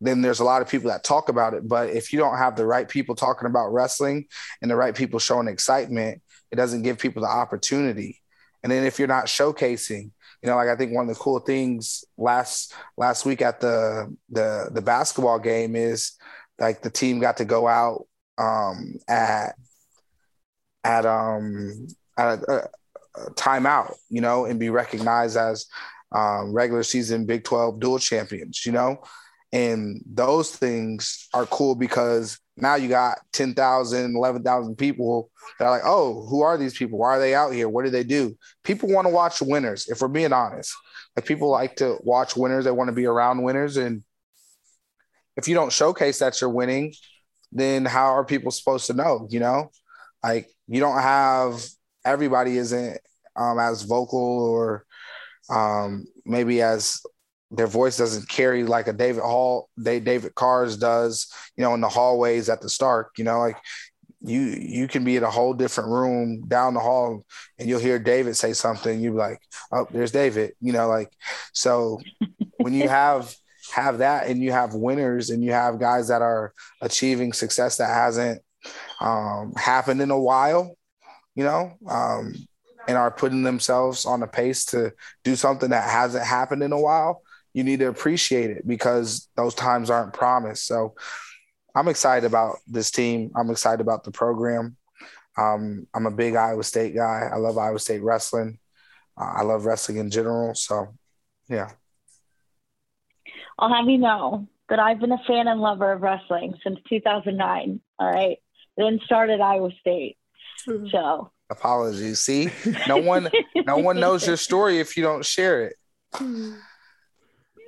then 0.00 0.22
there's 0.22 0.40
a 0.40 0.44
lot 0.44 0.60
of 0.60 0.68
people 0.68 0.90
that 0.90 1.02
talk 1.04 1.30
about 1.30 1.54
it 1.54 1.66
but 1.66 1.88
if 1.88 2.12
you 2.12 2.18
don't 2.18 2.36
have 2.36 2.54
the 2.54 2.66
right 2.66 2.86
people 2.86 3.14
talking 3.14 3.46
about 3.46 3.72
wrestling 3.72 4.26
and 4.60 4.70
the 4.70 4.76
right 4.76 4.94
people 4.94 5.18
showing 5.18 5.48
excitement 5.48 6.20
it 6.50 6.56
doesn't 6.56 6.82
give 6.82 6.98
people 6.98 7.22
the 7.22 7.28
opportunity. 7.28 8.20
And 8.62 8.72
then 8.72 8.84
if 8.84 8.98
you're 8.98 9.08
not 9.08 9.26
showcasing 9.26 10.10
you 10.42 10.48
know, 10.48 10.56
like 10.56 10.68
I 10.68 10.76
think 10.76 10.92
one 10.92 11.08
of 11.08 11.14
the 11.14 11.20
cool 11.20 11.40
things 11.40 12.04
last 12.16 12.74
last 12.96 13.24
week 13.26 13.42
at 13.42 13.60
the 13.60 14.14
the 14.30 14.70
the 14.72 14.82
basketball 14.82 15.38
game 15.38 15.76
is 15.76 16.12
like 16.58 16.82
the 16.82 16.90
team 16.90 17.20
got 17.20 17.38
to 17.38 17.44
go 17.44 17.66
out 17.66 18.06
um, 18.38 18.94
at 19.08 19.54
at 20.84 21.06
um 21.06 21.86
at 22.18 22.38
a, 22.42 22.68
a 23.16 23.30
timeout, 23.32 23.94
you 24.08 24.20
know, 24.20 24.44
and 24.44 24.60
be 24.60 24.70
recognized 24.70 25.36
as 25.36 25.66
um, 26.12 26.52
regular 26.52 26.82
season 26.82 27.26
Big 27.26 27.44
12 27.44 27.80
dual 27.80 27.98
champions, 27.98 28.64
you 28.64 28.72
know, 28.72 29.02
and 29.52 30.02
those 30.06 30.54
things 30.54 31.28
are 31.32 31.46
cool 31.46 31.74
because 31.74 32.38
now 32.56 32.74
you 32.74 32.88
got 32.88 33.18
10,000, 33.32 34.16
11,000 34.16 34.76
people 34.76 35.30
that 35.58 35.66
are 35.66 35.70
like, 35.70 35.82
oh, 35.84 36.26
who 36.26 36.42
are 36.42 36.56
these 36.56 36.76
people? 36.76 36.98
Why 36.98 37.16
are 37.16 37.18
they 37.18 37.34
out 37.34 37.52
here? 37.52 37.68
What 37.68 37.84
do 37.84 37.90
they 37.90 38.04
do? 38.04 38.36
People 38.64 38.88
want 38.88 39.06
to 39.06 39.12
watch 39.12 39.42
winners, 39.42 39.88
if 39.88 40.00
we're 40.00 40.08
being 40.08 40.32
honest. 40.32 40.74
Like 41.14 41.26
people 41.26 41.50
like 41.50 41.76
to 41.76 41.98
watch 42.02 42.36
winners, 42.36 42.64
they 42.64 42.70
want 42.70 42.88
to 42.88 42.94
be 42.94 43.06
around 43.06 43.42
winners. 43.42 43.76
And 43.76 44.02
if 45.36 45.48
you 45.48 45.54
don't 45.54 45.72
showcase 45.72 46.18
that 46.18 46.40
you're 46.40 46.50
winning, 46.50 46.94
then 47.52 47.84
how 47.84 48.06
are 48.14 48.24
people 48.24 48.50
supposed 48.50 48.86
to 48.86 48.94
know? 48.94 49.26
You 49.30 49.40
know, 49.40 49.70
like 50.22 50.48
you 50.66 50.80
don't 50.80 51.00
have 51.00 51.62
everybody 52.04 52.56
isn't 52.56 52.98
um, 53.36 53.58
as 53.58 53.82
vocal 53.82 54.18
or 54.18 54.84
um, 55.50 56.06
maybe 56.24 56.62
as 56.62 57.00
their 57.50 57.66
voice 57.66 57.96
doesn't 57.96 58.28
carry 58.28 58.64
like 58.64 58.88
a 58.88 58.92
David 58.92 59.22
Hall, 59.22 59.68
they 59.76 60.00
David 60.00 60.34
Carr's 60.34 60.76
does, 60.76 61.32
you 61.56 61.62
know, 61.62 61.74
in 61.74 61.80
the 61.80 61.88
hallways 61.88 62.48
at 62.48 62.60
the 62.60 62.68
Stark, 62.68 63.12
you 63.18 63.24
know, 63.24 63.38
like 63.38 63.56
you 64.20 64.40
you 64.40 64.88
can 64.88 65.04
be 65.04 65.16
in 65.16 65.22
a 65.22 65.30
whole 65.30 65.54
different 65.54 65.90
room 65.90 66.42
down 66.48 66.74
the 66.74 66.80
hall 66.80 67.24
and 67.58 67.68
you'll 67.68 67.80
hear 67.80 67.98
David 67.98 68.36
say 68.36 68.52
something, 68.52 69.00
you're 69.00 69.12
like, 69.12 69.40
oh, 69.72 69.86
there's 69.90 70.10
David, 70.10 70.52
you 70.60 70.72
know, 70.72 70.88
like 70.88 71.12
so 71.52 72.00
when 72.58 72.74
you 72.74 72.88
have 72.88 73.34
have 73.72 73.98
that 73.98 74.26
and 74.26 74.42
you 74.42 74.52
have 74.52 74.74
winners 74.74 75.30
and 75.30 75.44
you 75.44 75.52
have 75.52 75.78
guys 75.78 76.08
that 76.08 76.22
are 76.22 76.52
achieving 76.80 77.32
success 77.32 77.76
that 77.76 77.88
hasn't 77.88 78.40
um, 79.00 79.52
happened 79.56 80.00
in 80.00 80.10
a 80.10 80.18
while, 80.18 80.76
you 81.34 81.44
know, 81.44 81.72
um, 81.88 82.34
and 82.88 82.96
are 82.96 83.10
putting 83.10 83.42
themselves 83.42 84.04
on 84.04 84.22
a 84.22 84.26
pace 84.26 84.64
to 84.66 84.92
do 85.24 85.36
something 85.36 85.70
that 85.70 85.88
hasn't 85.88 86.24
happened 86.24 86.62
in 86.62 86.72
a 86.72 86.80
while 86.80 87.22
you 87.56 87.64
need 87.64 87.78
to 87.78 87.88
appreciate 87.88 88.50
it 88.50 88.68
because 88.68 89.30
those 89.34 89.54
times 89.54 89.88
aren't 89.88 90.12
promised. 90.12 90.66
So 90.66 90.94
I'm 91.74 91.88
excited 91.88 92.26
about 92.26 92.58
this 92.66 92.90
team. 92.90 93.30
I'm 93.34 93.48
excited 93.48 93.80
about 93.80 94.04
the 94.04 94.10
program. 94.10 94.76
Um, 95.38 95.86
I'm 95.94 96.04
a 96.04 96.10
big 96.10 96.36
Iowa 96.36 96.62
State 96.62 96.94
guy. 96.94 97.30
I 97.32 97.38
love 97.38 97.56
Iowa 97.56 97.78
State 97.78 98.02
wrestling. 98.02 98.58
Uh, 99.18 99.32
I 99.38 99.42
love 99.42 99.64
wrestling 99.64 99.96
in 99.96 100.10
general. 100.10 100.54
So, 100.54 100.88
yeah. 101.48 101.70
I'll 103.58 103.72
have 103.72 103.88
you 103.88 103.96
know 103.96 104.46
that 104.68 104.78
I've 104.78 105.00
been 105.00 105.12
a 105.12 105.22
fan 105.26 105.48
and 105.48 105.58
lover 105.58 105.92
of 105.92 106.02
wrestling 106.02 106.56
since 106.62 106.78
2009. 106.90 107.80
All 107.98 108.12
right. 108.12 108.36
Then 108.76 109.00
started 109.06 109.40
Iowa 109.40 109.70
State. 109.80 110.18
Hmm. 110.66 110.88
So, 110.92 111.30
apologies. 111.48 112.18
See, 112.18 112.50
no 112.86 112.98
one, 112.98 113.30
no 113.66 113.78
one 113.78 113.98
knows 113.98 114.26
your 114.26 114.36
story 114.36 114.78
if 114.78 114.94
you 114.98 115.02
don't 115.02 115.24
share 115.24 115.68
it. 115.68 115.76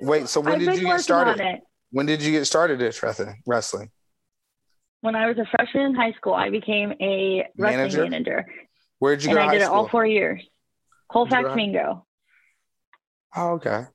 Wait, 0.01 0.27
so 0.29 0.39
when 0.39 0.53
I've 0.53 0.59
did 0.59 0.77
you 0.77 0.87
get 0.87 1.01
started? 1.01 1.61
When 1.91 2.05
did 2.05 2.21
you 2.21 2.31
get 2.31 2.45
started 2.45 2.81
at 2.81 3.01
wrestling? 3.45 3.89
When 5.01 5.15
I 5.15 5.27
was 5.27 5.37
a 5.37 5.45
freshman 5.45 5.87
in 5.87 5.95
high 5.95 6.11
school, 6.13 6.33
I 6.33 6.49
became 6.49 6.93
a 6.99 7.47
wrestling 7.57 7.77
manager. 7.77 8.03
manager. 8.09 8.45
Where 8.99 9.15
did 9.15 9.23
you 9.23 9.29
and 9.31 9.37
go? 9.37 9.43
I 9.43 9.51
did 9.53 9.61
it 9.61 9.69
all 9.69 9.87
four 9.87 10.05
years. 10.05 10.41
Colfax 11.11 11.55
Mingo. 11.55 12.05
Oh, 13.35 13.51
okay. 13.53 13.85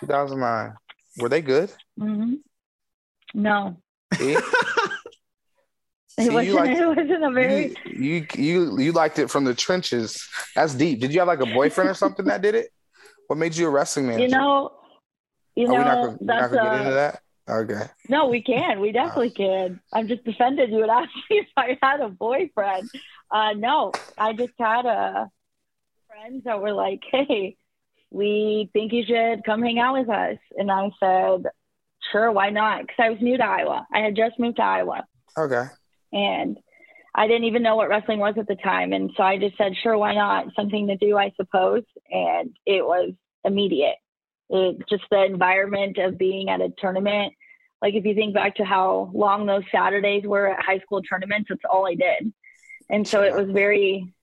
2009. 0.00 0.74
Were 1.18 1.28
they 1.28 1.42
good? 1.42 1.70
Mm-hmm. 2.00 2.34
No. 3.34 3.76
See? 4.14 4.36
See, 6.18 6.26
it, 6.26 6.32
wasn't, 6.32 6.54
liked, 6.56 6.80
it 6.80 6.86
wasn't 6.86 7.24
a 7.24 7.30
very 7.30 7.76
you, 7.86 7.92
you 7.92 8.26
you 8.34 8.80
you 8.80 8.92
liked 8.92 9.20
it 9.20 9.30
from 9.30 9.44
the 9.44 9.54
trenches. 9.54 10.28
That's 10.56 10.74
deep. 10.74 11.00
Did 11.00 11.12
you 11.12 11.20
have 11.20 11.28
like 11.28 11.40
a 11.40 11.46
boyfriend 11.46 11.90
or 11.90 11.94
something 11.94 12.26
that 12.26 12.42
did 12.42 12.56
it? 12.56 12.72
What 13.28 13.38
made 13.38 13.56
you 13.56 13.66
a 13.66 13.70
wrestling 13.70 14.06
manager? 14.06 14.24
You 14.24 14.30
know, 14.30 14.72
you 15.54 15.68
know, 15.68 15.74
gonna, 15.74 16.18
that's 16.20 16.50
not 16.50 16.50
gonna 16.50 16.70
get 16.70 16.80
into 16.80 16.94
that. 16.94 17.22
Okay. 17.48 17.90
No, 18.08 18.28
we 18.28 18.42
can. 18.42 18.80
We 18.80 18.92
definitely 18.92 19.30
can. 19.30 19.80
I'm 19.92 20.08
just 20.08 20.26
offended 20.26 20.70
you 20.70 20.76
would 20.76 20.90
ask 20.90 21.10
me 21.30 21.38
if 21.38 21.46
I 21.56 21.78
had 21.80 22.00
a 22.00 22.08
boyfriend. 22.08 22.90
Uh, 23.30 23.52
no, 23.52 23.92
I 24.16 24.32
just 24.32 24.52
had 24.58 24.86
a 24.86 25.30
friends 26.08 26.44
that 26.44 26.60
were 26.60 26.72
like, 26.72 27.02
"Hey, 27.10 27.56
we 28.10 28.70
think 28.72 28.92
you 28.92 29.04
should 29.06 29.44
come 29.44 29.62
hang 29.62 29.78
out 29.78 29.98
with 29.98 30.08
us," 30.08 30.38
and 30.56 30.70
I 30.70 30.90
said, 30.98 31.44
"Sure, 32.10 32.32
why 32.32 32.48
not?" 32.48 32.82
Because 32.82 32.96
I 32.98 33.10
was 33.10 33.20
new 33.20 33.36
to 33.36 33.44
Iowa. 33.44 33.86
I 33.92 34.00
had 34.00 34.16
just 34.16 34.38
moved 34.38 34.56
to 34.56 34.64
Iowa. 34.64 35.06
Okay. 35.36 35.64
And 36.12 36.58
I 37.18 37.26
didn't 37.26 37.46
even 37.46 37.64
know 37.64 37.74
what 37.74 37.88
wrestling 37.88 38.20
was 38.20 38.36
at 38.38 38.46
the 38.46 38.54
time. 38.54 38.92
And 38.92 39.10
so 39.16 39.24
I 39.24 39.38
just 39.38 39.58
said, 39.58 39.72
sure, 39.82 39.98
why 39.98 40.14
not? 40.14 40.54
Something 40.54 40.86
to 40.86 40.96
do, 40.96 41.18
I 41.18 41.32
suppose. 41.36 41.82
And 42.08 42.56
it 42.64 42.84
was 42.84 43.10
immediate. 43.44 43.96
It 44.48 44.76
just 44.88 45.02
the 45.10 45.24
environment 45.24 45.98
of 45.98 46.16
being 46.16 46.48
at 46.48 46.60
a 46.60 46.70
tournament. 46.78 47.32
Like 47.82 47.94
if 47.94 48.04
you 48.04 48.14
think 48.14 48.34
back 48.34 48.54
to 48.56 48.64
how 48.64 49.10
long 49.12 49.46
those 49.46 49.64
Saturdays 49.72 50.22
were 50.24 50.46
at 50.46 50.64
high 50.64 50.78
school 50.78 51.02
tournaments, 51.02 51.48
that's 51.48 51.60
all 51.68 51.88
I 51.88 51.96
did. 51.96 52.32
And 52.88 53.06
so 53.06 53.22
it 53.22 53.34
was 53.34 53.50
very 53.50 54.14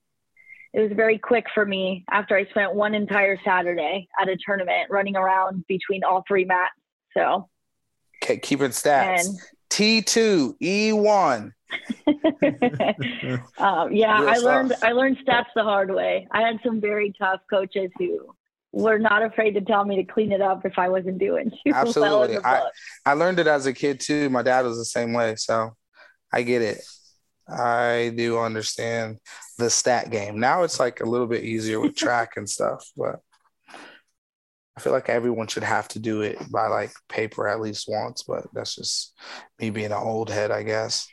it 0.73 0.79
was 0.79 0.91
very 0.93 1.17
quick 1.17 1.47
for 1.53 1.65
me 1.65 2.05
after 2.09 2.37
I 2.37 2.45
spent 2.45 2.75
one 2.75 2.95
entire 2.95 3.37
Saturday 3.43 4.07
at 4.17 4.29
a 4.29 4.37
tournament 4.37 4.89
running 4.89 5.17
around 5.17 5.65
between 5.67 6.05
all 6.05 6.23
three 6.25 6.45
mats. 6.45 6.71
So 7.13 7.49
okay, 8.23 8.37
keeping 8.37 8.69
stats. 8.69 9.35
T2, 9.69 10.55
E1, 10.61 11.51
um, 13.57 13.91
yeah, 13.91 14.19
Real 14.19 14.29
I 14.29 14.37
learned 14.37 14.73
I 14.81 14.91
learned 14.91 15.17
stats 15.25 15.47
the 15.55 15.63
hard 15.63 15.93
way. 15.93 16.27
I 16.31 16.41
had 16.41 16.59
some 16.63 16.79
very 16.79 17.13
tough 17.19 17.41
coaches 17.49 17.91
who 17.97 18.33
were 18.71 18.99
not 18.99 19.23
afraid 19.23 19.51
to 19.51 19.61
tell 19.61 19.85
me 19.85 19.95
to 19.95 20.03
clean 20.03 20.31
it 20.31 20.41
up 20.41 20.65
if 20.65 20.77
I 20.77 20.89
wasn't 20.89 21.17
doing 21.17 21.49
too 21.65 21.73
Absolutely. 21.73 22.37
well. 22.37 22.71
I, 23.05 23.11
I 23.11 23.13
learned 23.13 23.39
it 23.39 23.47
as 23.47 23.65
a 23.65 23.73
kid 23.73 23.99
too. 23.99 24.29
My 24.29 24.43
dad 24.43 24.65
was 24.65 24.77
the 24.77 24.85
same 24.85 25.13
way. 25.13 25.35
So 25.37 25.75
I 26.31 26.43
get 26.43 26.61
it. 26.61 26.81
I 27.47 28.11
do 28.15 28.39
understand 28.39 29.19
the 29.57 29.69
stat 29.69 30.09
game. 30.11 30.39
Now 30.39 30.63
it's 30.63 30.79
like 30.79 30.99
a 30.99 31.05
little 31.05 31.27
bit 31.27 31.43
easier 31.43 31.79
with 31.79 31.95
track 31.97 32.33
and 32.35 32.49
stuff, 32.49 32.85
but 32.97 33.19
I 34.77 34.81
feel 34.81 34.91
like 34.91 35.07
everyone 35.07 35.47
should 35.47 35.63
have 35.63 35.87
to 35.89 35.99
do 35.99 36.21
it 36.21 36.37
by 36.51 36.67
like 36.67 36.91
paper 37.07 37.47
at 37.47 37.61
least 37.61 37.87
once, 37.87 38.23
but 38.23 38.45
that's 38.53 38.75
just 38.75 39.13
me 39.59 39.69
being 39.69 39.87
an 39.87 39.93
old 39.93 40.29
head, 40.29 40.51
I 40.51 40.63
guess. 40.63 41.07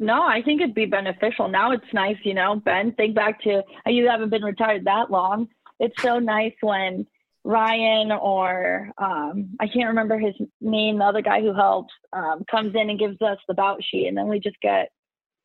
No, 0.00 0.22
I 0.22 0.40
think 0.42 0.62
it'd 0.62 0.74
be 0.74 0.86
beneficial. 0.86 1.46
Now 1.48 1.72
it's 1.72 1.84
nice, 1.92 2.16
you 2.24 2.32
know, 2.32 2.56
Ben, 2.56 2.92
think 2.92 3.14
back 3.14 3.42
to 3.42 3.62
you 3.86 4.08
haven't 4.08 4.30
been 4.30 4.42
retired 4.42 4.86
that 4.86 5.10
long. 5.10 5.48
It's 5.78 6.00
so 6.02 6.18
nice 6.18 6.54
when 6.62 7.06
Ryan 7.44 8.10
or 8.10 8.90
um, 8.96 9.50
I 9.60 9.66
can't 9.66 9.88
remember 9.88 10.18
his 10.18 10.34
name, 10.60 10.98
the 10.98 11.04
other 11.04 11.20
guy 11.20 11.42
who 11.42 11.52
helps, 11.52 11.92
um, 12.14 12.44
comes 12.50 12.74
in 12.74 12.88
and 12.88 12.98
gives 12.98 13.20
us 13.20 13.38
the 13.46 13.54
bout 13.54 13.84
sheet, 13.84 14.08
and 14.08 14.16
then 14.16 14.26
we 14.28 14.40
just 14.40 14.58
get 14.62 14.90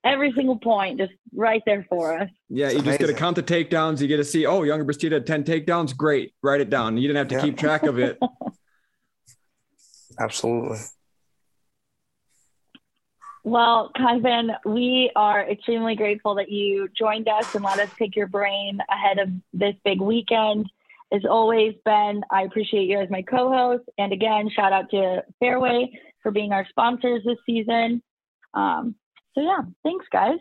every 0.05 0.31
single 0.31 0.57
point 0.57 0.99
just 0.99 1.11
right 1.33 1.61
there 1.65 1.85
for 1.89 2.17
us. 2.17 2.29
Yeah, 2.47 2.69
you 2.69 2.81
just 2.81 2.99
get 2.99 3.07
to 3.07 3.13
count 3.13 3.35
the 3.35 3.43
takedowns. 3.43 3.99
You 3.99 4.07
get 4.07 4.17
to 4.17 4.23
see, 4.23 4.45
oh, 4.45 4.61
Yonger 4.61 4.85
Bastida 4.85 5.13
had 5.13 5.27
10 5.27 5.43
takedowns. 5.43 5.95
Great. 5.97 6.33
Write 6.41 6.61
it 6.61 6.69
down. 6.69 6.95
You 6.95 7.07
didn't 7.07 7.17
have 7.17 7.27
to 7.27 7.35
yeah. 7.35 7.41
keep 7.41 7.57
track 7.57 7.83
of 7.83 7.99
it. 7.99 8.17
Absolutely. 10.19 10.77
Well, 13.45 13.91
Kyven, 13.95 14.57
we 14.65 15.11
are 15.15 15.47
extremely 15.47 15.95
grateful 15.95 16.33
that 16.33 16.49
you 16.49 16.89
joined 16.97 17.27
us 17.29 17.53
and 17.53 17.63
let 17.63 17.77
us 17.77 17.91
pick 17.95 18.15
your 18.15 18.25
brain 18.25 18.79
ahead 18.89 19.19
of 19.19 19.29
this 19.53 19.75
big 19.85 20.01
weekend. 20.01 20.67
As 21.13 21.21
always, 21.29 21.75
Ben, 21.85 22.23
I 22.31 22.41
appreciate 22.41 22.89
you 22.89 22.99
as 22.99 23.11
my 23.11 23.21
co 23.21 23.51
host. 23.51 23.83
And 23.99 24.11
again, 24.11 24.49
shout 24.49 24.73
out 24.73 24.89
to 24.89 25.23
Fareway 25.39 25.91
for 26.23 26.31
being 26.31 26.53
our 26.53 26.65
sponsors 26.69 27.21
this 27.23 27.37
season. 27.45 28.01
Um, 28.55 28.95
so, 29.35 29.41
yeah, 29.41 29.61
thanks, 29.83 30.07
guys. 30.11 30.39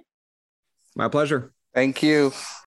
My 0.97 1.09
pleasure. 1.09 1.53
Thank 1.75 2.03
you. 2.03 2.33